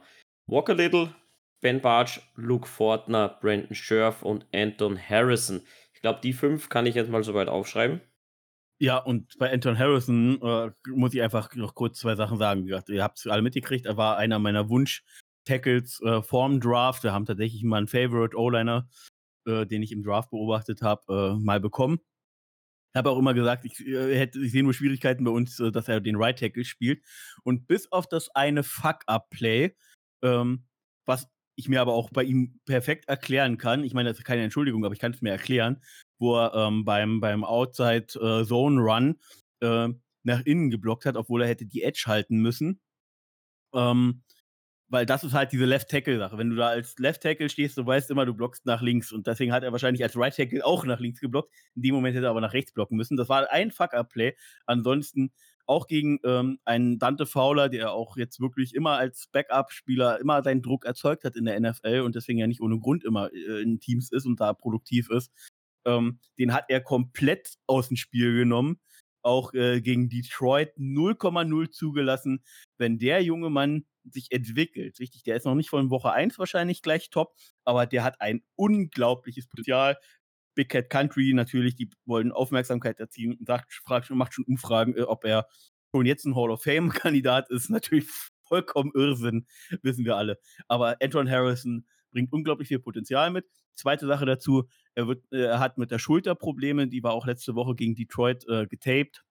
Walker 0.47 0.75
Little, 0.75 1.15
Ben 1.61 1.81
Barge, 1.81 2.21
Luke 2.35 2.67
Fortner, 2.67 3.37
Brandon 3.41 3.75
Scherf 3.75 4.21
und 4.23 4.45
Anton 4.53 4.97
Harrison. 4.97 5.61
Ich 5.93 6.01
glaube, 6.01 6.19
die 6.21 6.33
fünf 6.33 6.69
kann 6.69 6.85
ich 6.85 6.95
jetzt 6.95 7.09
mal 7.09 7.23
soweit 7.23 7.47
aufschreiben. 7.47 8.01
Ja, 8.77 8.97
und 8.97 9.37
bei 9.37 9.51
Anton 9.51 9.79
Harrison 9.79 10.41
äh, 10.41 10.71
muss 10.89 11.13
ich 11.13 11.21
einfach 11.21 11.53
noch 11.55 11.75
kurz 11.75 11.99
zwei 11.99 12.15
Sachen 12.15 12.37
sagen. 12.37 12.67
Ihr 12.67 13.03
habt 13.03 13.17
es 13.17 13.27
alle 13.27 13.41
mitgekriegt, 13.41 13.85
er 13.85 13.95
war 13.95 14.17
einer 14.17 14.37
meiner 14.37 14.67
Wunsch-Tackles 14.69 16.01
äh, 16.01 16.21
vorm 16.21 16.59
Draft. 16.59 17.03
Wir 17.03 17.13
haben 17.13 17.25
tatsächlich 17.25 17.63
mal 17.63 17.77
einen 17.77 17.87
Favorite 17.87 18.37
O-Liner, 18.37 18.89
äh, 19.47 19.65
den 19.65 19.81
ich 19.81 19.93
im 19.93 20.03
Draft 20.03 20.29
beobachtet 20.29 20.81
habe, 20.81 21.35
äh, 21.37 21.39
mal 21.41 21.61
bekommen. 21.61 21.99
Ich 22.93 22.97
habe 22.97 23.09
auch 23.09 23.17
immer 23.17 23.33
gesagt, 23.33 23.65
ich, 23.65 23.79
äh, 23.85 24.17
hätte, 24.17 24.39
ich 24.39 24.51
sehe 24.51 24.63
nur 24.63 24.73
Schwierigkeiten 24.73 25.23
bei 25.23 25.31
uns, 25.31 25.59
äh, 25.59 25.71
dass 25.71 25.87
er 25.87 26.01
den 26.01 26.17
Right 26.17 26.37
Tackle 26.37 26.65
spielt. 26.65 27.01
Und 27.43 27.67
bis 27.67 27.91
auf 27.91 28.07
das 28.07 28.29
eine 28.35 28.63
Fuck-Up-Play, 28.63 29.75
ähm, 30.21 30.65
was 31.05 31.29
ich 31.55 31.69
mir 31.69 31.81
aber 31.81 31.93
auch 31.93 32.09
bei 32.11 32.23
ihm 32.23 32.59
perfekt 32.65 33.07
erklären 33.07 33.57
kann. 33.57 33.83
Ich 33.83 33.93
meine, 33.93 34.09
das 34.09 34.19
ist 34.19 34.25
keine 34.25 34.43
Entschuldigung, 34.43 34.85
aber 34.85 34.93
ich 34.93 34.99
kann 34.99 35.13
es 35.13 35.21
mir 35.21 35.31
erklären, 35.31 35.81
wo 36.19 36.37
er 36.37 36.53
ähm, 36.53 36.85
beim, 36.85 37.19
beim 37.19 37.43
Outside 37.43 38.07
äh, 38.19 38.45
Zone 38.45 38.81
Run 38.81 39.19
äh, 39.61 39.89
nach 40.23 40.41
innen 40.45 40.69
geblockt 40.69 41.05
hat, 41.05 41.15
obwohl 41.15 41.43
er 41.43 41.47
hätte 41.47 41.65
die 41.65 41.83
Edge 41.83 42.03
halten 42.07 42.37
müssen. 42.37 42.81
Ähm, 43.73 44.23
weil 44.87 45.05
das 45.05 45.23
ist 45.23 45.33
halt 45.33 45.51
diese 45.51 45.65
Left 45.65 45.89
Tackle 45.89 46.19
Sache. 46.19 46.37
Wenn 46.37 46.49
du 46.51 46.55
da 46.55 46.67
als 46.67 46.97
Left 46.99 47.23
Tackle 47.23 47.49
stehst, 47.49 47.77
du 47.77 47.85
weißt 47.85 48.11
immer, 48.11 48.25
du 48.25 48.33
blockst 48.33 48.65
nach 48.65 48.81
links 48.81 49.11
und 49.11 49.27
deswegen 49.27 49.51
hat 49.51 49.63
er 49.63 49.71
wahrscheinlich 49.71 50.03
als 50.03 50.15
Right 50.15 50.35
Tackle 50.35 50.63
auch 50.63 50.85
nach 50.85 50.99
links 50.99 51.19
geblockt. 51.19 51.51
In 51.75 51.81
dem 51.81 51.95
Moment 51.95 52.15
hätte 52.15 52.27
er 52.27 52.29
aber 52.31 52.41
nach 52.41 52.53
rechts 52.53 52.71
blocken 52.71 52.95
müssen. 52.95 53.17
Das 53.17 53.29
war 53.29 53.51
ein 53.51 53.71
Fuck-Up-Play. 53.71 54.35
Ansonsten 54.65 55.31
auch 55.67 55.87
gegen 55.87 56.19
ähm, 56.23 56.59
einen 56.65 56.99
Dante 56.99 57.25
Fowler, 57.25 57.69
der 57.69 57.91
auch 57.91 58.17
jetzt 58.17 58.39
wirklich 58.39 58.75
immer 58.75 58.97
als 58.97 59.27
Backup-Spieler 59.31 60.19
immer 60.19 60.43
seinen 60.43 60.61
Druck 60.61 60.85
erzeugt 60.85 61.23
hat 61.23 61.35
in 61.35 61.45
der 61.45 61.59
NFL 61.59 62.01
und 62.01 62.15
deswegen 62.15 62.39
ja 62.39 62.47
nicht 62.47 62.61
ohne 62.61 62.79
Grund 62.79 63.03
immer 63.03 63.31
äh, 63.33 63.61
in 63.61 63.79
Teams 63.79 64.11
ist 64.11 64.25
und 64.25 64.39
da 64.39 64.53
produktiv 64.53 65.09
ist. 65.09 65.31
Ähm, 65.85 66.19
den 66.37 66.53
hat 66.53 66.65
er 66.69 66.81
komplett 66.81 67.55
aus 67.67 67.87
dem 67.87 67.97
Spiel 67.97 68.35
genommen. 68.35 68.79
Auch 69.23 69.53
äh, 69.53 69.81
gegen 69.81 70.09
Detroit 70.09 70.75
0,0 70.77 71.71
zugelassen. 71.71 72.43
Wenn 72.77 72.99
der 72.99 73.23
junge 73.23 73.49
Mann 73.49 73.85
sich 74.03 74.31
entwickelt, 74.31 74.99
richtig, 74.99 75.23
der 75.23 75.35
ist 75.35 75.45
noch 75.45 75.55
nicht 75.55 75.69
von 75.69 75.89
Woche 75.89 76.11
1 76.11 76.37
wahrscheinlich 76.37 76.83
gleich 76.83 77.09
top, 77.09 77.35
aber 77.63 77.87
der 77.87 78.03
hat 78.03 78.21
ein 78.21 78.43
unglaubliches 78.55 79.47
Potenzial. 79.47 79.97
Big 80.55 80.69
Cat 80.69 80.89
Country 80.89 81.33
natürlich, 81.33 81.75
die 81.75 81.89
wollen 82.05 82.31
Aufmerksamkeit 82.31 82.99
erzielen, 82.99 83.37
sagt, 83.45 83.73
fragt, 83.73 84.09
macht 84.09 84.33
schon 84.33 84.45
Umfragen, 84.45 84.95
äh, 84.95 85.01
ob 85.01 85.25
er 85.25 85.47
schon 85.91 86.05
jetzt 86.05 86.25
ein 86.25 86.35
Hall 86.35 86.51
of 86.51 86.63
Fame-Kandidat 86.63 87.49
ist. 87.51 87.69
Natürlich 87.69 88.07
vollkommen 88.41 88.91
Irrsinn, 88.93 89.45
wissen 89.81 90.05
wir 90.05 90.15
alle. 90.15 90.39
Aber 90.67 90.97
Anton 91.01 91.29
Harrison 91.29 91.85
bringt 92.11 92.31
unglaublich 92.31 92.67
viel 92.69 92.79
Potenzial 92.79 93.31
mit. 93.31 93.45
Zweite 93.75 94.07
Sache 94.07 94.25
dazu, 94.25 94.69
er, 94.93 95.07
wird, 95.07 95.25
äh, 95.31 95.43
er 95.43 95.59
hat 95.59 95.77
mit 95.77 95.91
der 95.91 95.99
Schulter 95.99 96.35
Probleme, 96.35 96.87
die 96.87 97.03
war 97.03 97.11
auch 97.11 97.25
letzte 97.25 97.55
Woche 97.55 97.75
gegen 97.75 97.95
Detroit 97.95 98.47
äh, 98.47 98.67
getaped. 98.67 99.23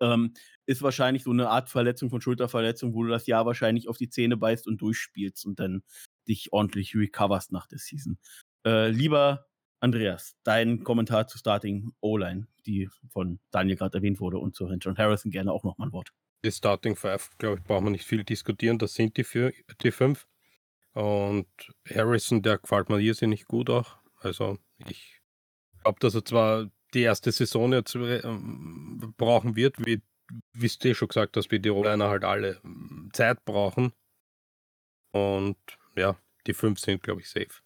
Ähm, 0.00 0.34
ist 0.66 0.82
wahrscheinlich 0.82 1.22
so 1.22 1.30
eine 1.30 1.48
Art 1.48 1.70
Verletzung 1.70 2.10
von 2.10 2.20
Schulterverletzung, 2.20 2.92
wo 2.92 3.04
du 3.04 3.08
das 3.08 3.26
Jahr 3.26 3.46
wahrscheinlich 3.46 3.88
auf 3.88 3.96
die 3.96 4.10
Zähne 4.10 4.36
beißt 4.36 4.66
und 4.66 4.82
durchspielst 4.82 5.46
und 5.46 5.58
dann 5.58 5.82
dich 6.28 6.52
ordentlich 6.52 6.94
recoverst 6.94 7.52
nach 7.52 7.66
der 7.66 7.78
Season. 7.78 8.18
Äh, 8.66 8.90
lieber 8.90 9.45
Andreas, 9.80 10.36
dein 10.42 10.82
Kommentar 10.82 11.26
zu 11.26 11.38
Starting 11.38 11.92
O-Line, 12.00 12.46
die 12.64 12.88
von 13.10 13.38
Daniel 13.50 13.76
gerade 13.76 13.98
erwähnt 13.98 14.20
wurde 14.20 14.38
und 14.38 14.54
zu 14.54 14.66
John 14.80 14.96
Harrison 14.96 15.30
gerne 15.30 15.52
auch 15.52 15.64
noch 15.64 15.78
mal 15.78 15.86
ein 15.86 15.92
Wort. 15.92 16.12
Die 16.44 16.52
Starting 16.52 16.96
Five, 16.96 17.30
glaube 17.38 17.58
ich, 17.58 17.64
brauchen 17.64 17.84
wir 17.84 17.90
nicht 17.90 18.06
viel 18.06 18.24
diskutieren. 18.24 18.78
Das 18.78 18.94
sind 18.94 19.16
die, 19.16 19.24
vier, 19.24 19.52
die 19.82 19.90
fünf. 19.90 20.26
Und 20.92 21.46
Harrison, 21.88 22.42
der 22.42 22.58
gefällt 22.58 22.88
mir 22.88 23.00
irrsinnig 23.00 23.44
gut 23.44 23.68
auch. 23.68 23.98
Also 24.20 24.58
ich 24.88 25.20
glaube, 25.82 25.98
dass 26.00 26.14
er 26.14 26.24
zwar 26.24 26.70
die 26.94 27.02
erste 27.02 27.32
Saison 27.32 27.72
jetzt 27.72 27.94
äh, 27.94 28.22
brauchen 29.16 29.56
wird, 29.56 29.84
wie, 29.84 30.00
wie 30.52 30.68
du 30.68 30.88
eh 30.88 30.94
schon 30.94 31.08
gesagt 31.08 31.36
hast, 31.36 31.50
wie 31.50 31.60
die 31.60 31.68
Rolliner 31.68 32.08
halt 32.08 32.24
alle 32.24 32.60
ähm, 32.64 33.10
Zeit 33.12 33.44
brauchen. 33.44 33.92
Und 35.12 35.58
ja, 35.96 36.16
die 36.46 36.54
fünf 36.54 36.80
sind, 36.80 37.02
glaube 37.02 37.20
ich, 37.20 37.28
safe. 37.28 37.62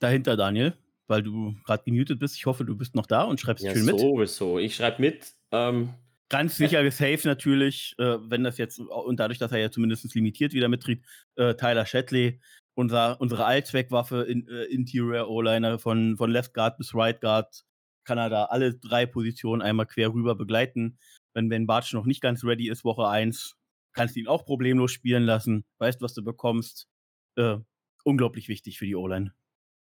Dahinter, 0.00 0.36
Daniel, 0.36 0.74
weil 1.06 1.22
du 1.22 1.54
gerade 1.64 1.84
gemutet 1.84 2.18
bist. 2.18 2.36
Ich 2.36 2.46
hoffe, 2.46 2.64
du 2.64 2.76
bist 2.76 2.94
noch 2.94 3.06
da 3.06 3.22
und 3.22 3.40
schreibst 3.40 3.64
ja, 3.64 3.72
schön 3.72 3.86
mit. 3.86 3.98
Sowieso. 3.98 4.58
Ich 4.58 4.76
schreibe 4.76 5.02
mit. 5.02 5.32
Ähm, 5.52 5.94
Ganz 6.30 6.58
sicher 6.58 6.88
safe 6.90 7.20
natürlich, 7.24 7.94
äh, 7.98 8.18
wenn 8.20 8.44
das 8.44 8.58
jetzt, 8.58 8.78
und 8.78 9.18
dadurch, 9.18 9.38
dass 9.38 9.50
er 9.50 9.60
ja 9.60 9.70
zumindest 9.70 10.14
limitiert 10.14 10.52
wieder 10.52 10.68
mittritt, 10.68 11.02
äh, 11.36 11.54
Tyler 11.54 11.86
Shatley, 11.86 12.38
unser, 12.74 13.18
unsere 13.18 13.46
Allzweckwaffe, 13.46 14.22
in, 14.24 14.46
äh, 14.46 14.64
Interior 14.64 15.28
O-Liner 15.28 15.78
von, 15.78 16.18
von 16.18 16.30
Left 16.30 16.52
Guard 16.52 16.76
bis 16.76 16.94
Right 16.94 17.20
Guard, 17.22 17.64
kann 18.04 18.18
er 18.18 18.28
da 18.28 18.44
alle 18.44 18.74
drei 18.74 19.06
Positionen 19.06 19.62
einmal 19.62 19.86
quer 19.86 20.12
rüber 20.12 20.34
begleiten. 20.34 20.98
Wenn 21.32 21.48
Ben 21.48 21.66
Bartsch 21.66 21.94
noch 21.94 22.04
nicht 22.04 22.20
ganz 22.20 22.44
ready 22.44 22.68
ist, 22.68 22.84
Woche 22.84 23.08
1, 23.08 23.56
kannst 23.94 24.14
du 24.14 24.20
ihn 24.20 24.28
auch 24.28 24.44
problemlos 24.44 24.92
spielen 24.92 25.24
lassen, 25.24 25.64
weißt, 25.78 26.02
was 26.02 26.12
du 26.12 26.22
bekommst. 26.22 26.88
Äh, 27.36 27.56
unglaublich 28.04 28.48
wichtig 28.48 28.78
für 28.78 28.86
die 28.86 28.96
O-Line. 28.96 29.32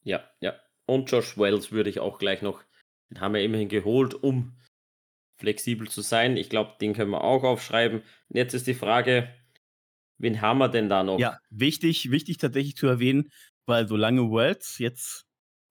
Ja, 0.03 0.29
ja. 0.41 0.55
Und 0.87 1.11
Josh 1.11 1.37
Wells 1.37 1.71
würde 1.71 1.91
ich 1.91 2.01
auch 2.01 2.19
gleich 2.19 2.43
noch, 2.43 2.63
den 3.11 3.21
haben 3.21 3.35
wir 3.35 3.43
immerhin 3.43 3.69
geholt, 3.69 4.15
um 4.15 4.57
flexibel 5.37 5.89
zu 5.89 6.01
sein. 6.01 6.37
Ich 6.37 6.51
glaube, 6.51 6.77
den 6.81 6.95
können 6.95 7.11
wir 7.11 7.23
auch 7.23 7.45
aufschreiben. 7.45 8.01
Und 8.01 8.37
jetzt 8.37 8.55
ist 8.55 8.67
die 8.67 8.75
Frage, 8.75 9.33
wen 10.19 10.41
haben 10.41 10.59
wir 10.59 10.69
denn 10.69 10.89
da 10.89 11.03
noch? 11.03 11.19
Ja, 11.19 11.39
wichtig, 11.51 12.11
wichtig 12.11 12.39
tatsächlich 12.39 12.77
zu 12.77 12.87
erwähnen, 12.87 13.31
weil 13.67 13.87
solange 13.87 14.23
Wells 14.31 14.79
jetzt 14.79 15.27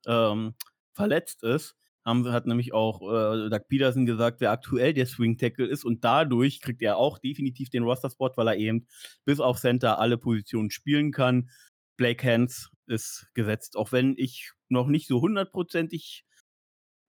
ähm, 0.05 0.55
verletzt 0.93 1.43
ist, 1.43 1.75
haben, 2.05 2.31
hat 2.31 2.47
nämlich 2.47 2.73
auch 2.73 3.01
äh, 3.01 3.49
Doug 3.49 3.67
Peterson 3.67 4.05
gesagt, 4.05 4.39
wer 4.39 4.51
aktuell 4.51 4.93
der 4.93 5.05
Swing 5.05 5.37
Tackle 5.37 5.67
ist 5.67 5.83
und 5.83 6.03
dadurch 6.03 6.61
kriegt 6.61 6.81
er 6.81 6.97
auch 6.97 7.19
definitiv 7.19 7.69
den 7.69 7.83
Roster-Spot, 7.83 8.31
weil 8.35 8.47
er 8.47 8.55
eben 8.55 8.87
bis 9.25 9.39
auf 9.41 9.59
Center 9.59 9.99
alle 9.99 10.17
Positionen 10.17 10.71
spielen 10.71 11.11
kann. 11.11 11.49
Blake 11.97 12.25
Hands 12.25 12.69
ist 12.87 13.27
gesetzt, 13.33 13.75
auch 13.77 13.91
wenn 13.91 14.15
ich 14.17 14.51
noch 14.69 14.87
nicht 14.87 15.07
so 15.07 15.21
hundertprozentig 15.21 16.25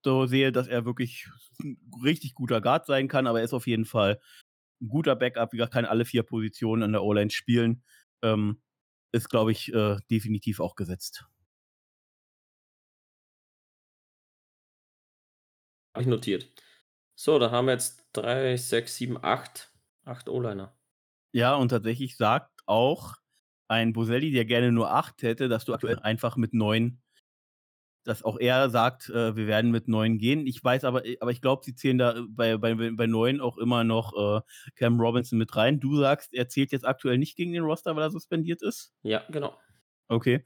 so 0.05 0.27
sehe, 0.27 0.53
dass 0.53 0.69
er 0.69 0.85
wirklich 0.85 1.29
ein 1.61 1.79
richtig 2.05 2.35
guter 2.35 2.61
Guard 2.61 2.87
sein 2.87 3.09
kann, 3.09 3.27
aber 3.27 3.41
er 3.41 3.45
ist 3.45 3.55
auf 3.55 3.67
jeden 3.67 3.85
Fall 3.85 4.21
ein 4.81 4.89
guter 4.89 5.17
Backup. 5.17 5.53
Wie 5.53 5.57
gesagt, 5.59 5.75
kann 5.75 5.85
alle 5.85 6.05
vier 6.05 6.23
Positionen 6.23 6.83
an 6.83 6.93
der 6.93 7.03
O-Line 7.03 7.31
spielen. 7.31 7.83
Ähm, 8.23 8.63
ist, 9.13 9.29
glaube 9.29 9.53
ich, 9.53 9.73
äh, 9.73 9.97
definitiv 10.11 10.61
auch 10.61 10.77
gesetzt. 10.77 11.27
Habe 15.95 16.03
ich 16.03 16.09
notiert. 16.09 16.53
So, 17.17 17.39
da 17.39 17.51
haben 17.51 17.67
wir 17.67 17.73
jetzt 17.73 18.07
drei, 18.13 18.57
sechs, 18.57 18.97
sieben, 18.97 19.23
acht, 19.23 19.73
acht 20.05 20.29
O-Liner. 20.29 20.77
Ja, 21.33 21.55
und 21.57 21.71
tatsächlich 21.71 22.17
sagt 22.17 22.63
auch 22.67 23.17
ein 23.69 23.93
Boselli, 23.93 24.33
der 24.33 24.45
gerne 24.45 24.73
nur 24.73 24.91
acht 24.91 25.23
hätte, 25.23 25.49
dass 25.49 25.65
du 25.65 25.75
aktuell 25.75 25.99
einfach 25.99 26.37
mit 26.37 26.55
neun 26.55 27.01
dass 28.09 28.23
auch 28.23 28.39
er 28.41 28.71
sagt, 28.71 29.11
äh, 29.11 29.37
wir 29.37 29.47
werden 29.47 29.71
mit 29.71 29.87
neun 29.87 30.19
gehen. 30.19 30.47
Ich 30.47 30.65
weiß 30.65 30.85
aber, 30.85 31.05
äh, 31.05 31.19
aber 31.21 31.31
ich 31.31 31.43
glaube, 31.43 31.63
sie 31.65 31.75
zählen 31.75 31.99
da 31.99 32.17
äh, 32.17 32.23
bei, 32.27 32.57
bei, 32.57 32.75
bei 32.75 33.07
neun 33.07 33.41
auch 33.41 33.59
immer 33.59 33.85
noch 33.85 34.39
äh, 34.39 34.41
Cam 34.77 34.99
Robinson 34.99 35.39
mit 35.39 35.55
rein. 35.55 35.79
Du 35.79 35.97
sagst, 35.99 36.33
er 36.33 36.49
zählt 36.49 36.73
jetzt 36.73 36.87
aktuell 36.87 37.19
nicht 37.19 37.37
gegen 37.37 37.53
den 37.53 37.65
Roster, 37.65 37.95
weil 37.95 38.05
er 38.05 38.11
suspendiert 38.11 38.63
ist? 38.63 38.93
Ja, 39.03 39.23
genau. 39.29 39.55
Okay. 40.09 40.43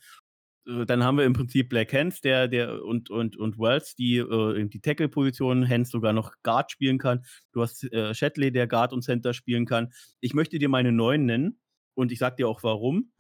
Äh, 0.67 0.87
dann 0.87 1.05
haben 1.05 1.19
wir 1.19 1.25
im 1.25 1.35
Prinzip 1.35 1.69
Black 1.69 1.93
Hands, 1.93 2.21
der, 2.21 2.49
der 2.49 2.83
und, 2.85 3.11
und, 3.11 3.37
und 3.37 3.59
Wells, 3.61 3.95
die 3.95 4.17
äh, 4.17 4.67
die 4.67 4.81
Tackle-Position, 4.81 5.69
Hands 5.69 5.89
sogar 5.89 6.13
noch 6.13 6.33
Guard 6.43 6.73
spielen 6.73 6.99
kann. 6.99 7.25
Du 7.53 7.63
hast 7.63 7.85
äh, 7.93 8.13
Shatley, 8.13 8.51
der 8.51 8.67
Guard 8.67 8.93
und 8.93 9.03
Center 9.03 9.35
spielen 9.35 9.67
kann. 9.67 9.93
Ich 10.21 10.35
möchte 10.35 10.59
dir 10.59 10.69
meine 10.69 10.91
neun 10.91 11.27
nennen 11.27 11.62
und 11.95 12.13
ich 12.13 12.19
sag 12.19 12.37
dir 12.37 12.49
auch 12.49 12.63
warum 12.63 13.13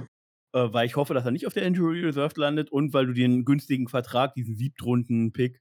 äh, 0.52 0.72
weil 0.72 0.86
ich 0.86 0.96
hoffe, 0.96 1.14
dass 1.14 1.24
er 1.24 1.30
nicht 1.30 1.46
auf 1.46 1.54
der 1.54 1.64
Injury 1.64 2.04
Reserve 2.04 2.38
landet 2.40 2.70
und 2.70 2.92
weil 2.92 3.06
du 3.06 3.12
den 3.12 3.44
günstigen 3.44 3.88
Vertrag, 3.88 4.34
diesen 4.34 4.56
Siebtrunden-Pick, 4.56 5.60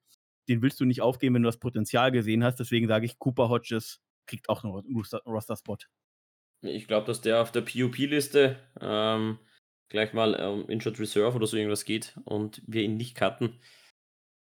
den 0.50 0.62
willst 0.62 0.80
du 0.80 0.86
nicht 0.86 1.02
aufgeben, 1.02 1.36
wenn 1.36 1.44
du 1.44 1.50
das 1.50 1.60
Potenzial 1.60 2.12
gesehen 2.12 2.44
hast. 2.44 2.60
Deswegen 2.60 2.88
sage 2.88 3.06
ich, 3.06 3.20
Cooper 3.20 3.50
Hodges 3.50 4.02
kriegt 4.28 4.50
auch 4.50 4.64
einen 4.64 4.74
Roster-Spot. 4.74 5.78
Ich 6.64 6.88
glaube, 6.88 7.08
dass 7.08 7.22
der 7.22 7.42
auf 7.42 7.52
der 7.52 7.62
PUP-Liste 7.62 8.60
ähm, 8.80 9.40
gleich 9.90 10.14
mal 10.14 10.38
ähm, 10.40 10.70
Injured 10.70 11.00
Reserve 11.00 11.36
oder 11.36 11.48
so 11.48 11.58
irgendwas 11.58 11.86
geht 11.86 12.20
und 12.26 12.62
wir 12.68 12.84
ihn 12.84 12.98
nicht 12.98 13.16
cutten. 13.16 13.60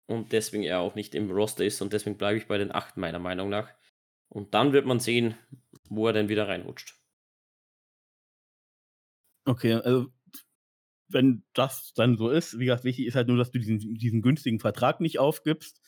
Und 0.07 0.33
deswegen 0.33 0.65
er 0.65 0.81
auch 0.81 0.95
nicht 0.95 1.15
im 1.15 1.31
Roster 1.31 1.65
ist 1.65 1.81
und 1.81 1.93
deswegen 1.93 2.19
bleibe 2.19 2.39
ich 2.39 2.47
bei 2.47 2.59
den 2.59 2.75
acht 2.75 2.97
meiner 2.97 3.21
Meinung 3.21 3.49
nach. 3.49 3.73
Und 4.29 4.55
dann 4.55 4.73
wird 4.73 4.87
man 4.87 4.99
sehen, 4.99 5.37
wo 5.89 6.07
er 6.07 6.13
denn 6.13 6.29
wieder 6.29 6.49
reinrutscht. 6.49 7.02
Okay, 9.47 9.75
also 9.75 10.07
wenn 11.09 11.45
das 11.53 11.93
dann 11.95 12.17
so 12.17 12.31
ist, 12.31 12.59
wie 12.59 12.67
gesagt, 12.67 12.85
wichtig 12.85 13.07
ist 13.07 13.15
halt 13.17 13.29
nur, 13.29 13.37
dass 13.37 13.51
du 13.51 13.59
diesen, 13.59 13.79
diesen 13.79 14.23
günstigen 14.23 14.61
Vertrag 14.61 15.01
nicht 15.01 15.19
aufgibst, 15.19 15.81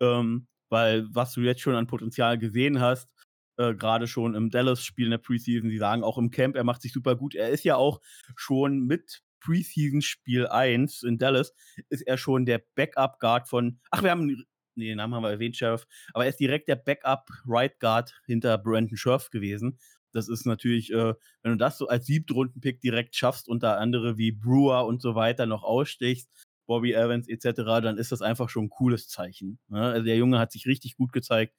ähm, 0.00 0.48
weil 0.68 1.06
was 1.10 1.32
du 1.32 1.42
jetzt 1.42 1.60
schon 1.60 1.74
an 1.76 1.86
Potenzial 1.86 2.38
gesehen 2.38 2.80
hast, 2.80 3.08
äh, 3.56 3.74
gerade 3.74 4.08
schon 4.08 4.34
im 4.34 4.50
Dallas-Spiel 4.50 5.06
in 5.06 5.12
der 5.12 5.18
Preseason, 5.18 5.70
sie 5.70 5.78
sagen 5.78 6.02
auch 6.02 6.18
im 6.18 6.30
Camp, 6.30 6.56
er 6.56 6.64
macht 6.64 6.82
sich 6.82 6.92
super 6.92 7.14
gut. 7.16 7.34
Er 7.36 7.50
ist 7.50 7.64
ja 7.64 7.76
auch 7.76 8.00
schon 8.36 8.80
mit 8.86 9.22
Preseason-Spiel 9.40 10.48
1 10.48 11.02
in 11.04 11.18
Dallas, 11.18 11.54
ist 11.88 12.02
er 12.02 12.18
schon 12.18 12.46
der 12.46 12.62
Backup-Guard 12.74 13.48
von, 13.48 13.78
ach, 13.90 14.02
wir 14.02 14.10
haben, 14.10 14.26
nee, 14.74 14.86
den 14.86 14.96
Namen 14.96 15.14
haben 15.14 15.22
wir 15.22 15.30
erwähnt, 15.30 15.56
Sheriff, 15.56 15.86
aber 16.14 16.24
er 16.24 16.30
ist 16.30 16.40
direkt 16.40 16.66
der 16.66 16.76
Backup-Right-Guard 16.76 18.20
hinter 18.26 18.58
Brandon 18.58 18.96
Scherf 18.96 19.30
gewesen. 19.30 19.78
Das 20.14 20.28
ist 20.28 20.46
natürlich, 20.46 20.92
äh, 20.92 21.14
wenn 21.42 21.52
du 21.52 21.56
das 21.56 21.78
so 21.78 21.88
als 21.88 22.06
Siebtrunden-Pick 22.06 22.80
direkt 22.80 23.16
schaffst 23.16 23.48
und 23.48 23.62
da 23.62 23.76
andere 23.76 24.16
wie 24.16 24.32
Brewer 24.32 24.86
und 24.86 25.02
so 25.02 25.14
weiter 25.14 25.46
noch 25.46 25.62
ausstichst, 25.62 26.30
Bobby 26.66 26.92
Evans 26.92 27.28
etc., 27.28 27.62
dann 27.82 27.98
ist 27.98 28.12
das 28.12 28.22
einfach 28.22 28.48
schon 28.48 28.64
ein 28.66 28.70
cooles 28.70 29.08
Zeichen. 29.08 29.58
Ne? 29.68 29.80
Also 29.80 30.04
der 30.04 30.16
Junge 30.16 30.38
hat 30.38 30.52
sich 30.52 30.66
richtig 30.66 30.96
gut 30.96 31.12
gezeigt. 31.12 31.54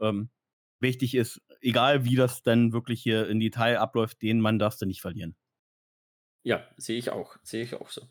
Ähm, 0.00 0.30
wichtig 0.80 1.14
ist, 1.14 1.42
egal 1.60 2.04
wie 2.04 2.16
das 2.16 2.42
dann 2.42 2.72
wirklich 2.72 3.02
hier 3.02 3.28
in 3.28 3.40
Detail 3.40 3.78
abläuft, 3.78 4.22
den 4.22 4.40
Mann 4.40 4.58
darfst 4.58 4.80
du 4.80 4.86
nicht 4.86 5.00
verlieren. 5.00 5.36
Ja, 6.42 6.66
sehe 6.76 6.98
ich 6.98 7.10
auch. 7.10 7.36
Sehe 7.42 7.64
ich 7.64 7.74
auch 7.74 7.90
so. 7.90 8.02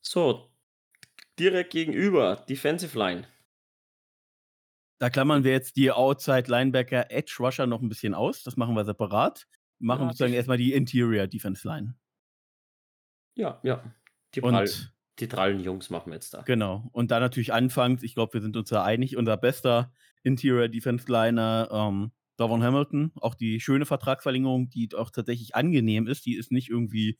So, 0.00 0.50
direkt 1.38 1.72
gegenüber, 1.72 2.36
Defensive 2.48 2.98
Line. 2.98 3.26
Da 5.02 5.10
klammern 5.10 5.42
wir 5.42 5.50
jetzt 5.50 5.74
die 5.74 5.90
Outside 5.90 6.44
Linebacker 6.46 7.10
Edge 7.10 7.34
Rusher 7.40 7.66
noch 7.66 7.82
ein 7.82 7.88
bisschen 7.88 8.14
aus. 8.14 8.44
Das 8.44 8.56
machen 8.56 8.76
wir 8.76 8.84
separat. 8.84 9.48
Wir 9.80 9.86
machen 9.88 10.02
ja, 10.02 10.06
sozusagen 10.10 10.32
erstmal 10.32 10.58
die 10.58 10.72
Interior 10.72 11.26
Defense 11.26 11.66
Line. 11.66 11.96
Ja, 13.34 13.58
ja. 13.64 13.82
Die, 14.32 14.40
Prall, 14.40 14.70
die 15.18 15.26
drallen 15.26 15.58
Jungs 15.58 15.90
machen 15.90 16.12
wir 16.12 16.14
jetzt 16.14 16.32
da. 16.34 16.42
Genau. 16.42 16.88
Und 16.92 17.10
da 17.10 17.18
natürlich 17.18 17.52
anfangs, 17.52 18.04
ich 18.04 18.14
glaube, 18.14 18.34
wir 18.34 18.42
sind 18.42 18.56
uns 18.56 18.68
da 18.68 18.84
einig, 18.84 19.16
unser 19.16 19.36
bester 19.36 19.92
Interior 20.22 20.68
Defense 20.68 21.10
Liner, 21.10 21.68
ähm, 21.72 22.12
Davon 22.36 22.62
Hamilton. 22.62 23.10
Auch 23.16 23.34
die 23.34 23.58
schöne 23.58 23.86
Vertragsverlängerung, 23.86 24.70
die 24.70 24.88
auch 24.94 25.10
tatsächlich 25.10 25.56
angenehm 25.56 26.06
ist. 26.06 26.26
Die 26.26 26.36
ist 26.36 26.52
nicht 26.52 26.68
irgendwie, 26.68 27.18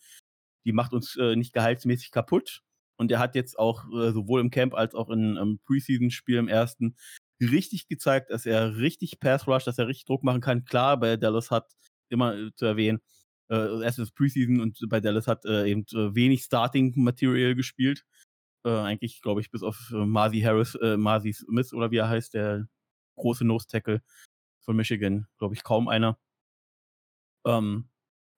die 0.64 0.72
macht 0.72 0.92
uns 0.92 1.16
äh, 1.16 1.34
nicht 1.34 1.52
gehaltsmäßig 1.52 2.12
kaputt. 2.12 2.62
Und 2.94 3.10
er 3.10 3.18
hat 3.18 3.34
jetzt 3.34 3.58
auch 3.58 3.86
äh, 3.86 4.12
sowohl 4.12 4.40
im 4.40 4.50
Camp 4.50 4.74
als 4.74 4.94
auch 4.94 5.10
in, 5.10 5.36
im 5.36 5.58
Preseason-Spiel 5.64 6.36
im 6.36 6.46
ersten 6.46 6.94
richtig 7.42 7.88
gezeigt, 7.88 8.30
dass 8.30 8.46
er 8.46 8.76
richtig 8.76 9.20
Pass 9.20 9.46
Rush, 9.46 9.64
dass 9.64 9.78
er 9.78 9.88
richtig 9.88 10.06
Druck 10.06 10.22
machen 10.22 10.40
kann. 10.40 10.64
Klar, 10.64 10.98
bei 10.98 11.16
Dallas 11.16 11.50
hat 11.50 11.72
immer 12.08 12.36
äh, 12.36 12.54
zu 12.54 12.66
erwähnen, 12.66 13.00
äh, 13.50 13.82
erst 13.82 13.98
das 13.98 14.12
Preseason 14.12 14.60
und 14.60 14.78
bei 14.88 15.00
Dallas 15.00 15.26
hat 15.26 15.44
äh, 15.44 15.70
eben 15.70 15.84
äh, 15.92 16.14
wenig 16.14 16.42
Starting 16.42 16.92
Material 16.96 17.54
gespielt. 17.54 18.04
Äh, 18.64 18.70
eigentlich, 18.70 19.22
glaube 19.22 19.40
ich, 19.40 19.50
bis 19.50 19.62
auf 19.62 19.92
äh, 19.92 20.06
Marzi 20.06 20.40
Harris, 20.40 20.74
äh, 20.76 20.96
Marzi 20.96 21.32
Smith 21.32 21.72
oder 21.72 21.90
wie 21.90 21.96
er 21.96 22.08
heißt, 22.08 22.34
der 22.34 22.68
große 23.16 23.44
Nose 23.44 23.66
Tackle 23.66 24.02
von 24.64 24.76
Michigan, 24.76 25.26
glaube 25.38 25.54
ich, 25.54 25.64
kaum 25.64 25.88
einer. 25.88 26.18
Ähm, 27.44 27.88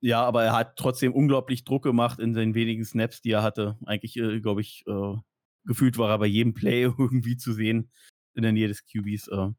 ja, 0.01 0.23
aber 0.25 0.45
er 0.45 0.53
hat 0.53 0.77
trotzdem 0.77 1.13
unglaublich 1.15 1.65
Druck 1.65 1.83
gemacht 1.85 2.19
in 2.21 2.35
den 2.35 2.55
wenigen 2.55 2.85
Snaps, 2.85 3.23
die 3.23 3.31
er 3.33 3.43
hatte. 3.43 3.79
Eigentlich, 3.87 4.17
äh, 4.17 4.41
glaube 4.41 4.61
ich, 4.63 4.85
äh, 4.87 5.17
gefühlt 5.65 5.99
war 5.99 6.11
er 6.11 6.19
bei 6.19 6.27
jedem 6.27 6.55
Play 6.55 6.83
irgendwie 6.99 7.37
zu 7.37 7.53
sehen 7.53 7.91
in 8.35 8.43
der 8.43 8.53
Nähe 8.53 8.69
des 8.69 8.85
QBs, 8.85 9.29
äh, 9.29 9.51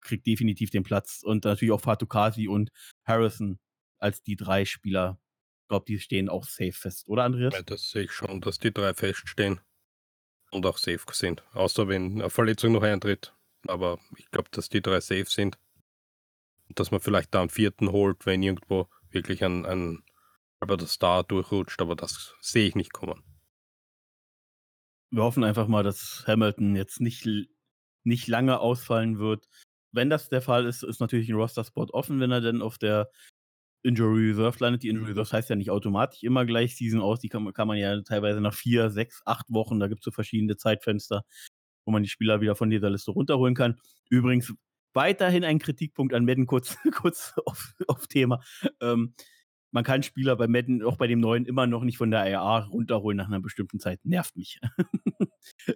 kriegt 0.00 0.26
definitiv 0.26 0.70
den 0.70 0.82
Platz. 0.82 1.22
Und 1.22 1.44
natürlich 1.44 1.72
auch 1.72 1.80
Fatukasi 1.80 2.48
und 2.48 2.70
Harrison 3.04 3.58
als 3.98 4.22
die 4.22 4.36
drei 4.36 4.64
Spieler. 4.64 5.18
Ich 5.62 5.68
glaube, 5.68 5.84
die 5.86 5.98
stehen 5.98 6.28
auch 6.28 6.44
safe 6.44 6.72
fest, 6.72 7.08
oder 7.08 7.24
Andreas? 7.24 7.54
Ja, 7.54 7.62
das 7.62 7.90
sehe 7.90 8.04
ich 8.04 8.12
schon, 8.12 8.40
dass 8.40 8.58
die 8.58 8.72
drei 8.72 8.94
feststehen. 8.94 9.60
und 10.52 10.64
auch 10.64 10.78
safe 10.78 11.04
sind. 11.12 11.42
Außer 11.52 11.88
wenn 11.88 12.20
eine 12.20 12.30
Verletzung 12.30 12.72
noch 12.72 12.82
eintritt. 12.82 13.34
Aber 13.66 13.98
ich 14.16 14.30
glaube, 14.30 14.48
dass 14.52 14.68
die 14.68 14.80
drei 14.80 15.00
safe 15.00 15.26
sind. 15.26 15.58
Dass 16.68 16.90
man 16.92 17.00
vielleicht 17.00 17.34
da 17.34 17.40
einen 17.40 17.50
vierten 17.50 17.90
holt, 17.90 18.26
wenn 18.26 18.42
irgendwo 18.42 18.88
wirklich 19.10 19.44
ein, 19.44 19.66
ein 19.66 20.04
Albert 20.60 20.88
Star 20.88 21.24
durchrutscht, 21.24 21.80
aber 21.80 21.96
das 21.96 22.34
sehe 22.40 22.68
ich 22.68 22.74
nicht 22.74 22.92
kommen. 22.92 23.22
Wir 25.10 25.22
hoffen 25.22 25.44
einfach 25.44 25.68
mal, 25.68 25.82
dass 25.82 26.24
Hamilton 26.26 26.76
jetzt 26.76 27.00
nicht, 27.00 27.26
nicht 28.06 28.28
lange 28.28 28.60
ausfallen 28.60 29.18
wird. 29.18 29.48
Wenn 29.92 30.10
das 30.10 30.28
der 30.28 30.42
Fall 30.42 30.66
ist, 30.66 30.82
ist 30.82 31.00
natürlich 31.00 31.28
ein 31.28 31.36
Roster-Spot 31.36 31.86
offen, 31.92 32.20
wenn 32.20 32.30
er 32.30 32.40
denn 32.40 32.62
auf 32.62 32.78
der 32.78 33.10
Injury 33.82 34.30
Reserve 34.30 34.56
landet. 34.60 34.82
Die 34.82 34.88
Injury 34.88 35.12
Reserve 35.12 35.32
heißt 35.32 35.50
ja 35.50 35.56
nicht 35.56 35.70
automatisch 35.70 36.22
immer 36.22 36.44
gleich 36.44 36.76
Season 36.76 37.00
aus. 37.00 37.20
Die 37.20 37.28
kann, 37.28 37.52
kann 37.52 37.68
man 37.68 37.78
ja 37.78 38.00
teilweise 38.02 38.40
nach 38.40 38.54
vier, 38.54 38.90
sechs, 38.90 39.22
acht 39.24 39.46
Wochen, 39.50 39.78
da 39.80 39.88
gibt 39.88 40.00
es 40.00 40.04
so 40.04 40.10
verschiedene 40.10 40.56
Zeitfenster, 40.56 41.24
wo 41.84 41.92
man 41.92 42.02
die 42.02 42.08
Spieler 42.08 42.40
wieder 42.40 42.56
von 42.56 42.70
dieser 42.70 42.90
Liste 42.90 43.12
runterholen 43.12 43.54
kann. 43.54 43.76
Übrigens 44.10 44.52
weiterhin 44.92 45.44
ein 45.44 45.58
Kritikpunkt 45.58 46.14
an 46.14 46.24
Madden, 46.24 46.46
kurz, 46.46 46.76
kurz 46.94 47.34
auf, 47.44 47.74
auf 47.86 48.06
Thema. 48.08 48.42
Ähm, 48.80 49.14
man 49.76 49.84
kann 49.84 50.02
Spieler 50.02 50.36
bei 50.36 50.48
Madden, 50.48 50.82
auch 50.82 50.96
bei 50.96 51.06
dem 51.06 51.20
neuen, 51.20 51.44
immer 51.44 51.66
noch 51.66 51.84
nicht 51.84 51.98
von 51.98 52.10
der 52.10 52.40
AR 52.40 52.68
runterholen 52.68 53.18
nach 53.18 53.26
einer 53.26 53.40
bestimmten 53.40 53.78
Zeit. 53.78 54.00
Nervt 54.04 54.34
mich. 54.34 54.58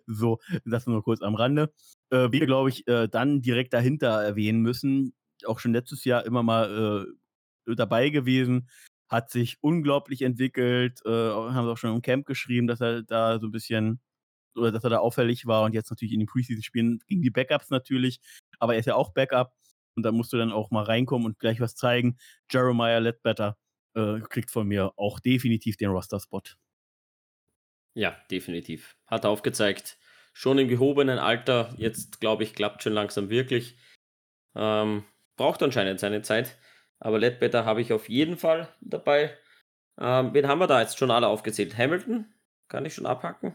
so, 0.07 0.39
das 0.65 0.87
nur 0.87 1.05
kurz 1.05 1.21
am 1.21 1.35
Rande. 1.35 1.71
Äh, 2.09 2.33
wir, 2.33 2.47
glaube 2.47 2.71
ich, 2.71 2.89
äh, 2.89 3.09
dann 3.09 3.43
direkt 3.43 3.75
dahinter 3.75 4.23
erwähnen 4.23 4.63
müssen, 4.63 5.13
auch 5.45 5.59
schon 5.59 5.75
letztes 5.75 6.07
Jahr 6.07 6.25
immer 6.25 6.43
mal 6.43 7.07
äh, 7.69 7.75
dabei 7.75 8.09
gewesen, 8.09 8.71
hat 9.11 9.31
sich 9.31 9.59
unglaublich 9.61 10.23
entwickelt, 10.23 11.01
äh, 11.05 11.11
haben 11.11 11.67
sie 11.67 11.71
auch 11.71 11.77
schon 11.77 11.95
im 11.95 12.01
Camp 12.01 12.25
geschrieben, 12.25 12.69
dass 12.69 12.81
er 12.81 13.03
da 13.03 13.39
so 13.39 13.49
ein 13.49 13.53
bisschen 13.53 14.01
oder 14.57 14.73
dass 14.73 14.83
er 14.83 14.91
da 14.91 14.99
auffällig 15.01 15.45
war 15.45 15.65
und 15.65 15.75
jetzt 15.75 15.91
natürlich 15.91 16.15
in 16.15 16.21
den 16.21 16.27
Preseason-Spielen 16.27 17.01
gegen 17.07 17.21
die 17.21 17.31
Backups 17.31 17.69
natürlich, 17.69 18.19
aber 18.59 18.73
er 18.73 18.81
ist 18.81 18.87
ja 18.87 18.95
auch 18.95 19.13
Backup 19.13 19.53
und 19.95 20.05
da 20.05 20.11
musst 20.11 20.33
du 20.33 20.39
dann 20.39 20.53
auch 20.53 20.71
mal 20.71 20.85
reinkommen 20.85 21.27
und 21.27 21.39
gleich 21.39 21.61
was 21.61 21.75
zeigen. 21.75 22.17
Jeremiah 22.51 22.99
Ledbetter 22.99 23.59
äh, 23.95 24.21
kriegt 24.21 24.51
von 24.51 24.67
mir 24.67 24.93
auch 24.97 25.21
definitiv 25.21 25.77
den 25.77 25.91
Roster-Spot. 25.91 26.43
Ja, 27.95 28.17
definitiv. 28.31 28.97
Hat 29.07 29.27
aufgezeigt, 29.27 29.99
schon 30.33 30.59
im 30.59 30.69
gehobenen 30.69 31.19
Alter, 31.19 31.75
jetzt 31.77 32.21
glaube 32.21 32.45
ich, 32.45 32.55
klappt 32.55 32.83
schon 32.83 32.93
langsam 32.93 33.31
wirklich. 33.31 33.77
Ähm, 34.55 35.05
braucht 35.37 35.63
anscheinend 35.63 36.01
seine 36.01 36.23
Zeit, 36.23 36.59
aber 36.99 37.19
Ledbetter 37.19 37.65
habe 37.65 37.81
ich 37.81 37.93
auf 37.93 38.09
jeden 38.09 38.37
Fall 38.37 38.69
dabei. 38.81 39.37
Ähm, 39.99 40.33
wen 40.35 40.49
haben 40.49 40.59
wir 40.59 40.67
da 40.67 40.81
jetzt 40.81 40.99
schon 40.99 41.11
alle 41.11 41.29
aufgezählt? 41.29 41.77
Hamilton 41.77 42.33
kann 42.69 42.85
ich 42.85 42.95
schon 42.95 43.07
abhacken. 43.07 43.55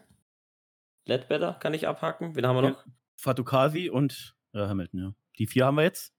Ledbetter 1.06 1.54
kann 1.60 1.74
ich 1.74 1.88
abhacken. 1.88 2.36
Wen 2.36 2.46
haben 2.46 2.58
wir 2.58 2.70
noch? 2.70 2.86
Ja, 2.86 2.92
Fatukasi 3.18 3.90
und 3.90 4.36
äh, 4.54 4.60
Hamilton, 4.60 5.00
ja. 5.00 5.16
Die 5.38 5.48
vier 5.48 5.66
haben 5.66 5.76
wir 5.76 5.84
jetzt. 5.84 6.14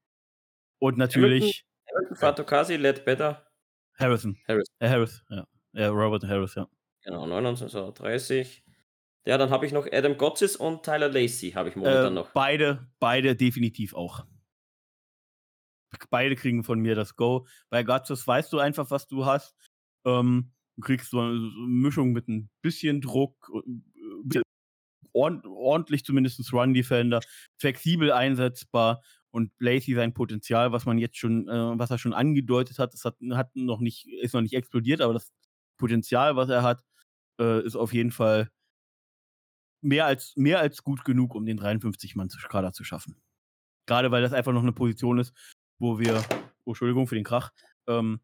Und 0.79 0.97
natürlich. 0.97 1.65
Hamilton, 1.87 1.95
Hamilton 1.95 2.17
Fatukasi, 2.17 2.75
Ledbetter. 2.75 3.46
Harrison. 3.99 4.37
Harris. 4.47 4.67
Äh, 4.79 4.89
Harris, 4.89 5.23
ja. 5.29 5.47
ja. 5.73 5.89
Robert 5.89 6.23
Harris, 6.23 6.55
ja. 6.55 6.67
Genau, 7.03 7.25
29, 7.25 8.63
Ja, 9.25 9.37
dann 9.37 9.49
habe 9.49 9.65
ich 9.65 9.71
noch 9.71 9.87
Adam 9.91 10.17
Gotsis 10.17 10.55
und 10.55 10.83
Tyler 10.83 11.09
Lacey 11.09 11.51
habe 11.51 11.69
ich 11.69 11.75
momentan 11.75 12.13
äh, 12.13 12.15
noch. 12.15 12.31
Beide, 12.31 12.87
beide 12.99 13.35
definitiv 13.35 13.93
auch. 13.93 14.25
Beide 16.09 16.35
kriegen 16.35 16.63
von 16.63 16.79
mir 16.79 16.95
das 16.95 17.15
Go. 17.15 17.47
Bei 17.69 17.83
Gotsis 17.83 18.27
weißt 18.27 18.51
du 18.51 18.59
einfach, 18.59 18.91
was 18.91 19.07
du 19.07 19.25
hast. 19.25 19.55
Ähm, 20.05 20.51
du 20.75 20.81
kriegst 20.81 21.11
so 21.11 21.19
eine 21.19 21.39
Mischung 21.67 22.11
mit 22.11 22.27
ein 22.27 22.49
bisschen 22.61 23.01
Druck, 23.01 23.49
äh, 24.33 24.41
ordentlich 25.13 26.05
zumindest 26.05 26.53
Run 26.53 26.73
Defender, 26.73 27.21
flexibel 27.57 28.11
einsetzbar 28.11 29.01
und 29.31 29.51
Lacey 29.59 29.93
sein 29.95 30.13
Potenzial, 30.13 30.71
was 30.71 30.85
man 30.85 30.97
jetzt 30.97 31.17
schon, 31.17 31.47
äh, 31.47 31.79
was 31.79 31.91
er 31.91 31.97
schon 31.97 32.13
angedeutet 32.13 32.79
hat, 32.79 32.93
das 32.93 33.05
hat, 33.05 33.15
hat 33.31 33.55
noch 33.55 33.79
nicht, 33.79 34.07
ist 34.07 34.33
noch 34.33 34.41
nicht 34.41 34.53
explodiert, 34.53 35.01
aber 35.01 35.13
das 35.13 35.31
Potenzial, 35.77 36.35
was 36.35 36.49
er 36.49 36.63
hat, 36.63 36.83
äh, 37.39 37.63
ist 37.65 37.75
auf 37.75 37.93
jeden 37.93 38.11
Fall 38.11 38.49
mehr 39.81 40.05
als, 40.05 40.35
mehr 40.35 40.59
als 40.59 40.83
gut 40.83 41.05
genug, 41.05 41.35
um 41.35 41.45
den 41.45 41.59
53-Mann-Kader 41.59 42.73
zu 42.73 42.83
schaffen. 42.83 43.21
Gerade 43.85 44.11
weil 44.11 44.21
das 44.21 44.33
einfach 44.33 44.53
noch 44.53 44.63
eine 44.63 44.73
Position 44.73 45.19
ist, 45.19 45.33
wo 45.79 45.99
wir, 45.99 46.23
oh, 46.65 46.71
Entschuldigung 46.71 47.07
für 47.07 47.15
den 47.15 47.23
Krach, 47.23 47.51
ähm, 47.87 48.19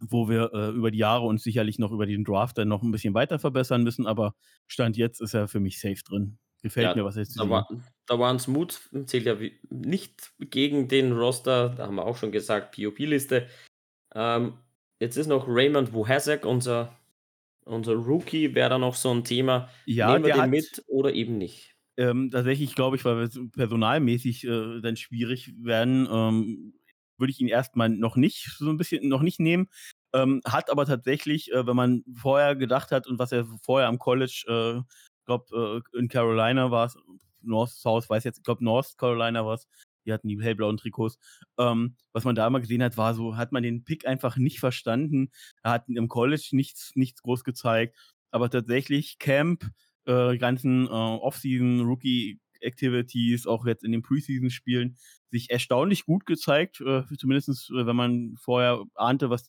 wo 0.00 0.28
wir 0.28 0.52
äh, 0.52 0.70
über 0.70 0.90
die 0.90 0.98
Jahre 0.98 1.26
uns 1.26 1.42
sicherlich 1.42 1.78
noch 1.78 1.92
über 1.92 2.06
den 2.06 2.24
Draft 2.24 2.58
dann 2.58 2.68
noch 2.68 2.82
ein 2.82 2.90
bisschen 2.90 3.14
weiter 3.14 3.38
verbessern 3.38 3.82
müssen, 3.82 4.06
aber 4.06 4.34
Stand 4.66 4.96
jetzt 4.96 5.20
ist 5.20 5.34
er 5.34 5.48
für 5.48 5.60
mich 5.60 5.80
safe 5.80 6.02
drin. 6.04 6.38
Gefällt 6.62 6.88
ja, 6.88 6.94
mir, 6.96 7.04
was 7.04 7.16
jetzt 7.16 7.38
da, 7.38 7.48
war, 7.48 7.68
da 8.06 8.18
waren 8.18 8.38
Smooth, 8.38 8.80
zählt 9.06 9.26
ja 9.26 9.36
nicht 9.70 10.32
gegen 10.40 10.88
den 10.88 11.12
Roster, 11.12 11.68
da 11.70 11.86
haben 11.86 11.94
wir 11.96 12.04
auch 12.04 12.16
schon 12.16 12.32
gesagt, 12.32 12.74
POP-Liste. 12.74 13.46
Ähm, 14.14 14.54
jetzt 14.98 15.16
ist 15.16 15.28
noch 15.28 15.46
Raymond 15.46 15.92
Wohasek, 15.92 16.44
unser, 16.44 16.96
unser 17.64 17.92
Rookie, 17.92 18.54
wäre 18.54 18.70
da 18.70 18.78
noch 18.78 18.96
so 18.96 19.12
ein 19.12 19.22
Thema. 19.22 19.68
Ja, 19.86 20.12
Nehmen 20.12 20.24
wir 20.24 20.34
den 20.34 20.42
hat, 20.42 20.50
mit 20.50 20.82
oder 20.88 21.12
eben 21.12 21.38
nicht? 21.38 21.76
Ähm, 21.96 22.30
tatsächlich 22.30 22.74
glaube 22.74 22.96
ich, 22.96 23.04
weil 23.04 23.18
wir 23.18 23.50
personalmäßig 23.50 24.44
äh, 24.44 24.80
dann 24.80 24.96
schwierig 24.96 25.52
werden, 25.62 26.08
ähm, 26.10 26.74
würde 27.18 27.30
ich 27.30 27.40
ihn 27.40 27.48
erstmal 27.48 27.88
noch 27.88 28.16
nicht 28.16 28.50
so 28.56 28.70
ein 28.70 28.76
bisschen 28.76 29.08
noch 29.08 29.22
nicht 29.22 29.38
nehmen. 29.40 29.68
Ähm, 30.14 30.40
hat 30.44 30.70
aber 30.70 30.86
tatsächlich, 30.86 31.52
äh, 31.52 31.66
wenn 31.66 31.76
man 31.76 32.04
vorher 32.14 32.56
gedacht 32.56 32.92
hat 32.92 33.06
und 33.06 33.18
was 33.18 33.32
er 33.32 33.46
vorher 33.62 33.88
am 33.88 33.98
College, 33.98 34.44
äh, 34.48 34.82
glaube 35.28 35.82
äh, 35.94 35.98
in 35.98 36.08
Carolina 36.08 36.70
war 36.70 36.86
es, 36.86 36.96
North 37.42 37.70
South, 37.70 38.10
weiß 38.10 38.24
jetzt, 38.24 38.38
ich 38.38 38.44
glaube 38.44 38.64
North 38.64 38.98
Carolina 38.98 39.46
war 39.46 39.54
es, 39.54 39.68
die 40.04 40.12
hatten 40.12 40.28
die 40.28 40.40
hellblauen 40.42 40.78
Trikots. 40.78 41.18
Ähm, 41.58 41.94
was 42.12 42.24
man 42.24 42.34
da 42.34 42.46
immer 42.46 42.60
gesehen 42.60 42.82
hat, 42.82 42.96
war 42.96 43.14
so, 43.14 43.36
hat 43.36 43.52
man 43.52 43.62
den 43.62 43.84
Pick 43.84 44.06
einfach 44.06 44.36
nicht 44.36 44.58
verstanden. 44.58 45.30
Er 45.62 45.72
hat 45.72 45.84
im 45.88 46.08
College 46.08 46.48
nichts, 46.52 46.92
nichts 46.94 47.22
groß 47.22 47.44
gezeigt. 47.44 47.96
Aber 48.30 48.50
tatsächlich 48.50 49.18
Camp, 49.18 49.70
äh, 50.06 50.38
ganzen 50.38 50.86
äh, 50.86 50.90
Offseason, 50.90 51.80
Rookie 51.82 52.40
Activities, 52.60 53.46
auch 53.46 53.66
jetzt 53.66 53.84
in 53.84 53.92
den 53.92 54.02
Preseason-Spielen, 54.02 54.96
sich 55.30 55.50
erstaunlich 55.50 56.06
gut 56.06 56.26
gezeigt. 56.26 56.80
Äh, 56.80 57.02
zumindest, 57.18 57.70
äh, 57.70 57.86
wenn 57.86 57.96
man 57.96 58.34
vorher 58.36 58.84
ahnte, 58.94 59.30
was 59.30 59.46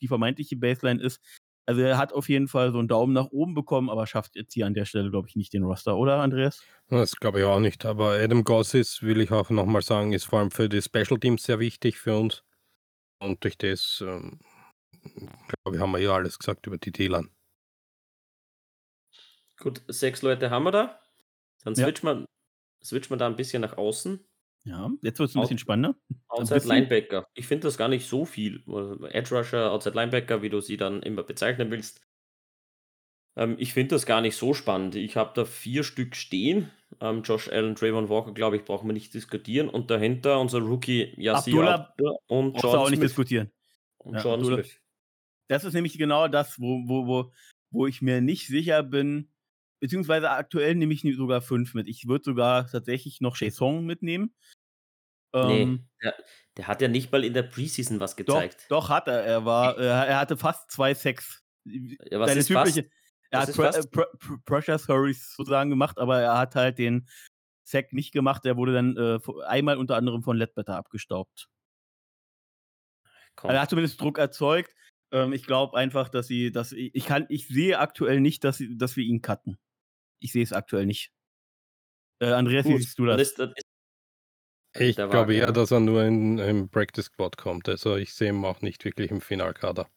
die 0.00 0.08
vermeintliche 0.08 0.56
Baseline 0.56 1.02
ist. 1.02 1.20
Also 1.64 1.80
er 1.80 1.96
hat 1.96 2.12
auf 2.12 2.28
jeden 2.28 2.48
Fall 2.48 2.72
so 2.72 2.78
einen 2.78 2.88
Daumen 2.88 3.12
nach 3.12 3.26
oben 3.26 3.54
bekommen, 3.54 3.88
aber 3.88 4.06
schafft 4.06 4.34
jetzt 4.34 4.52
hier 4.52 4.66
an 4.66 4.74
der 4.74 4.84
Stelle, 4.84 5.10
glaube 5.10 5.28
ich, 5.28 5.36
nicht 5.36 5.52
den 5.52 5.62
Roster, 5.62 5.96
oder 5.96 6.20
Andreas? 6.20 6.62
Das 6.88 7.16
glaube 7.16 7.40
ich 7.40 7.44
auch 7.44 7.60
nicht. 7.60 7.84
Aber 7.84 8.12
Adam 8.12 8.42
Gossis, 8.42 9.02
will 9.02 9.20
ich 9.20 9.30
auch 9.30 9.48
nochmal 9.50 9.82
sagen, 9.82 10.12
ist 10.12 10.24
vor 10.24 10.40
allem 10.40 10.50
für 10.50 10.68
die 10.68 10.82
Special 10.82 11.18
Teams 11.20 11.44
sehr 11.44 11.60
wichtig 11.60 11.98
für 11.98 12.18
uns. 12.18 12.42
Und 13.20 13.44
durch 13.44 13.56
das, 13.56 14.02
ähm, 14.04 14.40
glaube 15.02 15.76
ich, 15.76 15.80
haben 15.80 15.92
wir 15.92 16.00
ja 16.00 16.14
alles 16.14 16.38
gesagt 16.38 16.66
über 16.66 16.78
die 16.78 16.90
Dealern. 16.90 17.30
Gut, 19.58 19.82
sechs 19.86 20.22
Leute 20.22 20.50
haben 20.50 20.64
wir 20.64 20.72
da. 20.72 21.00
Dann 21.62 21.76
switchen 21.76 22.08
ja. 22.08 22.16
wir, 22.16 22.26
switchen 22.82 23.10
wir 23.10 23.18
da 23.18 23.28
ein 23.28 23.36
bisschen 23.36 23.60
nach 23.60 23.78
außen. 23.78 24.18
Ja, 24.64 24.90
jetzt 25.02 25.18
wird 25.18 25.30
es 25.30 25.36
ein 25.36 25.40
bisschen 25.40 25.58
spannender. 25.58 25.96
Outside 26.28 26.60
bisschen. 26.60 26.70
Linebacker. 26.70 27.26
Ich 27.34 27.46
finde 27.46 27.66
das 27.66 27.76
gar 27.76 27.88
nicht 27.88 28.06
so 28.06 28.24
viel. 28.24 28.62
Edge 29.10 29.34
Rusher, 29.34 29.72
Outside 29.72 29.96
Linebacker, 29.96 30.42
wie 30.42 30.50
du 30.50 30.60
sie 30.60 30.76
dann 30.76 31.02
immer 31.02 31.24
bezeichnen 31.24 31.70
willst. 31.70 32.00
Ähm, 33.36 33.56
ich 33.58 33.72
finde 33.72 33.96
das 33.96 34.06
gar 34.06 34.20
nicht 34.20 34.36
so 34.36 34.54
spannend. 34.54 34.94
Ich 34.94 35.16
habe 35.16 35.32
da 35.34 35.44
vier 35.44 35.82
Stück 35.82 36.14
stehen. 36.14 36.70
Ähm, 37.00 37.22
Josh 37.22 37.48
Allen, 37.48 37.74
Trayvon 37.74 38.08
Walker, 38.08 38.32
glaube 38.32 38.56
ich, 38.56 38.64
brauchen 38.64 38.88
wir 38.88 38.92
nicht 38.92 39.14
diskutieren. 39.14 39.68
Und 39.68 39.90
dahinter 39.90 40.38
unser 40.38 40.60
Rookie 40.60 41.12
Yassir 41.16 41.54
Abdullah 41.54 42.18
und 42.28 42.62
Jordan 42.62 42.80
auch 42.80 42.90
nicht 42.90 42.98
Smith. 42.98 43.10
diskutieren. 43.10 43.50
Und 43.98 44.14
ja, 44.14 44.22
Jordan 44.22 44.44
Smith. 44.44 44.80
Das 45.48 45.64
ist 45.64 45.74
nämlich 45.74 45.98
genau 45.98 46.28
das, 46.28 46.60
wo, 46.60 46.82
wo, 46.86 47.06
wo, 47.06 47.32
wo 47.70 47.86
ich 47.86 48.00
mir 48.00 48.20
nicht 48.20 48.46
sicher 48.46 48.82
bin, 48.82 49.31
beziehungsweise 49.82 50.30
aktuell 50.30 50.76
nehme 50.76 50.94
ich 50.94 51.02
sogar 51.16 51.42
fünf 51.42 51.74
mit. 51.74 51.88
Ich 51.88 52.06
würde 52.06 52.22
sogar 52.22 52.68
tatsächlich 52.68 53.20
noch 53.20 53.36
Song 53.36 53.84
mitnehmen. 53.84 54.32
Nee, 55.34 55.62
ähm, 55.62 55.88
der, 56.00 56.14
der, 56.56 56.68
hat 56.68 56.80
ja 56.82 56.88
nicht 56.88 57.10
mal 57.10 57.24
in 57.24 57.34
der 57.34 57.42
Preseason 57.42 57.98
was 57.98 58.14
gezeigt. 58.14 58.66
Doch, 58.68 58.84
doch 58.84 58.88
hat 58.90 59.08
er. 59.08 59.24
Er 59.24 59.44
war, 59.44 59.76
er 59.78 60.20
hatte 60.20 60.36
fast 60.36 60.70
zwei 60.70 60.94
Sacks. 60.94 61.42
Ja, 61.64 62.20
was 62.20 62.28
Seine 62.28 62.40
ist 62.40 62.46
typische, 62.46 62.82
fast? 62.82 62.92
Er 63.30 63.40
hat 63.40 63.52
Pre 63.54 63.68
äh, 63.68 63.86
Pre 63.88 64.06
Pre 64.18 64.38
Pressure 64.44 64.78
Hurries 64.86 65.34
sozusagen 65.34 65.70
gemacht, 65.70 65.98
aber 65.98 66.20
er 66.20 66.38
hat 66.38 66.54
halt 66.54 66.78
den 66.78 67.08
Sack 67.64 67.92
nicht 67.92 68.12
gemacht. 68.12 68.44
Der 68.44 68.56
wurde 68.56 68.74
dann 68.74 68.96
äh, 68.96 69.18
einmal 69.46 69.78
unter 69.78 69.96
anderem 69.96 70.22
von 70.22 70.36
Ledbetter 70.36 70.76
abgestaubt. 70.76 71.48
Also 73.36 73.54
er 73.54 73.62
hat 73.62 73.70
zumindest 73.70 74.00
Druck 74.00 74.18
erzeugt. 74.18 74.76
Ähm, 75.12 75.32
ich 75.32 75.44
glaube 75.44 75.76
einfach, 75.76 76.08
dass 76.08 76.28
sie, 76.28 76.52
dass 76.52 76.70
ich, 76.70 76.94
ich 76.94 77.06
kann, 77.06 77.26
ich 77.30 77.48
sehe 77.48 77.80
aktuell 77.80 78.20
nicht, 78.20 78.44
dass, 78.44 78.58
sie, 78.58 78.76
dass 78.76 78.96
wir 78.96 79.04
ihn 79.04 79.22
cutten. 79.22 79.58
Ich 80.22 80.32
sehe 80.32 80.42
es 80.42 80.52
aktuell 80.52 80.86
nicht. 80.86 81.12
Äh, 82.20 82.32
Andreas, 82.32 82.64
Gut, 82.64 82.74
wie 82.74 82.82
siehst 82.82 82.98
du 82.98 83.06
das? 83.06 83.34
das, 83.34 83.34
das 83.34 83.62
ich 84.78 84.96
glaube 84.96 85.34
eher, 85.34 85.52
dass 85.52 85.70
er 85.70 85.80
nur 85.80 86.02
in, 86.04 86.38
im 86.38 86.70
Practice 86.70 87.06
Squad 87.06 87.36
kommt. 87.36 87.68
Also 87.68 87.96
ich 87.96 88.14
sehe 88.14 88.30
ihn 88.30 88.44
auch 88.44 88.62
nicht 88.62 88.84
wirklich 88.84 89.10
im 89.10 89.20
Finalkader. 89.20 89.88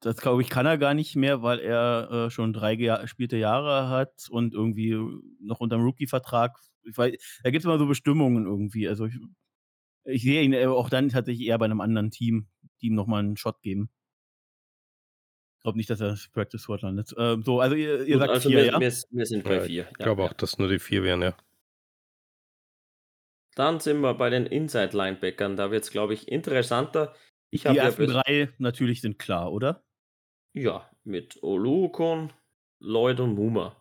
das 0.00 0.18
glaube 0.18 0.42
ich, 0.42 0.48
kann 0.48 0.66
er 0.66 0.78
gar 0.78 0.94
nicht 0.94 1.16
mehr, 1.16 1.42
weil 1.42 1.58
er 1.58 2.10
äh, 2.10 2.30
schon 2.30 2.52
drei 2.52 2.76
gespielte 2.76 3.36
Jahre 3.36 3.88
hat 3.88 4.28
und 4.30 4.54
irgendwie 4.54 4.96
noch 5.40 5.60
unter 5.60 5.76
dem 5.76 5.84
Rookie-Vertrag. 5.84 6.56
Da 6.94 7.08
gibt 7.08 7.58
es 7.58 7.64
immer 7.64 7.78
so 7.78 7.86
Bestimmungen 7.86 8.46
irgendwie. 8.46 8.88
Also 8.88 9.06
ich, 9.06 9.18
ich 10.04 10.22
sehe 10.22 10.42
ihn 10.42 10.54
auch 10.68 10.88
dann 10.88 11.08
tatsächlich 11.08 11.48
eher 11.48 11.58
bei 11.58 11.64
einem 11.64 11.80
anderen 11.80 12.10
Team, 12.10 12.46
die 12.80 12.86
ihm 12.86 12.94
nochmal 12.94 13.20
einen 13.20 13.36
Shot 13.36 13.60
geben. 13.62 13.90
Ich 15.66 15.68
glaube 15.68 15.78
nicht, 15.78 15.90
dass 15.90 16.00
er 16.00 16.10
das 16.10 16.28
Practice 16.28 16.62
Squad 16.62 16.82
landet. 16.82 17.12
Ähm, 17.18 17.42
so, 17.42 17.58
also 17.58 17.74
ihr, 17.74 18.04
ihr 18.06 18.18
Gut, 18.18 18.20
sagt 18.20 18.30
also 18.34 18.48
vier, 18.50 18.58
wir, 18.58 18.66
ja? 18.66 18.78
Wir, 18.78 18.92
wir 19.10 19.26
sind 19.26 19.42
bei 19.42 19.60
vier. 19.62 19.88
Ich 19.90 19.98
glaube 19.98 20.22
ja. 20.22 20.28
auch, 20.28 20.32
dass 20.32 20.58
nur 20.58 20.68
die 20.68 20.78
vier 20.78 21.02
wären, 21.02 21.22
ja. 21.22 21.36
Dann 23.56 23.80
sind 23.80 24.00
wir 24.00 24.14
bei 24.14 24.30
den 24.30 24.46
Inside-Linebackern. 24.46 25.56
Da 25.56 25.72
wird 25.72 25.82
es, 25.82 25.90
glaube 25.90 26.14
ich, 26.14 26.28
interessanter. 26.28 27.16
Ich 27.50 27.62
die 27.62 27.76
ersten 27.76 28.02
ja 28.02 28.22
drei 28.22 28.48
natürlich 28.58 29.00
sind 29.00 29.18
klar, 29.18 29.50
oder? 29.50 29.82
Ja, 30.52 30.88
mit 31.02 31.42
Olukon, 31.42 32.32
Lloyd 32.78 33.18
und 33.18 33.34
Muma. 33.34 33.74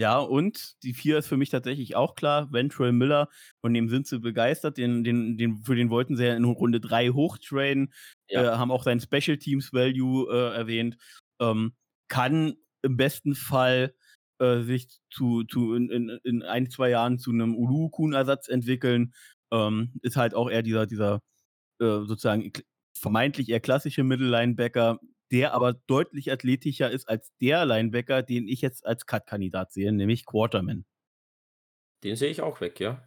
Ja, 0.00 0.18
und 0.18 0.82
die 0.82 0.94
vier 0.94 1.18
ist 1.18 1.26
für 1.26 1.36
mich 1.36 1.50
tatsächlich 1.50 1.94
auch 1.94 2.14
klar. 2.14 2.50
Ventrell 2.50 2.90
Miller, 2.90 3.28
von 3.60 3.74
dem 3.74 3.90
sind 3.90 4.06
sie 4.06 4.18
begeistert. 4.18 4.78
Den, 4.78 5.04
den, 5.04 5.36
den, 5.36 5.58
für 5.62 5.76
den 5.76 5.90
wollten 5.90 6.16
sie 6.16 6.24
ja 6.24 6.34
in 6.34 6.44
Runde 6.44 6.80
3 6.80 7.10
hochtraden. 7.10 7.92
Ja. 8.26 8.54
Äh, 8.54 8.56
haben 8.56 8.70
auch 8.70 8.82
sein 8.82 9.00
Special 9.00 9.36
Teams 9.36 9.74
Value 9.74 10.26
äh, 10.32 10.56
erwähnt. 10.56 10.96
Ähm, 11.38 11.74
kann 12.08 12.54
im 12.80 12.96
besten 12.96 13.34
Fall 13.34 13.94
äh, 14.38 14.62
sich 14.62 14.88
zu, 15.10 15.44
zu 15.44 15.74
in, 15.74 15.90
in, 15.90 16.08
in, 16.24 16.42
ein, 16.44 16.70
zwei 16.70 16.88
Jahren 16.88 17.18
zu 17.18 17.30
einem 17.30 17.54
Ulu-Kun-Ersatz 17.54 18.48
entwickeln. 18.48 19.12
Ähm, 19.52 19.92
ist 20.00 20.16
halt 20.16 20.32
auch 20.32 20.48
eher 20.48 20.62
dieser, 20.62 20.86
dieser 20.86 21.20
äh, 21.78 22.06
sozusagen 22.06 22.50
vermeintlich 22.98 23.50
eher 23.50 23.60
klassische 23.60 24.02
Mittellinebacker, 24.02 24.98
der 25.30 25.54
aber 25.54 25.74
deutlich 25.74 26.32
athletischer 26.32 26.90
ist 26.90 27.08
als 27.08 27.32
der 27.40 27.64
Linebacker, 27.64 28.22
den 28.22 28.48
ich 28.48 28.60
jetzt 28.60 28.84
als 28.84 29.06
Cut-Kandidat 29.06 29.72
sehe, 29.72 29.92
nämlich 29.92 30.26
Quarterman. 30.26 30.84
Den 32.02 32.16
sehe 32.16 32.30
ich 32.30 32.40
auch 32.40 32.60
weg, 32.60 32.80
ja. 32.80 33.06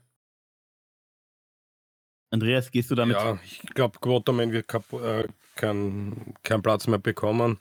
Andreas, 2.30 2.72
gehst 2.72 2.90
du 2.90 2.96
damit? 2.96 3.16
Ja, 3.16 3.40
ich 3.44 3.62
glaube, 3.62 4.00
Quarterman 4.00 4.52
wird 4.52 4.74
äh, 4.94 5.28
keinen 5.56 6.34
kein 6.44 6.62
Platz 6.62 6.88
mehr 6.88 7.00
bekommen. 7.00 7.60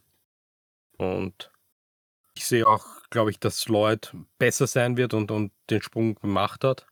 Und 0.96 1.50
ich 2.34 2.46
sehe 2.46 2.66
auch, 2.66 2.86
glaube 3.10 3.30
ich, 3.30 3.38
dass 3.38 3.68
Lloyd 3.68 4.14
besser 4.38 4.66
sein 4.66 4.96
wird 4.96 5.14
und, 5.14 5.30
und 5.30 5.52
den 5.68 5.82
Sprung 5.82 6.14
gemacht 6.14 6.64
hat. 6.64 6.86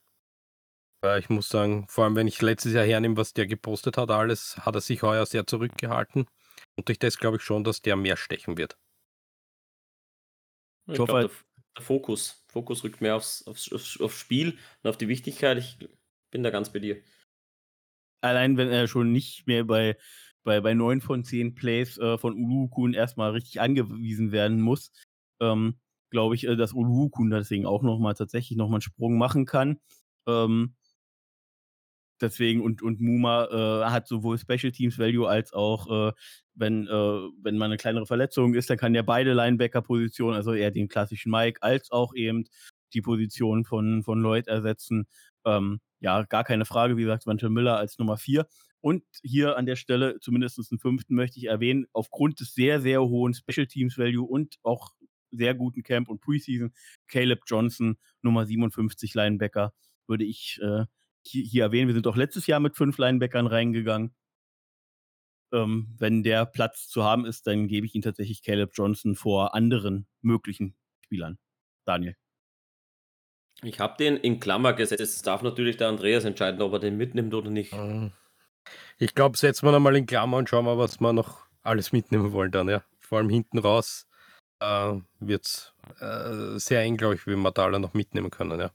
Weil 1.02 1.20
ich 1.20 1.30
muss 1.30 1.48
sagen, 1.48 1.86
vor 1.88 2.04
allem 2.04 2.16
wenn 2.16 2.26
ich 2.26 2.42
letztes 2.42 2.74
Jahr 2.74 2.84
hernehme, 2.84 3.16
was 3.16 3.32
der 3.32 3.46
gepostet 3.46 3.96
hat, 3.96 4.10
alles, 4.10 4.58
hat 4.58 4.74
er 4.74 4.82
sich 4.82 5.02
heuer 5.02 5.24
sehr 5.24 5.46
zurückgehalten. 5.46 6.26
Und 6.80 6.88
durch 6.88 6.98
das 6.98 7.18
glaube 7.18 7.36
ich 7.36 7.42
schon, 7.42 7.62
dass 7.62 7.82
der 7.82 7.94
mehr 7.94 8.16
stechen 8.16 8.56
wird. 8.56 8.78
Ich, 10.86 10.94
ich 10.94 10.98
hoffe, 10.98 11.12
glaub, 11.12 11.20
der, 11.20 11.30
der, 11.76 11.84
Fokus. 11.84 12.42
Fokus 12.48 12.82
rückt 12.84 13.02
mehr 13.02 13.16
aufs, 13.16 13.46
aufs, 13.46 14.00
aufs 14.00 14.18
Spiel 14.18 14.56
und 14.82 14.88
auf 14.88 14.96
die 14.96 15.08
Wichtigkeit. 15.08 15.58
Ich 15.58 15.76
bin 16.30 16.42
da 16.42 16.48
ganz 16.48 16.72
bei 16.72 16.78
dir. 16.78 17.02
Allein 18.22 18.56
wenn 18.56 18.70
er 18.70 18.88
schon 18.88 19.12
nicht 19.12 19.46
mehr 19.46 19.64
bei, 19.64 19.98
bei, 20.42 20.62
bei 20.62 20.72
9 20.72 21.02
von 21.02 21.22
10 21.22 21.54
Plays 21.54 21.98
äh, 21.98 22.16
von 22.16 22.32
Ulukun 22.32 22.94
erstmal 22.94 23.32
richtig 23.32 23.60
angewiesen 23.60 24.32
werden 24.32 24.62
muss, 24.62 24.90
ähm, 25.38 25.78
glaube 26.08 26.34
ich, 26.34 26.44
äh, 26.46 26.56
dass 26.56 26.72
Ulukun 26.72 27.28
deswegen 27.28 27.66
auch 27.66 27.82
nochmal 27.82 28.14
tatsächlich 28.14 28.56
nochmal 28.56 28.76
einen 28.76 28.82
Sprung 28.82 29.18
machen 29.18 29.44
kann. 29.44 29.78
Ähm, 30.26 30.76
deswegen 32.20 32.60
und, 32.60 32.82
und 32.82 33.00
Muma 33.00 33.46
äh, 33.46 33.90
hat 33.90 34.06
sowohl 34.06 34.38
Special 34.38 34.72
Teams 34.72 34.98
Value 34.98 35.28
als 35.28 35.52
auch, 35.52 36.08
äh, 36.08 36.12
wenn, 36.54 36.86
äh, 36.86 36.90
wenn 36.90 37.58
mal 37.58 37.66
eine 37.66 37.76
kleinere 37.76 38.06
Verletzung 38.06 38.54
ist, 38.54 38.70
dann 38.70 38.78
kann 38.78 38.94
er 38.94 39.02
beide 39.02 39.32
Linebacker-Positionen, 39.32 40.36
also 40.36 40.52
eher 40.52 40.70
den 40.70 40.88
klassischen 40.88 41.30
Mike, 41.30 41.62
als 41.62 41.90
auch 41.90 42.14
eben 42.14 42.44
die 42.92 43.02
Position 43.02 43.64
von, 43.64 44.02
von 44.02 44.20
Lloyd 44.20 44.48
ersetzen. 44.48 45.06
Ähm, 45.44 45.80
ja, 46.00 46.22
gar 46.22 46.44
keine 46.44 46.64
Frage, 46.64 46.96
wie 46.96 47.02
gesagt, 47.02 47.26
Wante 47.26 47.50
Miller 47.50 47.76
als 47.76 47.98
Nummer 47.98 48.16
4. 48.16 48.46
Und 48.80 49.04
hier 49.22 49.56
an 49.56 49.66
der 49.66 49.76
Stelle, 49.76 50.18
zumindest 50.20 50.58
einen 50.70 50.78
fünften, 50.78 51.14
möchte 51.14 51.38
ich 51.38 51.46
erwähnen, 51.46 51.86
aufgrund 51.92 52.40
des 52.40 52.54
sehr, 52.54 52.80
sehr 52.80 53.02
hohen 53.02 53.34
Special 53.34 53.66
Teams 53.66 53.98
Value 53.98 54.26
und 54.26 54.56
auch 54.62 54.92
sehr 55.30 55.54
guten 55.54 55.82
Camp 55.82 56.08
und 56.08 56.20
Preseason, 56.20 56.72
Caleb 57.06 57.42
Johnson, 57.46 57.98
Nummer 58.22 58.46
57 58.46 59.14
Linebacker, 59.14 59.72
würde 60.06 60.24
ich 60.24 60.58
äh, 60.62 60.86
hier, 61.26 61.44
hier 61.44 61.64
erwähnen, 61.64 61.88
wir 61.88 61.94
sind 61.94 62.06
auch 62.06 62.16
letztes 62.16 62.46
Jahr 62.46 62.60
mit 62.60 62.76
fünf 62.76 62.98
Linebackern 62.98 63.46
reingegangen. 63.46 64.14
Ähm, 65.52 65.94
wenn 65.98 66.22
der 66.22 66.46
Platz 66.46 66.88
zu 66.88 67.02
haben 67.02 67.26
ist, 67.26 67.46
dann 67.46 67.66
gebe 67.66 67.86
ich 67.86 67.94
ihn 67.94 68.02
tatsächlich 68.02 68.42
Caleb 68.42 68.70
Johnson 68.74 69.16
vor 69.16 69.54
anderen 69.54 70.06
möglichen 70.20 70.76
Spielern. 71.04 71.38
Daniel. 71.84 72.16
Ich 73.62 73.80
habe 73.80 73.96
den 73.98 74.16
in 74.16 74.40
Klammer 74.40 74.72
gesetzt. 74.72 75.00
Es 75.00 75.22
darf 75.22 75.42
natürlich 75.42 75.76
der 75.76 75.88
Andreas 75.88 76.24
entscheiden, 76.24 76.62
ob 76.62 76.72
er 76.72 76.78
den 76.78 76.96
mitnimmt 76.96 77.34
oder 77.34 77.50
nicht. 77.50 77.72
Hm. 77.72 78.12
Ich 78.98 79.14
glaube, 79.14 79.36
setzen 79.36 79.66
wir 79.66 79.72
nochmal 79.72 79.96
in 79.96 80.06
Klammer 80.06 80.38
und 80.38 80.48
schauen 80.48 80.64
wir, 80.64 80.78
was 80.78 81.00
wir 81.00 81.12
noch 81.12 81.46
alles 81.62 81.92
mitnehmen 81.92 82.32
wollen 82.32 82.52
dann, 82.52 82.68
ja. 82.68 82.82
Vor 83.00 83.18
allem 83.18 83.28
hinten 83.28 83.58
raus 83.58 84.06
äh, 84.60 84.94
wird 85.18 85.46
es 85.46 85.74
äh, 86.00 86.58
sehr 86.58 86.82
eng, 86.82 86.96
glaube 86.96 87.16
ich, 87.16 87.26
wie 87.26 87.36
wir 87.36 87.50
da 87.50 87.64
alle 87.64 87.80
noch 87.80 87.94
mitnehmen 87.94 88.30
können, 88.30 88.60
ja. 88.60 88.70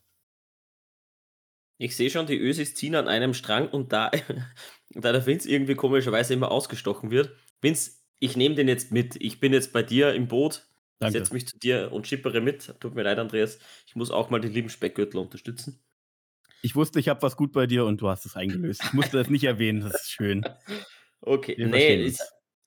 Ich 1.78 1.95
sehe 1.95 2.09
schon, 2.09 2.26
die 2.26 2.38
Ösis 2.39 2.76
ziehen 2.76 2.95
an 2.95 3.07
einem 3.07 3.34
Strang 3.34 3.69
und 3.69 3.91
da, 3.91 4.11
da 4.89 5.11
der 5.11 5.26
Vince 5.26 5.49
irgendwie 5.49 5.76
komischerweise 5.76 6.34
immer 6.34 6.51
ausgestochen 6.51 7.11
wird. 7.11 7.36
Vince, 7.61 7.93
ich 8.19 8.38
nehme 8.38 8.55
den 8.55 8.67
jetzt 8.67 8.91
mit. 8.91 9.15
Ich 9.19 9.39
bin 9.39 9.53
jetzt 9.53 9.73
bei 9.73 9.84
dir 9.84 10.13
im 10.13 10.28
Boot. 10.28 10.67
Danke. 10.99 11.19
Setz 11.19 11.32
mich 11.32 11.47
zu 11.47 11.59
dir 11.59 11.91
und 11.91 12.07
schippere 12.07 12.39
mit. 12.39 12.73
Tut 12.80 12.95
mir 12.95 13.03
leid, 13.03 13.19
Andreas. 13.19 13.59
Ich 13.86 13.95
muss 13.95 14.11
auch 14.11 14.30
mal 14.30 14.39
den 14.39 14.53
lieben 14.53 14.69
Speckgürtel 14.69 15.19
unterstützen. 15.19 15.84
Ich 16.61 16.76
wusste, 16.76 16.99
ich 16.99 17.09
habe 17.09 17.21
was 17.21 17.36
gut 17.36 17.51
bei 17.51 17.67
dir 17.67 17.86
und 17.86 18.01
du 18.01 18.07
hast 18.07 18.26
es 18.26 18.36
eingelöst. 18.36 18.82
Ich 18.84 18.93
musste 18.93 19.17
das 19.17 19.30
nicht 19.30 19.43
erwähnen, 19.43 19.82
das 19.82 20.01
ist 20.01 20.11
schön. 20.11 20.43
Okay, 21.28 21.55
Wir 21.57 21.65
nee, 21.65 22.05
ist, 22.05 22.21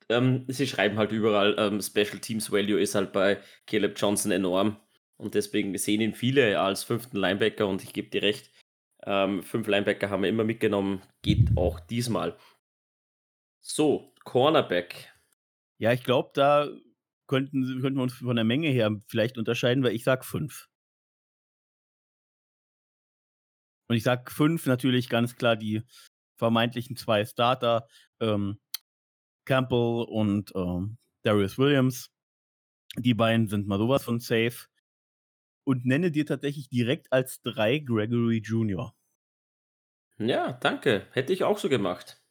ähm, 0.08 0.44
sie 0.48 0.66
schreiben 0.66 0.98
halt 0.98 1.12
überall, 1.12 1.54
ähm, 1.58 1.80
Special 1.80 2.18
Teams 2.18 2.50
Value 2.50 2.80
ist 2.80 2.96
halt 2.96 3.12
bei 3.12 3.38
Caleb 3.66 3.94
Johnson 3.96 4.32
enorm. 4.32 4.80
Und 5.16 5.34
deswegen 5.34 5.76
sehen 5.78 6.00
ihn 6.00 6.14
viele 6.14 6.58
als 6.58 6.82
fünften 6.82 7.18
Linebacker 7.18 7.68
und 7.68 7.84
ich 7.84 7.92
gebe 7.92 8.08
dir 8.08 8.22
recht, 8.22 8.50
ähm, 9.04 9.42
fünf 9.42 9.66
Linebacker 9.66 10.10
haben 10.10 10.22
wir 10.22 10.28
immer 10.28 10.44
mitgenommen, 10.44 11.02
geht 11.22 11.56
auch 11.56 11.80
diesmal. 11.80 12.36
So, 13.60 14.12
Cornerback. 14.24 15.12
Ja, 15.78 15.92
ich 15.92 16.02
glaube, 16.02 16.30
da 16.34 16.68
könnten, 17.28 17.80
könnten 17.80 17.96
wir 17.96 18.02
uns 18.02 18.14
von 18.14 18.36
der 18.36 18.44
Menge 18.44 18.68
her 18.68 18.90
vielleicht 19.06 19.38
unterscheiden, 19.38 19.84
weil 19.84 19.94
ich 19.94 20.04
sage 20.04 20.24
fünf. 20.24 20.68
Und 23.88 23.96
ich 23.96 24.02
sage 24.02 24.30
fünf 24.30 24.66
natürlich 24.66 25.08
ganz 25.08 25.36
klar 25.36 25.56
die 25.56 25.82
vermeintlichen 26.36 26.96
zwei 26.96 27.24
Starter, 27.24 27.88
ähm, 28.20 28.60
Campbell 29.44 30.04
und 30.08 30.52
ähm, 30.54 30.98
Darius 31.22 31.58
Williams. 31.58 32.10
Die 32.96 33.14
beiden 33.14 33.48
sind 33.48 33.66
mal 33.66 33.78
sowas 33.78 34.04
von 34.04 34.20
safe. 34.20 34.66
Und 35.68 35.84
nenne 35.84 36.10
dir 36.10 36.24
tatsächlich 36.24 36.70
direkt 36.70 37.12
als 37.12 37.42
drei 37.42 37.78
Gregory 37.78 38.38
Jr. 38.38 38.94
Ja, 40.16 40.54
danke. 40.54 41.06
Hätte 41.12 41.34
ich 41.34 41.44
auch 41.44 41.58
so 41.58 41.68
gemacht. 41.68 42.22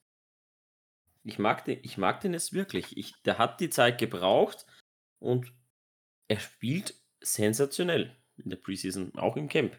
Ich 1.23 1.37
mag 1.37 1.63
den, 1.63 1.77
ich 1.83 1.99
mag 1.99 2.19
den 2.21 2.33
jetzt 2.33 2.53
wirklich. 2.53 2.97
Ich, 2.97 3.13
der 3.21 3.37
hat 3.37 3.59
die 3.59 3.69
Zeit 3.69 3.99
gebraucht 3.99 4.65
und 5.19 5.53
er 6.27 6.39
spielt 6.39 6.95
sensationell 7.21 8.17
in 8.37 8.49
der 8.49 8.57
Preseason, 8.57 9.13
auch 9.19 9.37
im 9.37 9.49
Camp. 9.49 9.77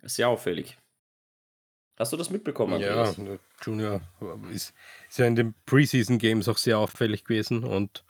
Sehr 0.00 0.30
auffällig. 0.30 0.78
Hast 1.98 2.14
du 2.14 2.16
das 2.16 2.30
mitbekommen? 2.30 2.72
Andreas? 2.72 3.18
Ja, 3.18 3.38
Junior 3.60 4.00
ist, 4.50 4.72
ist, 5.10 5.18
ja 5.18 5.26
in 5.26 5.36
den 5.36 5.54
Preseason 5.66 6.16
Games 6.16 6.48
auch 6.48 6.56
sehr 6.56 6.78
auffällig 6.78 7.24
gewesen 7.24 7.62
und 7.62 8.06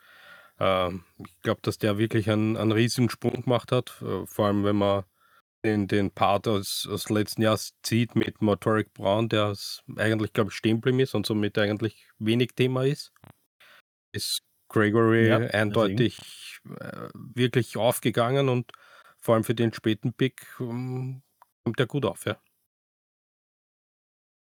äh, 0.61 0.95
ich 0.95 1.41
glaube, 1.43 1.61
dass 1.63 1.79
der 1.79 1.99
wirklich 1.99 2.31
einen, 2.31 2.57
einen 2.57 2.73
riesigen 2.73 3.11
Sprung 3.11 3.43
gemacht 3.43 3.73
hat. 3.73 4.01
Äh, 4.03 4.27
vor 4.27 4.47
allem, 4.47 4.65
wenn 4.65 4.77
man 4.77 5.05
den, 5.65 5.89
den 5.89 6.11
Part 6.11 6.47
aus, 6.49 6.89
aus 6.91 7.11
letzten 7.11 7.43
Jahr 7.43 7.59
zieht 7.83 8.15
mit 8.15 8.41
Motoric 8.41 8.93
Brown, 8.95 9.29
der 9.29 9.55
eigentlich, 9.97 10.33
glaube 10.33 10.51
ich, 10.51 10.57
stehen 10.57 10.77
geblieben 10.77 11.01
ist 11.01 11.15
und 11.15 11.27
somit 11.27 11.59
eigentlich 11.59 12.09
wenig 12.19 12.51
Thema 12.55 12.85
ist, 12.85 13.13
ist 14.13 14.43
Gregory 14.69 15.29
ja, 15.29 15.39
eindeutig 15.39 16.19
äh, 16.81 17.09
wirklich 17.15 17.77
aufgegangen 17.77 18.49
und 18.49 18.73
vor 19.21 19.35
allem 19.35 19.45
für 19.45 19.55
den 19.55 19.73
späten 19.73 20.13
Pick 20.13 20.47
ähm, 20.61 21.23
kommt 21.65 21.81
er 21.81 21.87
gut 21.87 22.05
auf, 22.05 22.25
ja. 22.27 22.39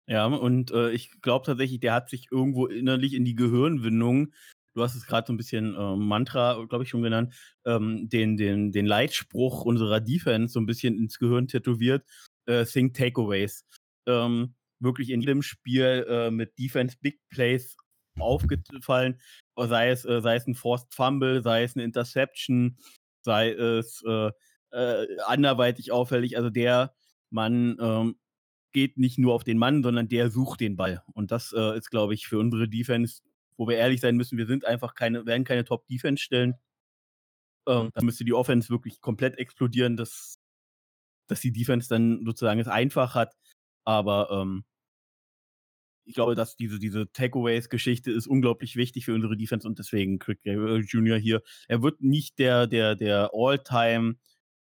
Ja, 0.07 0.25
und 0.25 0.71
äh, 0.71 0.89
ich 0.91 1.21
glaube 1.21 1.45
tatsächlich, 1.45 1.81
der 1.81 1.93
hat 1.93 2.09
sich 2.09 2.31
irgendwo 2.31 2.65
innerlich 2.65 3.13
in 3.13 3.25
die 3.25 3.35
Gehirnwindung 3.35 4.33
du 4.75 4.83
hast 4.83 4.95
es 4.95 5.05
gerade 5.05 5.27
so 5.27 5.33
ein 5.33 5.37
bisschen 5.37 5.75
äh, 5.75 5.95
Mantra, 5.95 6.63
glaube 6.69 6.83
ich, 6.83 6.89
schon 6.89 7.01
genannt, 7.01 7.33
ähm, 7.65 8.07
den, 8.09 8.37
den, 8.37 8.71
den 8.71 8.85
Leitspruch 8.85 9.65
unserer 9.65 9.99
Defense 9.99 10.53
so 10.53 10.59
ein 10.59 10.65
bisschen 10.65 10.97
ins 10.97 11.19
Gehirn 11.19 11.47
tätowiert, 11.47 12.05
äh, 12.45 12.65
Think 12.65 12.93
Takeaways. 12.95 13.65
Ähm, 14.07 14.55
wirklich 14.79 15.09
in 15.09 15.21
jedem 15.21 15.41
Spiel 15.41 16.05
äh, 16.09 16.31
mit 16.31 16.57
Defense 16.57 16.97
Big 17.01 17.19
Plays 17.29 17.75
aufgefallen, 18.17 19.19
sei 19.57 19.89
es, 19.89 20.05
äh, 20.05 20.21
sei 20.21 20.35
es 20.35 20.47
ein 20.47 20.55
Forced 20.55 20.93
Fumble, 20.93 21.41
sei 21.43 21.63
es 21.63 21.75
eine 21.75 21.83
Interception, 21.83 22.77
sei 23.21 23.51
es 23.51 24.03
äh, 24.07 24.31
äh, 24.71 25.07
anderweitig 25.25 25.91
auffällig. 25.91 26.37
Also 26.37 26.49
der 26.49 26.93
Mann 27.29 27.77
ähm, 27.79 28.15
geht 28.71 28.97
nicht 28.97 29.17
nur 29.17 29.33
auf 29.33 29.43
den 29.43 29.57
Mann, 29.57 29.83
sondern 29.83 30.07
der 30.07 30.29
sucht 30.29 30.59
den 30.59 30.75
Ball. 30.75 31.03
Und 31.13 31.31
das 31.31 31.53
ist, 31.53 31.89
glaube 31.89 32.13
ich, 32.13 32.27
für 32.27 32.37
unsere 32.37 32.69
Defense, 32.69 33.21
wo 33.59 33.67
wir 33.67 33.77
ehrlich 33.77 33.99
sein 33.99 34.15
müssen, 34.15 34.37
wir 34.37 34.47
sind 34.47 34.65
einfach 34.65 34.95
keine, 34.95 35.25
werden 35.25 35.43
keine 35.43 35.65
Top-Defense 35.65 36.23
stellen. 36.23 36.55
Ähm, 37.67 37.89
da 37.93 38.01
müsste 38.01 38.23
die 38.23 38.33
Offense 38.33 38.69
wirklich 38.69 39.01
komplett 39.01 39.37
explodieren, 39.37 39.97
dass, 39.97 40.39
dass 41.27 41.41
die 41.41 41.51
Defense 41.51 41.89
dann 41.89 42.23
sozusagen 42.25 42.61
es 42.61 42.69
einfach 42.69 43.15
hat. 43.15 43.35
Aber 43.85 44.29
ähm, 44.31 44.63
ich 46.05 46.15
glaube, 46.15 46.35
dass 46.35 46.55
diese, 46.55 46.79
diese 46.79 47.11
Takeaways-Geschichte 47.11 48.11
ist 48.11 48.27
unglaublich 48.27 48.77
wichtig 48.77 49.03
für 49.03 49.13
unsere 49.13 49.35
Defense 49.35 49.67
und 49.67 49.77
deswegen 49.77 50.19
Crick 50.19 50.39
Jr. 50.43 51.17
hier. 51.17 51.43
Er 51.67 51.83
wird 51.83 51.99
nicht 52.01 52.39
der, 52.39 52.65
der, 52.65 52.95
der 52.95 53.31
All-Time 53.33 54.15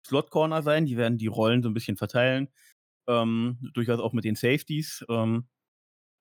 Slot-Corner 0.08 0.64
sein. 0.64 0.88
Die 0.88 0.98
werden 0.98 1.20
die 1.20 1.28
Rollen 1.28 1.62
so 1.62 1.70
ein 1.70 1.76
bisschen 1.76 1.98
verteilen. 1.98 2.50
Ähm, 3.08 3.60
durchaus 3.76 4.00
auch 4.00 4.14
mit 4.14 4.26
den 4.26 4.36
Safeties. 4.36 5.06
Ähm, 5.08 5.48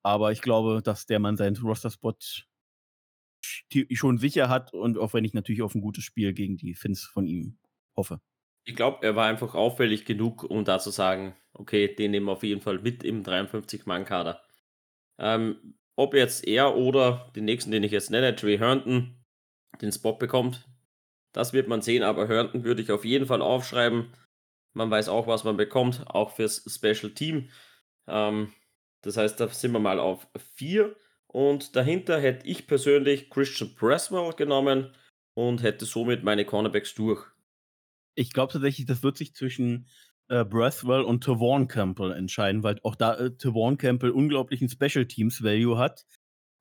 aber 0.05 0.31
ich 0.31 0.43
glaube, 0.43 0.83
dass 0.83 1.07
der 1.07 1.21
Mann 1.21 1.39
seinen 1.39 1.57
Roster-Spot 1.57 2.19
schon 3.93 4.19
sicher 4.19 4.49
hat 4.49 4.73
und 4.73 4.99
auch 4.99 5.15
wenn 5.15 5.25
ich 5.25 5.35
natürlich 5.35 5.63
auf 5.63 5.75
ein 5.75 5.81
gutes 5.81 6.05
Spiel 6.05 6.33
gegen 6.33 6.57
die 6.57 6.75
Fins 6.75 7.05
von 7.05 7.27
ihm 7.27 7.59
hoffe. 7.97 8.21
Ich 8.65 8.75
glaube, 8.75 9.07
er 9.07 9.15
war 9.15 9.27
einfach 9.27 9.55
auffällig 9.55 10.05
genug, 10.05 10.43
um 10.43 10.65
da 10.65 10.79
zu 10.79 10.91
sagen, 10.91 11.37
okay, 11.53 11.95
den 11.95 12.11
nehmen 12.11 12.27
wir 12.27 12.33
auf 12.33 12.43
jeden 12.43 12.61
Fall 12.61 12.79
mit 12.81 13.05
im 13.05 13.23
53-Mann-Kader. 13.23 14.43
Ähm, 15.19 15.77
ob 15.97 16.15
jetzt 16.15 16.47
er 16.47 16.77
oder 16.77 17.31
den 17.35 17.45
nächsten, 17.45 17.71
den 17.71 17.83
ich 17.83 17.93
jetzt 17.93 18.11
nenne, 18.11 18.35
Trey 18.35 18.59
Herndon, 18.59 19.17
den 19.81 19.93
Spot 19.93 20.15
bekommt, 20.15 20.69
das 21.33 21.53
wird 21.53 21.69
man 21.69 21.83
sehen, 21.83 22.03
aber 22.03 22.29
Herndon 22.29 22.65
würde 22.65 22.83
ich 22.83 22.91
auf 22.91 23.05
jeden 23.05 23.27
Fall 23.27 23.43
aufschreiben. 23.43 24.13
Man 24.75 24.91
weiß 24.91 25.09
auch, 25.09 25.27
was 25.27 25.45
man 25.45 25.57
bekommt, 25.57 26.05
auch 26.07 26.33
fürs 26.33 26.65
Special 26.67 27.13
Team. 27.13 27.51
Ähm, 28.07 28.53
das 29.03 29.17
heißt, 29.17 29.39
da 29.39 29.49
sind 29.49 29.73
wir 29.73 29.79
mal 29.79 30.01
auf 30.01 30.27
4. 30.57 30.97
Und 31.37 31.77
dahinter 31.77 32.19
hätte 32.19 32.47
ich 32.47 32.67
persönlich 32.67 33.29
Christian 33.29 33.75
Presswell 33.75 34.33
genommen 34.33 34.97
und 35.37 35.63
hätte 35.63 35.85
somit 35.85 36.25
meine 36.25 36.47
Cornerbacks 36.47 36.95
durch. 36.95 37.27
Ich 38.15 38.33
glaube 38.33 38.55
tatsächlich, 38.55 38.87
das 38.87 39.03
wird 39.03 39.19
sich 39.19 39.35
zwischen 39.35 39.87
äh, 40.29 40.47
Breathwell 40.47 41.03
und 41.03 41.25
Tavon 41.25 41.69
Campbell 41.69 42.13
entscheiden, 42.13 42.63
weil 42.63 42.81
auch 42.85 42.95
da 42.95 43.19
äh, 43.19 43.37
Tavon 43.37 43.77
Campbell 43.77 44.13
unglaublichen 44.13 44.71
Special 44.71 45.05
Teams 45.05 45.43
Value 45.43 45.77
hat. 45.77 46.07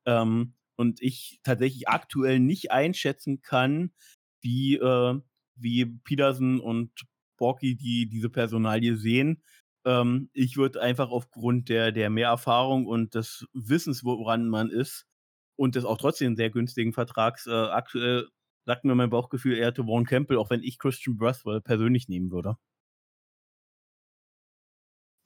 Ähm, 0.06 0.56
und 0.76 1.02
ich 1.02 1.40
tatsächlich 1.44 1.88
aktuell 1.88 2.42
nicht 2.42 2.72
einschätzen 2.72 3.42
kann, 3.42 3.94
wie, 4.42 4.76
äh, 4.76 5.22
wie 5.56 5.86
Peterson 6.04 6.60
und 6.60 6.92
Borky 7.38 7.78
die 7.78 8.10
diese 8.10 8.30
Personalie 8.30 8.98
sehen. 8.98 9.42
Ähm, 9.86 10.30
ich 10.34 10.58
würde 10.58 10.82
einfach 10.82 11.10
aufgrund 11.10 11.70
der, 11.70 11.92
der 11.92 12.10
Mehrerfahrung 12.10 12.86
und 12.88 13.16
des 13.16 13.48
Wissens, 13.54 14.04
woran 14.04 14.50
man 14.50 14.70
ist, 14.70 15.06
und 15.56 15.76
des 15.76 15.86
auch 15.86 15.98
trotzdem 15.98 16.36
sehr 16.36 16.50
günstigen 16.50 16.94
Vertrags, 16.94 17.48
äh, 17.48 17.52
aktuell 17.52 18.28
sagt 18.66 18.84
mir 18.84 18.96
mein 18.96 19.10
Bauchgefühl 19.10 19.58
eher 19.58 19.74
Tavon 19.74 20.06
Campbell, 20.06 20.38
auch 20.38 20.50
wenn 20.50 20.64
ich 20.64 20.80
Christian 20.80 21.18
Breathwell 21.18 21.62
persönlich 21.62 22.10
nehmen 22.10 22.32
würde. 22.32 22.58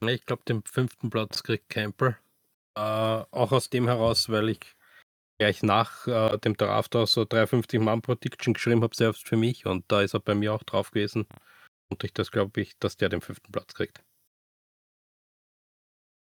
Ich 0.05 0.26
glaube, 0.26 0.43
den 0.47 0.64
fünften 0.64 1.10
Platz 1.10 1.43
kriegt 1.43 1.70
Campbell. 1.70 2.18
Äh, 2.76 2.82
auch 2.82 3.51
aus 3.51 3.70
dem 3.70 3.88
heraus, 3.88 4.30
weil 4.30 4.49
ich 4.49 4.60
gleich 5.39 5.64
nach 5.64 6.07
äh, 6.07 6.38
dem 6.38 6.55
Draft 6.55 6.95
auch 6.95 7.07
so 7.07 7.26
53 7.26 7.80
Mann 7.80 8.01
Prediction 8.01 8.53
geschrieben 8.53 8.84
habe, 8.84 8.95
selbst 8.95 9.28
für 9.28 9.38
mich. 9.38 9.66
Und 9.66 9.86
da 9.91 10.01
ist 10.01 10.14
er 10.14 10.20
bei 10.20 10.36
mir 10.36 10.53
auch 10.53 10.64
drauf 10.64 10.91
gewesen. 10.91 11.28
Und 11.89 12.03
ich 12.03 12.14
das 12.14 12.32
glaube 12.32 12.62
ich, 12.62 12.78
dass 12.80 12.97
der 12.97 13.10
den 13.10 13.22
fünften 13.22 13.51
Platz 13.51 13.74
kriegt. 13.74 14.03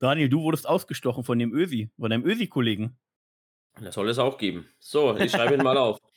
Daniel, 0.02 0.30
du 0.30 0.42
wurdest 0.42 0.68
ausgestochen 0.68 1.24
von 1.24 1.38
dem 1.38 1.54
Ösi, 1.54 1.92
von 2.00 2.10
deinem 2.10 2.26
Ösi-Kollegen. 2.26 2.98
Das 3.80 3.94
soll 3.94 4.10
es 4.10 4.18
auch 4.18 4.40
geben. 4.40 4.68
So, 4.80 5.16
ich 5.16 5.32
schreibe 5.32 5.56
ihn 5.56 5.64
mal 5.64 5.78
auf. 5.78 5.98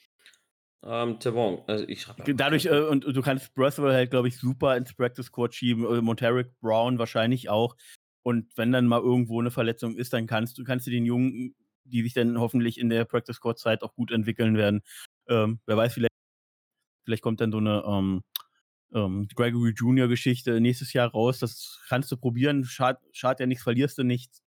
Ähm, 0.87 1.19
Tevon, 1.19 1.63
also 1.67 1.89
ich 1.89 2.03
schreibe. 2.03 2.35
Dadurch, 2.35 2.67
äh, 2.67 2.79
und, 2.79 3.07
und, 3.07 3.17
du 3.17 3.23
kannst 3.23 3.55
Breathwell 3.55 3.95
halt, 3.95 4.11
glaube 4.11 4.29
ich, 4.29 4.37
super 4.37 4.77
ins 4.77 4.93
Practice 4.93 5.25
Squad 5.25 5.55
schieben, 5.55 5.87
äh, 5.87 6.03
Monteric 6.03 6.61
Brown 6.61 6.99
wahrscheinlich 6.99 7.49
auch. 7.49 7.75
Und 8.23 8.55
wenn 8.59 8.71
dann 8.71 8.87
mal 8.87 9.01
irgendwo 9.01 9.41
eine 9.41 9.51
Verletzung 9.51 9.97
ist, 9.97 10.13
dann 10.13 10.27
kannst 10.27 10.59
du, 10.59 10.63
kannst 10.63 10.87
du 10.87 10.91
den 10.91 11.07
Jungen, 11.07 11.55
die 11.85 12.03
sich 12.03 12.13
dann 12.13 12.39
hoffentlich 12.39 12.79
in 12.79 12.91
der 12.91 13.07
Practice 13.07 13.37
Squad 13.37 13.59
Zeit 13.59 13.83
auch 13.83 13.95
gut 13.95 14.13
entwickeln 14.13 14.59
werden. 14.59 14.83
Ähm, 15.27 15.59
wer 15.65 15.79
weiß, 15.79 15.95
vielleicht, 15.95 16.13
vielleicht 17.07 17.23
kommt 17.23 17.41
dann 17.41 17.53
so 17.53 17.59
eine 17.59 17.83
ähm, 17.87 18.23
ähm, 18.93 19.29
Gregory 19.35 19.73
Junior 19.77 20.09
Geschichte 20.09 20.61
nächstes 20.61 20.93
Jahr 20.93 21.11
raus. 21.11 21.39
Das 21.39 21.81
kannst 21.89 22.11
du 22.13 22.17
probieren. 22.17 22.65
Schad, 22.65 23.01
schad 23.13 23.41
ja 23.41 23.47
nichts, 23.47 23.65
verlierst 23.65 23.99
du 23.99 24.05
nichts. 24.05 24.43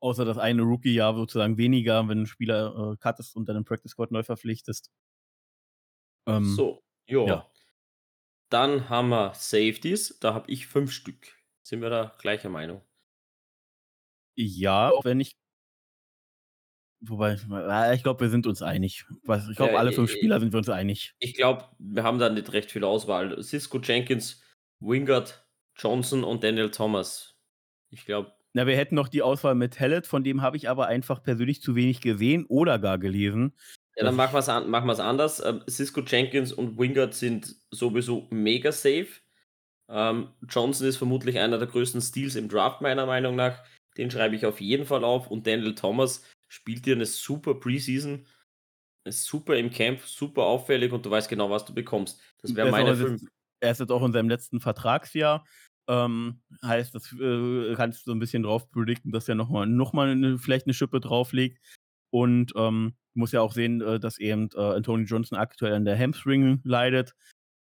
Außer 0.00 0.24
das 0.24 0.38
eine 0.38 0.62
Rookie-Jahr 0.62 1.14
sozusagen 1.14 1.56
weniger, 1.56 2.06
wenn 2.08 2.22
ein 2.22 2.26
Spieler 2.26 2.92
äh, 2.92 2.96
cuttest 2.96 3.34
und 3.34 3.48
dann 3.48 3.56
im 3.56 3.64
Practice 3.64 3.92
Squad 3.92 4.12
neu 4.12 4.22
verpflichtest. 4.22 4.90
Ähm, 6.26 6.44
so, 6.44 6.82
jo. 7.06 7.26
ja. 7.26 7.50
Dann 8.50 8.88
haben 8.88 9.08
wir 9.08 9.34
Safeties. 9.34 10.18
Da 10.20 10.34
habe 10.34 10.50
ich 10.50 10.66
fünf 10.66 10.92
Stück. 10.92 11.36
Sind 11.62 11.82
wir 11.82 11.90
da 11.90 12.14
gleicher 12.18 12.48
Meinung? 12.48 12.82
Ja, 14.36 14.90
auch 14.90 15.04
wenn 15.04 15.20
ich. 15.20 15.32
Wobei, 17.00 17.34
ich 17.94 18.02
glaube, 18.02 18.20
wir 18.22 18.28
sind 18.28 18.46
uns 18.46 18.60
einig. 18.60 19.06
Ich 19.08 19.56
glaube, 19.56 19.72
ja, 19.72 19.78
alle 19.78 19.92
fünf 19.92 20.10
Spieler 20.10 20.40
sind 20.40 20.52
wir 20.52 20.58
uns 20.58 20.68
einig. 20.68 21.14
Ich 21.20 21.34
glaube, 21.34 21.64
wir 21.78 22.02
haben 22.02 22.18
da 22.18 22.28
nicht 22.28 22.52
recht 22.52 22.72
viel 22.72 22.82
Auswahl. 22.82 23.40
Cisco 23.42 23.78
Jenkins, 23.78 24.42
Wingard, 24.80 25.46
Johnson 25.76 26.24
und 26.24 26.42
Daniel 26.42 26.70
Thomas. 26.70 27.36
Ich 27.90 28.04
glaube. 28.04 28.32
Na, 28.52 28.66
wir 28.66 28.76
hätten 28.76 28.96
noch 28.96 29.08
die 29.08 29.22
Auswahl 29.22 29.54
mit 29.54 29.78
Hallett, 29.78 30.06
von 30.06 30.24
dem 30.24 30.42
habe 30.42 30.56
ich 30.56 30.68
aber 30.68 30.88
einfach 30.88 31.22
persönlich 31.22 31.62
zu 31.62 31.76
wenig 31.76 32.00
gesehen 32.00 32.46
oder 32.46 32.78
gar 32.78 32.98
gelesen. 32.98 33.52
Ja, 33.96 34.04
dann 34.04 34.16
machen 34.16 34.34
wir 34.34 34.38
es 34.38 34.48
an, 34.48 34.68
machen 34.68 34.90
anders. 34.90 35.44
Ähm, 35.44 35.62
Cisco 35.68 36.00
Jenkins 36.00 36.52
und 36.52 36.78
Wingard 36.78 37.14
sind 37.14 37.54
sowieso 37.70 38.26
mega 38.30 38.72
safe. 38.72 39.08
Ähm, 39.88 40.28
Johnson 40.48 40.86
ist 40.86 40.96
vermutlich 40.96 41.38
einer 41.38 41.58
der 41.58 41.68
größten 41.68 42.00
Steals 42.00 42.36
im 42.36 42.48
Draft, 42.48 42.80
meiner 42.80 43.06
Meinung 43.06 43.36
nach. 43.36 43.62
Den 43.96 44.10
schreibe 44.10 44.36
ich 44.36 44.46
auf 44.46 44.60
jeden 44.60 44.86
Fall 44.86 45.04
auf. 45.04 45.30
Und 45.30 45.46
Daniel 45.46 45.74
Thomas 45.74 46.24
spielt 46.48 46.86
dir 46.86 46.94
eine 46.94 47.06
super 47.06 47.54
Preseason. 47.54 48.26
Ist 49.04 49.24
super 49.24 49.56
im 49.56 49.70
Camp, 49.70 50.00
super 50.00 50.42
auffällig 50.42 50.92
und 50.92 51.06
du 51.06 51.10
weißt 51.10 51.28
genau, 51.28 51.50
was 51.50 51.64
du 51.64 51.72
bekommst. 51.72 52.20
Das 52.42 52.54
wäre 52.54 52.70
meine 52.70 52.96
fünf. 52.96 53.22
Er 53.60 53.72
ist 53.72 53.80
jetzt 53.80 53.90
auch 53.90 54.04
in 54.04 54.12
seinem 54.12 54.28
letzten 54.28 54.60
Vertragsjahr. 54.60 55.44
Ähm, 55.88 56.42
heißt, 56.62 56.94
das 56.94 57.12
äh, 57.12 57.74
kannst 57.74 58.00
du 58.00 58.10
so 58.10 58.14
ein 58.14 58.18
bisschen 58.18 58.42
drauf 58.42 58.70
predikten, 58.70 59.10
dass 59.10 59.28
er 59.28 59.34
nochmal 59.34 59.66
noch 59.66 59.92
mal 59.94 60.10
eine, 60.10 60.38
vielleicht 60.38 60.66
eine 60.66 60.74
Schippe 60.74 61.00
drauflegt. 61.00 61.58
Und 62.10 62.52
ähm, 62.56 62.94
muss 63.14 63.32
ja 63.32 63.40
auch 63.40 63.52
sehen, 63.52 63.80
äh, 63.80 63.98
dass 63.98 64.18
eben 64.18 64.48
äh, 64.54 64.60
Anthony 64.60 65.04
Johnson 65.04 65.38
aktuell 65.38 65.74
an 65.74 65.84
der 65.84 65.98
Hamstring 65.98 66.60
leidet. 66.64 67.14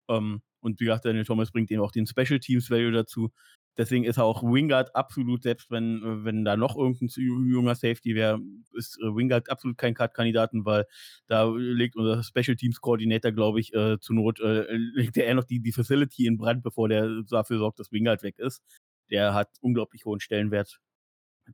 Ähm, 0.09 0.43
und 0.61 0.81
wie 0.81 0.85
gesagt, 0.85 1.05
Daniel 1.05 1.25
Thomas 1.25 1.53
bringt 1.53 1.71
eben 1.71 1.83
auch 1.83 1.93
den 1.93 2.07
Special 2.07 2.41
Teams 2.41 2.71
Value 2.71 2.93
dazu. 2.93 3.31
Deswegen 3.77 4.05
ist 4.05 4.19
auch 4.19 4.43
Wingard 4.43 4.95
absolut, 4.97 5.43
selbst 5.43 5.71
wenn, 5.71 6.03
äh, 6.03 6.25
wenn 6.25 6.45
da 6.45 6.57
noch 6.57 6.77
irgendein 6.77 7.09
junger 7.09 7.75
Safety 7.75 8.15
wäre, 8.15 8.41
ist 8.73 8.99
äh, 9.01 9.15
Wingard 9.15 9.51
absolut 9.51 9.77
kein 9.77 9.95
Cut-Kandidaten, 9.95 10.65
weil 10.65 10.87
da 11.27 11.45
legt 11.45 11.97
unser 11.97 12.23
Special 12.23 12.57
Teams 12.57 12.81
Coordinator, 12.81 13.33
glaube 13.33 13.61
ich, 13.61 13.75
äh, 13.75 13.99
zur 14.01 14.17
Not, 14.17 14.41
äh, 14.41 14.65
legt 14.73 15.17
er 15.17 15.35
noch 15.35 15.45
die, 15.45 15.61
die 15.61 15.73
Facility 15.73 16.27
in 16.27 16.39
Brand, 16.39 16.63
bevor 16.63 16.89
der 16.89 17.23
dafür 17.29 17.59
sorgt, 17.59 17.79
dass 17.79 17.93
Wingard 17.93 18.23
weg 18.23 18.39
ist. 18.39 18.63
Der 19.11 19.35
hat 19.35 19.51
unglaublich 19.61 20.05
hohen 20.05 20.21
Stellenwert 20.21 20.81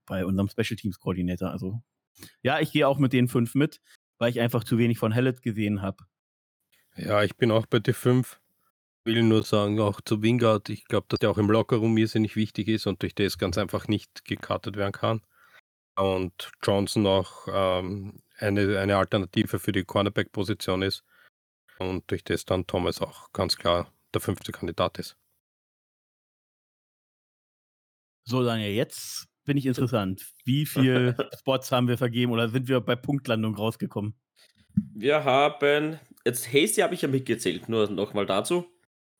bei 0.06 0.24
unserem 0.24 0.48
Special 0.48 0.76
Teams 0.76 0.98
Coordinator. 0.98 1.50
Also 1.50 1.82
ja, 2.42 2.60
ich 2.60 2.72
gehe 2.72 2.86
auch 2.86 2.98
mit 2.98 3.12
den 3.12 3.28
fünf 3.28 3.54
mit, 3.54 3.80
weil 4.18 4.30
ich 4.30 4.40
einfach 4.40 4.64
zu 4.64 4.78
wenig 4.78 4.98
von 4.98 5.12
Hellet 5.12 5.42
gesehen 5.42 5.82
habe. 5.82 6.04
Ja, 6.96 7.22
ich 7.22 7.36
bin 7.36 7.50
auch 7.50 7.66
bei 7.66 7.78
den 7.78 7.94
fünf. 7.94 8.41
Will 9.04 9.22
nur 9.22 9.42
sagen, 9.42 9.80
auch 9.80 10.00
zu 10.00 10.22
Wingard, 10.22 10.68
ich 10.68 10.84
glaube, 10.84 11.06
dass 11.08 11.18
der 11.18 11.30
auch 11.30 11.38
im 11.38 11.50
Lockerroom 11.50 11.96
irrsinnig 11.96 12.36
wichtig 12.36 12.68
ist 12.68 12.86
und 12.86 13.02
durch 13.02 13.14
das 13.14 13.36
ganz 13.36 13.58
einfach 13.58 13.88
nicht 13.88 14.24
gekartet 14.24 14.76
werden 14.76 14.92
kann. 14.92 15.22
Und 15.96 16.52
Johnson 16.62 17.06
auch 17.06 17.48
ähm, 17.52 18.22
eine, 18.38 18.78
eine 18.78 18.96
Alternative 18.96 19.58
für 19.58 19.72
die 19.72 19.84
Cornerback-Position 19.84 20.82
ist. 20.82 21.04
Und 21.78 22.10
durch 22.10 22.22
das 22.22 22.44
dann 22.44 22.66
Thomas 22.66 23.00
auch 23.00 23.32
ganz 23.32 23.56
klar 23.56 23.92
der 24.14 24.20
fünfte 24.20 24.52
Kandidat 24.52 24.98
ist. 24.98 25.16
So, 28.24 28.44
Daniel, 28.44 28.72
jetzt 28.72 29.26
bin 29.44 29.56
ich 29.56 29.66
interessant. 29.66 30.32
Wie 30.44 30.64
viele 30.64 31.16
Spots 31.38 31.72
haben 31.72 31.88
wir 31.88 31.98
vergeben 31.98 32.32
oder 32.32 32.48
sind 32.48 32.68
wir 32.68 32.80
bei 32.80 32.94
Punktlandung 32.94 33.56
rausgekommen? 33.56 34.14
Wir 34.94 35.24
haben, 35.24 35.98
jetzt 36.24 36.52
Hasty 36.52 36.80
habe 36.80 36.94
ich 36.94 37.02
ja 37.02 37.08
mitgezählt, 37.08 37.68
nur 37.68 37.90
nochmal 37.90 38.26
dazu. 38.26 38.71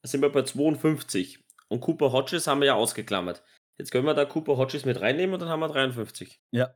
Da 0.03 0.09
sind 0.09 0.21
wir 0.21 0.31
bei 0.31 0.43
52. 0.43 1.45
Und 1.69 1.81
Cooper 1.81 2.13
Hodges 2.13 2.47
haben 2.47 2.61
wir 2.61 2.67
ja 2.67 2.75
ausgeklammert. 2.75 3.43
Jetzt 3.79 3.91
können 3.91 4.07
wir 4.07 4.15
da 4.15 4.25
Cooper 4.25 4.57
Hodges 4.57 4.85
mit 4.85 5.01
reinnehmen 5.01 5.35
und 5.35 5.41
dann 5.41 5.49
haben 5.49 5.61
wir 5.61 5.69
53. 5.69 6.41
Ja, 6.51 6.75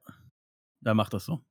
da 0.81 0.95
macht 0.95 1.13
das 1.13 1.27
so. 1.27 1.45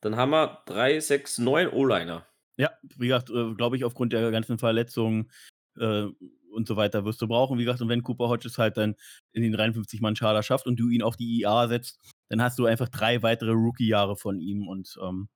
Dann 0.00 0.16
haben 0.16 0.30
wir 0.30 0.62
3, 0.66 1.00
6, 1.00 1.38
9 1.38 1.68
O-Liner. 1.68 2.26
Ja, 2.56 2.70
wie 2.96 3.08
gesagt, 3.08 3.30
äh, 3.30 3.54
glaube 3.54 3.76
ich, 3.76 3.84
aufgrund 3.84 4.12
der 4.12 4.30
ganzen 4.30 4.58
Verletzungen 4.58 5.30
äh, 5.76 6.06
und 6.50 6.66
so 6.66 6.76
weiter 6.76 7.04
wirst 7.04 7.20
du 7.20 7.28
brauchen. 7.28 7.58
Wie 7.58 7.64
gesagt, 7.64 7.82
und 7.82 7.88
wenn 7.88 8.02
Cooper 8.02 8.28
Hodges 8.28 8.58
halt 8.58 8.76
dann 8.76 8.96
in 9.32 9.42
den 9.42 9.52
53 9.52 10.00
Mann 10.00 10.16
Schader 10.16 10.42
schafft 10.42 10.66
und 10.66 10.76
du 10.76 10.88
ihn 10.88 11.02
auf 11.02 11.16
die 11.16 11.40
IA 11.40 11.68
setzt, 11.68 12.00
dann 12.28 12.42
hast 12.42 12.58
du 12.58 12.66
einfach 12.66 12.88
drei 12.88 13.22
weitere 13.22 13.52
Rookie-Jahre 13.52 14.16
von 14.16 14.40
ihm 14.40 14.66
und 14.66 14.98
ähm, 15.02 15.28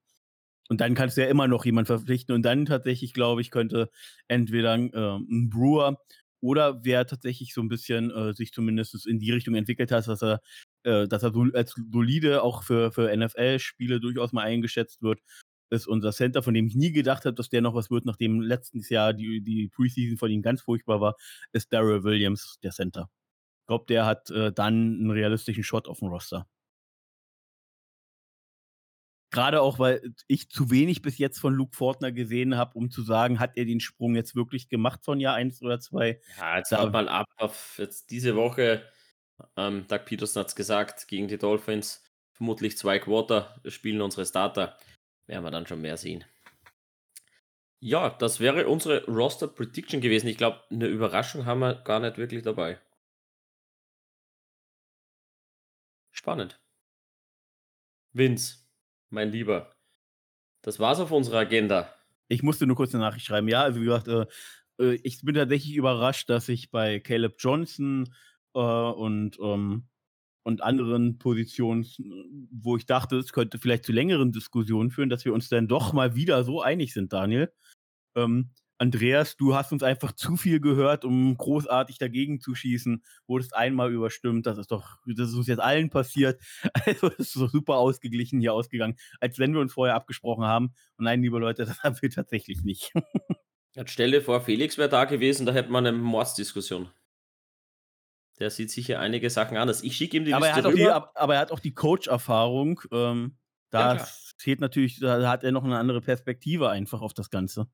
und 0.72 0.80
dann 0.80 0.94
kannst 0.94 1.18
du 1.18 1.20
ja 1.20 1.28
immer 1.28 1.48
noch 1.48 1.66
jemanden 1.66 1.88
verpflichten. 1.88 2.34
Und 2.34 2.44
dann 2.44 2.64
tatsächlich, 2.64 3.12
glaube 3.12 3.42
ich, 3.42 3.50
könnte 3.50 3.90
entweder 4.26 4.74
äh, 4.74 5.18
ein 5.18 5.50
Brewer 5.50 5.98
oder 6.40 6.82
wer 6.82 7.06
tatsächlich 7.06 7.52
so 7.52 7.60
ein 7.60 7.68
bisschen 7.68 8.10
äh, 8.10 8.32
sich 8.32 8.54
zumindest 8.54 9.06
in 9.06 9.18
die 9.18 9.32
Richtung 9.32 9.54
entwickelt 9.54 9.92
hat, 9.92 10.08
dass 10.08 10.22
er, 10.22 10.40
äh, 10.84 11.06
dass 11.08 11.24
er 11.24 11.34
so 11.34 11.44
als 11.52 11.74
solide 11.92 12.42
auch 12.42 12.62
für, 12.62 12.90
für 12.90 13.14
NFL-Spiele 13.14 14.00
durchaus 14.00 14.32
mal 14.32 14.44
eingeschätzt 14.44 15.02
wird, 15.02 15.20
ist 15.68 15.86
unser 15.86 16.10
Center, 16.10 16.42
von 16.42 16.54
dem 16.54 16.68
ich 16.68 16.74
nie 16.74 16.92
gedacht 16.92 17.26
habe, 17.26 17.34
dass 17.34 17.50
der 17.50 17.60
noch 17.60 17.74
was 17.74 17.90
wird, 17.90 18.06
nachdem 18.06 18.40
letztes 18.40 18.88
Jahr 18.88 19.12
die, 19.12 19.42
die 19.42 19.68
Preseason 19.68 20.16
von 20.16 20.30
ihm 20.30 20.40
ganz 20.40 20.62
furchtbar 20.62 21.02
war, 21.02 21.16
ist 21.52 21.70
Daryl 21.70 22.02
Williams, 22.02 22.56
der 22.62 22.70
Center. 22.70 23.10
Ich 23.64 23.66
glaube, 23.66 23.84
der 23.90 24.06
hat 24.06 24.30
äh, 24.30 24.54
dann 24.54 25.00
einen 25.00 25.10
realistischen 25.10 25.64
Shot 25.64 25.86
auf 25.86 25.98
dem 25.98 26.08
Roster. 26.08 26.46
Gerade 29.32 29.62
auch, 29.62 29.78
weil 29.78 30.12
ich 30.28 30.50
zu 30.50 30.70
wenig 30.70 31.00
bis 31.00 31.16
jetzt 31.16 31.40
von 31.40 31.54
Luke 31.54 31.74
Fortner 31.74 32.12
gesehen 32.12 32.56
habe, 32.56 32.78
um 32.78 32.90
zu 32.90 33.02
sagen, 33.02 33.40
hat 33.40 33.56
er 33.56 33.64
den 33.64 33.80
Sprung 33.80 34.14
jetzt 34.14 34.36
wirklich 34.36 34.68
gemacht 34.68 35.04
von 35.04 35.20
Jahr 35.20 35.34
1 35.34 35.62
oder 35.62 35.80
2? 35.80 36.20
Ja, 36.38 36.58
jetzt 36.58 36.70
da, 36.70 36.88
mal 36.90 37.08
ab 37.08 37.26
auf 37.38 37.76
jetzt 37.78 38.10
diese 38.10 38.36
Woche. 38.36 38.84
Ähm, 39.56 39.86
Doug 39.88 40.04
Peterson 40.04 40.40
hat 40.40 40.48
es 40.48 40.54
gesagt, 40.54 41.08
gegen 41.08 41.28
die 41.28 41.38
Dolphins 41.38 42.04
vermutlich 42.32 42.76
zwei 42.76 42.98
Quarter 42.98 43.58
spielen 43.68 44.02
unsere 44.02 44.26
Starter. 44.26 44.76
Werden 45.26 45.44
wir 45.44 45.50
dann 45.50 45.66
schon 45.66 45.80
mehr 45.80 45.96
sehen. 45.96 46.24
Ja, 47.80 48.10
das 48.10 48.38
wäre 48.38 48.68
unsere 48.68 49.04
Roster 49.06 49.48
Prediction 49.48 50.00
gewesen. 50.00 50.28
Ich 50.28 50.36
glaube, 50.36 50.60
eine 50.70 50.86
Überraschung 50.86 51.46
haben 51.46 51.60
wir 51.60 51.74
gar 51.76 52.00
nicht 52.00 52.18
wirklich 52.18 52.42
dabei. 52.42 52.78
Spannend. 56.10 56.60
Vince, 58.12 58.61
mein 59.12 59.30
Lieber. 59.30 59.72
Das 60.62 60.78
war's 60.78 61.00
auf 61.00 61.10
unserer 61.10 61.38
Agenda. 61.38 61.92
Ich 62.28 62.42
musste 62.42 62.66
nur 62.66 62.76
kurz 62.76 62.94
eine 62.94 63.04
Nachricht 63.04 63.26
schreiben. 63.26 63.48
Ja, 63.48 63.62
also 63.62 63.80
wie 63.80 63.84
gesagt, 63.84 64.08
äh, 64.08 64.26
äh 64.80 64.98
ich 65.02 65.20
bin 65.22 65.34
tatsächlich 65.34 65.74
überrascht, 65.76 66.30
dass 66.30 66.48
ich 66.48 66.70
bei 66.70 67.00
Caleb 67.00 67.36
Johnson 67.38 68.14
äh, 68.54 68.58
und, 68.58 69.38
ähm, 69.40 69.88
und 70.44 70.62
anderen 70.62 71.18
Positionen, 71.18 71.86
wo 72.50 72.76
ich 72.76 72.86
dachte, 72.86 73.16
es 73.16 73.32
könnte 73.32 73.58
vielleicht 73.58 73.84
zu 73.84 73.92
längeren 73.92 74.32
Diskussionen 74.32 74.90
führen, 74.90 75.10
dass 75.10 75.24
wir 75.24 75.34
uns 75.34 75.48
dann 75.48 75.68
doch 75.68 75.92
mal 75.92 76.14
wieder 76.14 76.42
so 76.44 76.62
einig 76.62 76.92
sind, 76.92 77.12
Daniel. 77.12 77.52
Ähm, 78.16 78.50
Andreas, 78.82 79.36
du 79.36 79.54
hast 79.54 79.70
uns 79.70 79.84
einfach 79.84 80.10
zu 80.10 80.36
viel 80.36 80.58
gehört, 80.58 81.04
um 81.04 81.36
großartig 81.36 81.98
dagegen 81.98 82.40
zu 82.40 82.56
schießen, 82.56 83.04
wurdest 83.28 83.54
einmal 83.54 83.92
überstimmt. 83.92 84.44
Das 84.44 84.58
ist 84.58 84.72
doch, 84.72 84.98
das 85.06 85.28
ist 85.28 85.36
uns 85.36 85.46
jetzt 85.46 85.60
allen 85.60 85.88
passiert. 85.88 86.40
Also 86.84 87.06
es 87.06 87.18
ist 87.20 87.32
so 87.34 87.46
super 87.46 87.76
ausgeglichen 87.76 88.40
hier 88.40 88.52
ausgegangen, 88.52 88.96
als 89.20 89.38
wenn 89.38 89.54
wir 89.54 89.60
uns 89.60 89.72
vorher 89.72 89.94
abgesprochen 89.94 90.44
haben. 90.44 90.74
Und 90.96 91.04
nein, 91.04 91.22
liebe 91.22 91.38
Leute, 91.38 91.64
das 91.64 91.80
haben 91.84 91.96
wir 92.00 92.10
tatsächlich 92.10 92.64
nicht. 92.64 92.92
Stelle 93.86 94.20
vor, 94.20 94.40
Felix 94.40 94.76
wäre 94.78 94.88
da 94.88 95.04
gewesen, 95.04 95.46
da 95.46 95.52
hätte 95.52 95.70
man 95.70 95.86
eine 95.86 95.96
Mordsdiskussion. 95.96 96.90
Der 98.40 98.50
sieht 98.50 98.72
sicher 98.72 98.98
einige 98.98 99.30
Sachen 99.30 99.56
anders. 99.56 99.84
Ich 99.84 99.96
schicke 99.96 100.16
ihm 100.16 100.24
die 100.24 100.34
aber 100.34 100.46
Liste 100.46 100.60
er 100.60 100.64
hat 100.64 100.72
rüber. 100.72 101.12
Die, 101.14 101.20
aber 101.20 101.34
er 101.36 101.40
hat 101.40 101.52
auch 101.52 101.60
die 101.60 101.72
Coach-Erfahrung. 101.72 102.80
Ähm, 102.90 103.36
da 103.70 103.96
ja, 103.96 104.08
steht 104.38 104.60
natürlich, 104.60 104.98
da 104.98 105.28
hat 105.28 105.44
er 105.44 105.52
noch 105.52 105.62
eine 105.62 105.78
andere 105.78 106.00
Perspektive 106.00 106.68
einfach 106.68 107.00
auf 107.00 107.14
das 107.14 107.30
Ganze. 107.30 107.68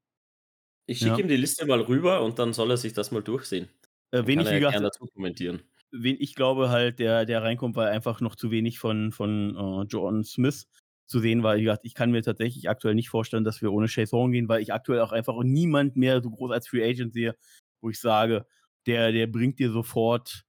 Ich 0.89 1.01
schicke 1.01 1.11
ja. 1.13 1.19
ihm 1.19 1.29
die 1.29 1.37
Liste 1.37 1.67
mal 1.67 1.83
rüber 1.83 2.23
und 2.23 2.39
dann 2.39 2.55
soll 2.55 2.71
er 2.71 2.79
sich 2.79 2.95
das 2.95 3.11
mal 3.11 3.23
durchsehen. 3.23 3.69
Äh, 4.11 4.23
wen 4.25 4.41
ich, 4.41 4.49
gesagt, 4.49 4.81
dazu 4.81 5.07
kommentieren. 5.07 5.63
Wen 5.91 6.17
ich 6.19 6.35
glaube 6.35 6.71
halt, 6.71 6.99
der, 6.99 7.27
der 7.27 7.43
reinkommt, 7.43 7.77
weil 7.77 7.89
einfach 7.89 8.23
noch 8.23 8.37
zu 8.37 8.51
wenig 8.51 8.79
von, 8.79 9.13
von 9.13 9.55
uh, 9.55 9.83
Jordan 9.83 10.25
Smith 10.25 10.67
zu 11.07 11.21
sehen 11.21 11.43
war. 11.43 11.57
Wie 11.57 11.65
gesagt, 11.65 11.85
ich 11.85 11.93
kann 11.93 12.11
mir 12.11 12.23
tatsächlich 12.23 12.71
aktuell 12.71 12.95
nicht 12.95 13.11
vorstellen, 13.11 13.45
dass 13.45 13.61
wir 13.61 13.71
ohne 13.71 13.87
Chase 13.87 14.17
Horn 14.17 14.33
gehen, 14.33 14.49
weil 14.49 14.63
ich 14.63 14.73
aktuell 14.73 15.01
auch 15.01 15.13
einfach 15.13 15.37
niemand 15.43 15.97
mehr 15.97 16.23
so 16.23 16.31
groß 16.31 16.53
als 16.53 16.69
Free 16.69 16.83
Agent 16.83 17.13
sehe, 17.13 17.37
wo 17.83 17.91
ich 17.91 18.01
sage, 18.01 18.47
der, 18.87 19.13
der 19.13 19.27
bringt 19.27 19.59
dir 19.59 19.71
sofort 19.71 20.47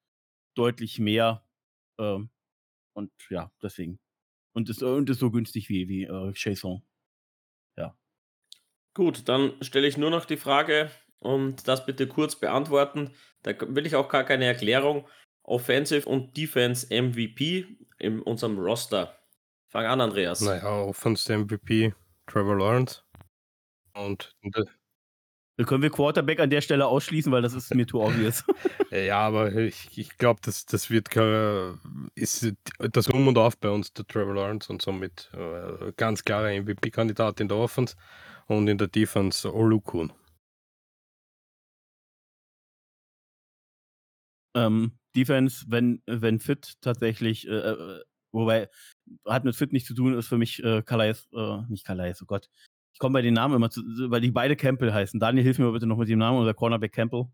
deutlich 0.55 0.99
mehr. 0.99 1.45
Ähm, 1.99 2.29
und 2.93 3.11
ja, 3.29 3.51
deswegen. 3.61 3.99
Und 4.53 4.69
ist, 4.69 4.83
und 4.83 5.09
ist 5.09 5.19
so 5.19 5.31
günstig 5.31 5.67
wie, 5.67 5.89
wie 5.89 6.03
äh, 6.05 6.31
Chase 6.33 6.63
Horn. 6.63 6.83
Gut, 8.93 9.27
dann 9.27 9.53
stelle 9.61 9.87
ich 9.87 9.97
nur 9.97 10.09
noch 10.09 10.25
die 10.25 10.37
Frage 10.37 10.89
und 11.19 11.67
das 11.67 11.85
bitte 11.85 12.07
kurz 12.07 12.35
beantworten. 12.35 13.11
Da 13.43 13.53
will 13.59 13.85
ich 13.85 13.95
auch 13.95 14.09
gar 14.09 14.23
keine 14.23 14.45
Erklärung. 14.45 15.07
Offensive 15.43 16.07
und 16.07 16.37
Defense 16.37 16.87
MVP 16.89 17.65
in 17.97 18.21
unserem 18.21 18.59
Roster. 18.59 19.17
Fang 19.67 19.85
an, 19.85 20.01
Andreas. 20.01 20.41
Naja, 20.41 20.81
Offensive 20.81 21.37
MVP 21.37 21.93
Trevor 22.27 22.57
Lawrence. 22.57 23.01
Und 23.93 24.35
da 25.59 25.65
können 25.65 25.81
wir 25.81 25.89
Quarterback 25.89 26.39
an 26.39 26.49
der 26.49 26.61
Stelle 26.61 26.87
ausschließen, 26.87 27.31
weil 27.33 27.41
das 27.41 27.53
ist 27.53 27.75
mir 27.75 27.85
too 27.85 28.01
obvious. 28.01 28.45
ja, 28.91 29.19
aber 29.19 29.53
ich, 29.53 29.89
ich 29.97 30.17
glaube, 30.17 30.39
das, 30.41 30.65
das 30.65 30.89
wird 30.89 31.09
ist 32.15 32.53
das 32.77 33.09
Um 33.09 33.27
und 33.27 33.37
Auf 33.37 33.57
bei 33.57 33.69
uns, 33.69 33.91
der 33.91 34.07
Trevor 34.07 34.35
Lawrence 34.35 34.71
und 34.71 34.81
somit 34.81 35.29
äh, 35.33 35.91
ganz 35.97 36.23
klarer 36.23 36.53
MVP-Kandidat 36.53 37.41
in 37.41 37.49
der 37.49 37.57
Offense 37.57 37.95
und 38.49 38.67
in 38.67 38.77
der 38.77 38.87
Defense 38.87 39.53
Olukun. 39.53 40.11
Ähm, 44.55 44.97
Defense, 45.15 45.65
wenn, 45.67 46.01
wenn 46.05 46.39
fit 46.39 46.75
tatsächlich, 46.81 47.47
äh, 47.47 47.51
äh, 47.51 48.01
wobei 48.31 48.69
hat 49.25 49.43
mit 49.43 49.55
fit 49.55 49.71
nichts 49.71 49.87
zu 49.87 49.93
tun, 49.93 50.17
ist 50.17 50.27
für 50.27 50.37
mich 50.37 50.63
äh, 50.63 50.81
Calais, 50.81 51.27
äh, 51.33 51.61
nicht 51.69 51.85
Calais, 51.85 52.21
oh 52.21 52.25
Gott. 52.25 52.49
Ich 52.93 52.99
komme 52.99 53.13
bei 53.13 53.21
den 53.21 53.35
Namen 53.35 53.55
immer 53.55 53.69
zu, 53.69 53.81
weil 54.09 54.21
die 54.21 54.31
beide 54.31 54.55
Campbell 54.55 54.91
heißen. 54.91 55.19
Daniel, 55.19 55.43
hilf 55.43 55.59
mir 55.59 55.71
bitte 55.71 55.87
noch 55.87 55.97
mit 55.97 56.09
dem 56.09 56.19
Namen, 56.19 56.39
unser 56.39 56.53
Cornerback 56.53 56.91
Campbell. 56.91 57.27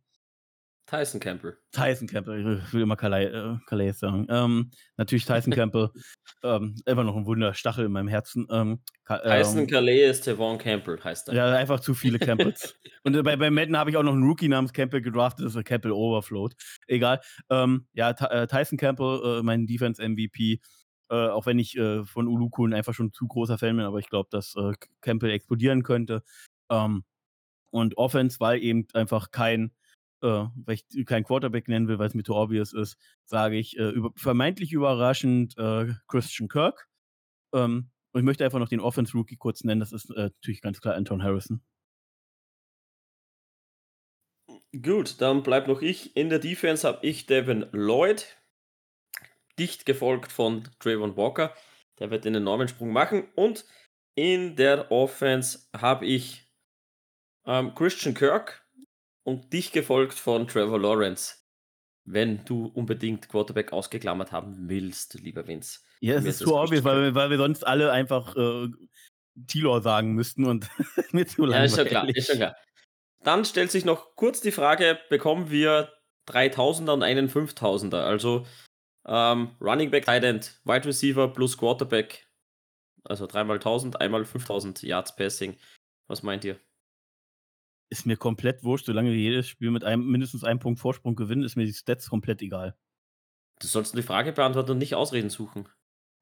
Tyson 0.87 1.19
Campbell. 1.19 1.57
Tyson 1.71 2.07
Campbell, 2.07 2.61
ich 2.63 2.73
will 2.73 2.83
immer 2.83 2.95
Calais, 2.95 3.25
äh, 3.25 3.57
Calais 3.65 3.93
sagen. 3.93 4.27
Ähm, 4.29 4.71
natürlich 4.97 5.25
Tyson 5.25 5.51
Campbell. 5.53 5.89
ähm, 6.43 6.75
immer 6.85 7.03
noch 7.03 7.15
ein 7.15 7.25
Wunderstachel 7.25 7.85
in 7.85 7.91
meinem 7.91 8.07
Herzen. 8.07 8.47
Ähm, 8.51 8.81
Tyson 9.07 9.59
ähm, 9.59 9.67
Calais 9.67 10.09
ist 10.09 10.21
Tevon 10.21 10.59
Campbell, 10.59 11.03
heißt 11.03 11.29
er. 11.29 11.33
Ja, 11.33 11.55
einfach 11.55 11.79
zu 11.79 11.95
viele 11.95 12.19
Campbells. 12.19 12.75
Und 13.03 13.15
äh, 13.15 13.23
bei, 13.23 13.35
bei 13.35 13.49
Madden 13.49 13.77
habe 13.77 13.89
ich 13.89 13.97
auch 13.97 14.03
noch 14.03 14.13
einen 14.13 14.23
Rookie 14.23 14.47
namens 14.47 14.73
Campbell 14.73 15.01
gedraftet, 15.01 15.45
das 15.45 15.55
ist 15.55 15.65
Campbell 15.65 15.91
Overfloat. 15.91 16.53
Egal. 16.87 17.19
Ähm, 17.49 17.87
ja, 17.93 18.11
äh, 18.11 18.45
Tyson 18.45 18.77
Campbell, 18.77 19.39
äh, 19.39 19.43
mein 19.43 19.65
Defense-MVP. 19.65 20.59
Äh, 21.09 21.15
auch 21.15 21.47
wenn 21.47 21.59
ich 21.59 21.77
äh, 21.77 22.03
von 22.03 22.27
Ulukun 22.27 22.73
einfach 22.73 22.93
schon 22.93 23.11
zu 23.11 23.27
großer 23.27 23.57
Fan 23.57 23.77
bin, 23.77 23.85
aber 23.85 23.99
ich 23.99 24.09
glaube, 24.09 24.29
dass 24.31 24.55
Campbell 25.01 25.31
explodieren 25.31 25.83
könnte. 25.83 26.23
Ähm, 26.69 27.03
und 27.71 27.97
Offense, 27.97 28.39
weil 28.39 28.61
eben 28.63 28.87
einfach 28.93 29.31
kein 29.31 29.71
äh, 30.25 30.47
weil 30.65 30.77
ich 30.91 31.05
keinen 31.05 31.23
Quarterback 31.23 31.67
nennen 31.67 31.87
will, 31.87 31.99
weil 31.99 32.07
es 32.07 32.15
mir 32.15 32.23
too 32.23 32.35
obvious 32.35 32.73
ist, 32.73 32.97
sage 33.25 33.57
ich 33.57 33.77
äh, 33.77 33.89
über, 33.89 34.11
vermeintlich 34.15 34.73
überraschend 34.73 35.55
äh, 35.57 35.93
Christian 36.07 36.49
Kirk. 36.49 36.87
Ähm, 37.53 37.91
und 38.11 38.21
ich 38.21 38.25
möchte 38.25 38.43
einfach 38.43 38.59
noch 38.59 38.69
den 38.69 38.79
Offense-Rookie 38.79 39.37
kurz 39.37 39.63
nennen, 39.63 39.79
das 39.79 39.91
ist 39.91 40.09
äh, 40.09 40.23
natürlich 40.23 40.61
ganz 40.61 40.81
klar 40.81 40.95
Anton 40.95 41.21
Harrison. 41.21 41.61
Gut, 44.81 45.21
dann 45.21 45.43
bleibt 45.43 45.67
noch 45.67 45.81
ich. 45.81 46.15
In 46.17 46.29
der 46.29 46.39
Defense 46.39 46.87
habe 46.87 47.05
ich 47.05 47.27
Devin 47.27 47.67
Lloyd, 47.71 48.37
dicht 49.59 49.85
gefolgt 49.85 50.31
von 50.31 50.67
Trayvon 50.79 51.15
Walker. 51.15 51.53
Der 51.99 52.11
wird 52.11 52.25
den 52.25 52.35
enormen 52.35 52.67
Sprung 52.67 52.91
machen. 52.91 53.29
Und 53.35 53.65
in 54.15 54.55
der 54.55 54.91
Offense 54.91 55.69
habe 55.75 56.05
ich 56.05 56.51
ähm, 57.45 57.73
Christian 57.75 58.15
Kirk, 58.15 58.64
und 59.25 59.51
dich 59.51 59.71
gefolgt 59.71 60.13
von 60.13 60.47
Trevor 60.47 60.79
Lawrence. 60.79 61.35
Wenn 62.05 62.45
du 62.45 62.67
unbedingt 62.67 63.27
Quarterback 63.27 63.73
ausgeklammert 63.73 64.31
haben 64.31 64.69
willst, 64.69 65.15
lieber 65.15 65.47
Vince. 65.47 65.79
Ja, 65.99 66.15
es 66.15 66.25
ist 66.25 66.39
zu 66.39 66.55
obvious, 66.55 66.83
weil, 66.83 67.15
weil 67.15 67.31
wir 67.31 67.37
sonst 67.37 67.65
alle 67.65 67.91
einfach 67.91 68.35
äh, 68.35 68.67
Tilor 69.47 69.81
sagen 69.81 70.13
müssten 70.13 70.45
und 70.45 70.69
mir 71.11 71.25
zu 71.25 71.45
langweilig. 71.45 71.55
Ja, 71.55 71.63
ist 71.63 71.75
schon 71.75 71.87
klar, 71.87 72.09
ist 72.09 72.27
schon 72.27 72.37
klar. 72.37 72.55
Dann 73.23 73.43
stellt 73.43 73.71
sich 73.71 73.85
noch 73.85 74.15
kurz 74.15 74.39
die 74.41 74.51
Frage, 74.51 74.99
bekommen 75.09 75.49
wir 75.49 75.91
3000er 76.27 76.91
und 76.91 77.01
einen 77.01 77.27
5000er? 77.27 78.03
Also 78.03 78.45
ähm, 79.07 79.55
Running 79.59 79.89
Back, 79.89 80.05
Tight 80.05 80.23
End, 80.23 80.59
Wide 80.63 80.85
Receiver 80.85 81.27
plus 81.27 81.57
Quarterback. 81.57 82.27
Also 83.03 83.25
dreimal 83.25 83.57
1000, 83.57 83.99
einmal 83.99 84.25
5000 84.25 84.83
Yards 84.83 85.15
Passing. 85.15 85.57
Was 86.07 86.21
meint 86.21 86.43
ihr? 86.45 86.59
Ist 87.89 88.05
mir 88.05 88.17
komplett 88.17 88.63
wurscht, 88.63 88.85
solange 88.85 89.11
wir 89.11 89.17
jedes 89.17 89.47
Spiel 89.47 89.71
mit 89.71 89.83
einem 89.83 90.07
mindestens 90.07 90.43
einem 90.43 90.59
Punkt 90.59 90.79
Vorsprung 90.79 91.15
gewinnen, 91.15 91.43
ist 91.43 91.55
mir 91.55 91.65
die 91.65 91.73
Stats 91.73 92.09
komplett 92.09 92.41
egal. 92.41 92.75
Du 93.59 93.67
sollst 93.67 93.97
die 93.97 94.01
Frage 94.01 94.33
beantworten 94.33 94.71
und 94.71 94.77
nicht 94.79 94.95
Ausreden 94.95 95.29
suchen. 95.29 95.69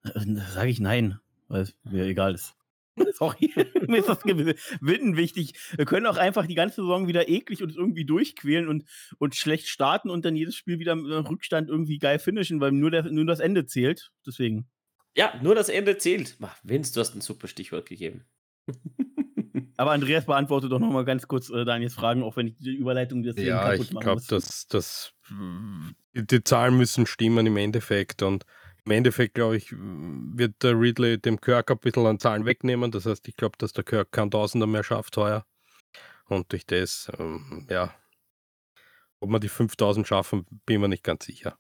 Äh, 0.03 0.11
da 0.13 0.45
sage 0.51 0.69
ich 0.69 0.79
nein, 0.79 1.19
weil 1.47 1.61
es 1.61 1.75
mir 1.83 2.05
egal 2.05 2.35
ist. 2.35 2.55
Sorry, 3.13 3.51
mir 3.87 3.99
ist 3.99 4.09
das 4.09 4.23
Winden 4.23 5.17
wichtig. 5.17 5.53
Wir 5.75 5.85
können 5.85 6.05
auch 6.05 6.17
einfach 6.17 6.45
die 6.45 6.55
ganze 6.55 6.81
Saison 6.81 7.07
wieder 7.07 7.27
eklig 7.27 7.63
und 7.63 7.75
irgendwie 7.75 8.05
durchquälen 8.05 8.67
und, 8.67 8.85
und 9.17 9.35
schlecht 9.35 9.67
starten 9.67 10.09
und 10.09 10.25
dann 10.25 10.35
jedes 10.35 10.55
Spiel 10.55 10.79
wieder 10.79 10.95
mit 10.95 11.11
Rückstand 11.29 11.69
irgendwie 11.69 11.97
geil 11.97 12.19
finishen, 12.19 12.59
weil 12.59 12.71
nur, 12.71 12.91
der, 12.91 13.03
nur 13.03 13.25
das 13.25 13.39
Ende 13.39 13.65
zählt. 13.65 14.11
Deswegen. 14.27 14.67
Ja, 15.15 15.39
nur 15.41 15.55
das 15.55 15.69
Ende 15.69 15.97
zählt. 15.97 16.37
Vince, 16.63 16.93
du 16.93 16.99
hast 16.99 17.15
ein 17.15 17.21
super 17.21 17.47
Stichwort 17.47 17.87
gegeben. 17.87 18.25
Aber 19.83 19.91
Andreas 19.91 20.25
beantwortet 20.25 20.71
doch 20.71 20.79
nochmal 20.79 21.03
ganz 21.03 21.27
kurz 21.27 21.49
äh, 21.49 21.65
Daniels 21.65 21.93
Fragen, 21.93 22.23
auch 22.23 22.37
wenn 22.37 22.47
ich 22.47 22.57
die 22.57 22.73
Überleitung 22.73 23.21
jetzt 23.25 23.37
Ja, 23.37 23.71
kaputt 23.71 23.91
ich 23.91 23.99
glaube, 23.99 24.21
dass, 24.29 24.65
dass 24.67 25.13
die 26.13 26.43
Zahlen 26.45 26.77
müssen 26.77 27.05
stimmen 27.05 27.45
im 27.45 27.57
Endeffekt 27.57 28.21
und 28.21 28.45
im 28.85 28.93
Endeffekt, 28.93 29.33
glaube 29.35 29.57
ich, 29.57 29.73
wird 29.73 30.63
der 30.63 30.79
Ridley 30.79 31.17
dem 31.17 31.41
Kirk 31.41 31.69
ein 31.69 31.79
bisschen 31.79 32.05
an 32.05 32.17
Zahlen 32.17 32.45
wegnehmen. 32.45 32.91
Das 32.91 33.05
heißt, 33.05 33.27
ich 33.27 33.35
glaube, 33.35 33.57
dass 33.57 33.73
der 33.73 33.83
Kirk 33.83 34.13
kein 34.13 34.31
Tausender 34.31 34.67
mehr 34.67 34.85
schafft 34.85 35.17
heuer. 35.17 35.45
Und 36.29 36.49
durch 36.53 36.65
das, 36.65 37.11
ähm, 37.19 37.67
ja, 37.69 37.93
ob 39.19 39.29
wir 39.31 39.41
die 39.41 39.49
5000 39.49 40.07
schaffen, 40.07 40.45
bin 40.65 40.75
ich 40.77 40.79
mir 40.79 40.87
nicht 40.87 41.03
ganz 41.03 41.25
sicher. 41.25 41.59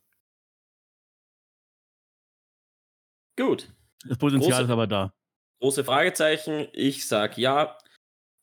Gut. 3.37 3.73
Das 4.05 4.17
Potenzial 4.17 4.51
große, 4.51 4.63
ist 4.63 4.69
aber 4.69 4.87
da. 4.87 5.13
Große 5.59 5.83
Fragezeichen. 5.83 6.69
Ich 6.71 7.05
sage 7.05 7.41
ja. 7.41 7.77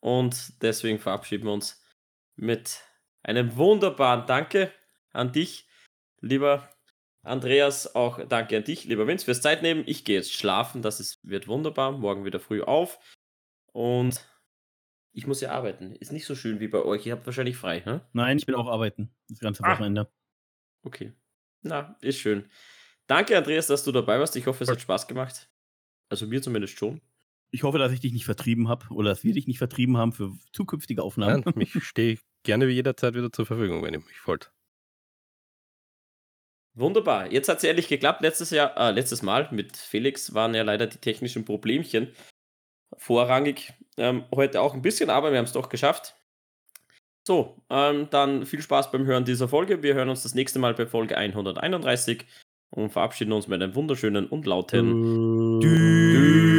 Und 0.01 0.61
deswegen 0.61 0.99
verabschieden 0.99 1.45
wir 1.45 1.53
uns 1.53 1.81
mit 2.35 2.81
einem 3.23 3.55
wunderbaren 3.55 4.25
Danke 4.25 4.73
an 5.13 5.31
dich, 5.31 5.69
lieber 6.19 6.69
Andreas. 7.23 7.95
Auch 7.95 8.25
danke 8.27 8.57
an 8.57 8.63
dich, 8.63 8.85
lieber 8.85 9.07
Vince, 9.07 9.25
fürs 9.25 9.41
Zeitnehmen. 9.41 9.83
Ich 9.85 10.03
gehe 10.03 10.17
jetzt 10.17 10.33
schlafen. 10.33 10.81
Das 10.81 10.99
ist, 10.99 11.19
wird 11.23 11.47
wunderbar. 11.47 11.91
Morgen 11.91 12.25
wieder 12.25 12.39
früh 12.39 12.61
auf. 12.61 12.99
Und 13.71 14.25
ich 15.13 15.27
muss 15.27 15.41
ja 15.41 15.51
arbeiten. 15.51 15.95
Ist 15.95 16.11
nicht 16.11 16.25
so 16.25 16.35
schön 16.35 16.59
wie 16.59 16.67
bei 16.67 16.83
euch. 16.83 17.05
Ihr 17.05 17.13
habt 17.13 17.25
wahrscheinlich 17.25 17.57
frei, 17.57 17.83
ne? 17.85 18.01
Nein, 18.13 18.37
ich 18.37 18.45
bin 18.45 18.55
auch 18.55 18.67
arbeiten. 18.67 19.13
Das 19.29 19.39
ganze 19.39 19.63
ah. 19.63 19.71
Wochenende. 19.71 20.01
Ah. 20.01 20.13
Okay. 20.83 21.13
Na, 21.61 21.95
ist 22.01 22.17
schön. 22.17 22.49
Danke, 23.05 23.37
Andreas, 23.37 23.67
dass 23.67 23.83
du 23.83 23.91
dabei 23.91 24.19
warst. 24.19 24.35
Ich 24.35 24.47
hoffe, 24.47 24.63
es 24.63 24.69
hat 24.69 24.81
Spaß 24.81 25.07
gemacht. 25.07 25.49
Also 26.09 26.25
mir 26.25 26.41
zumindest 26.41 26.77
schon. 26.77 27.01
Ich 27.51 27.63
hoffe, 27.63 27.77
dass 27.77 27.91
ich 27.91 27.99
dich 27.99 28.13
nicht 28.13 28.25
vertrieben 28.25 28.69
habe 28.69 28.85
oder 28.91 29.09
dass 29.09 29.23
wir 29.23 29.33
dich 29.33 29.45
nicht 29.45 29.57
vertrieben 29.57 29.97
haben 29.97 30.13
für 30.13 30.31
zukünftige 30.53 31.03
Aufnahmen. 31.03 31.43
Nein, 31.45 31.61
ich 31.61 31.73
stehe 31.83 32.17
gerne 32.43 32.67
wie 32.67 32.73
jederzeit 32.73 33.13
wieder 33.13 33.31
zur 33.31 33.45
Verfügung, 33.45 33.83
wenn 33.83 33.93
ihr 33.93 33.99
mich 33.99 34.25
wollt. 34.25 34.51
Wunderbar. 36.73 37.31
Jetzt 37.31 37.49
hat 37.49 37.57
es 37.57 37.63
ehrlich 37.65 37.89
geklappt. 37.89 38.21
Letztes 38.21 38.49
Jahr, 38.51 38.77
äh, 38.77 38.91
letztes 38.91 39.21
Mal 39.21 39.49
mit 39.51 39.75
Felix 39.75 40.33
waren 40.33 40.55
ja 40.55 40.63
leider 40.63 40.87
die 40.87 40.99
technischen 40.99 41.43
Problemchen 41.43 42.13
vorrangig. 42.97 43.73
Ähm, 43.97 44.23
heute 44.33 44.61
auch 44.61 44.73
ein 44.73 44.81
bisschen, 44.81 45.09
aber 45.09 45.31
wir 45.31 45.37
haben 45.37 45.45
es 45.45 45.51
doch 45.51 45.67
geschafft. 45.67 46.15
So, 47.27 47.61
ähm, 47.69 48.07
dann 48.09 48.45
viel 48.45 48.61
Spaß 48.61 48.91
beim 48.91 49.05
Hören 49.05 49.25
dieser 49.25 49.49
Folge. 49.49 49.83
Wir 49.83 49.93
hören 49.93 50.09
uns 50.09 50.23
das 50.23 50.33
nächste 50.33 50.59
Mal 50.59 50.73
bei 50.73 50.87
Folge 50.87 51.17
131 51.17 52.25
und 52.71 52.89
verabschieden 52.89 53.33
uns 53.33 53.47
mit 53.47 53.61
einem 53.61 53.75
wunderschönen 53.75 54.27
und 54.27 54.45
lauten 54.45 55.59
Dü 55.59 56.50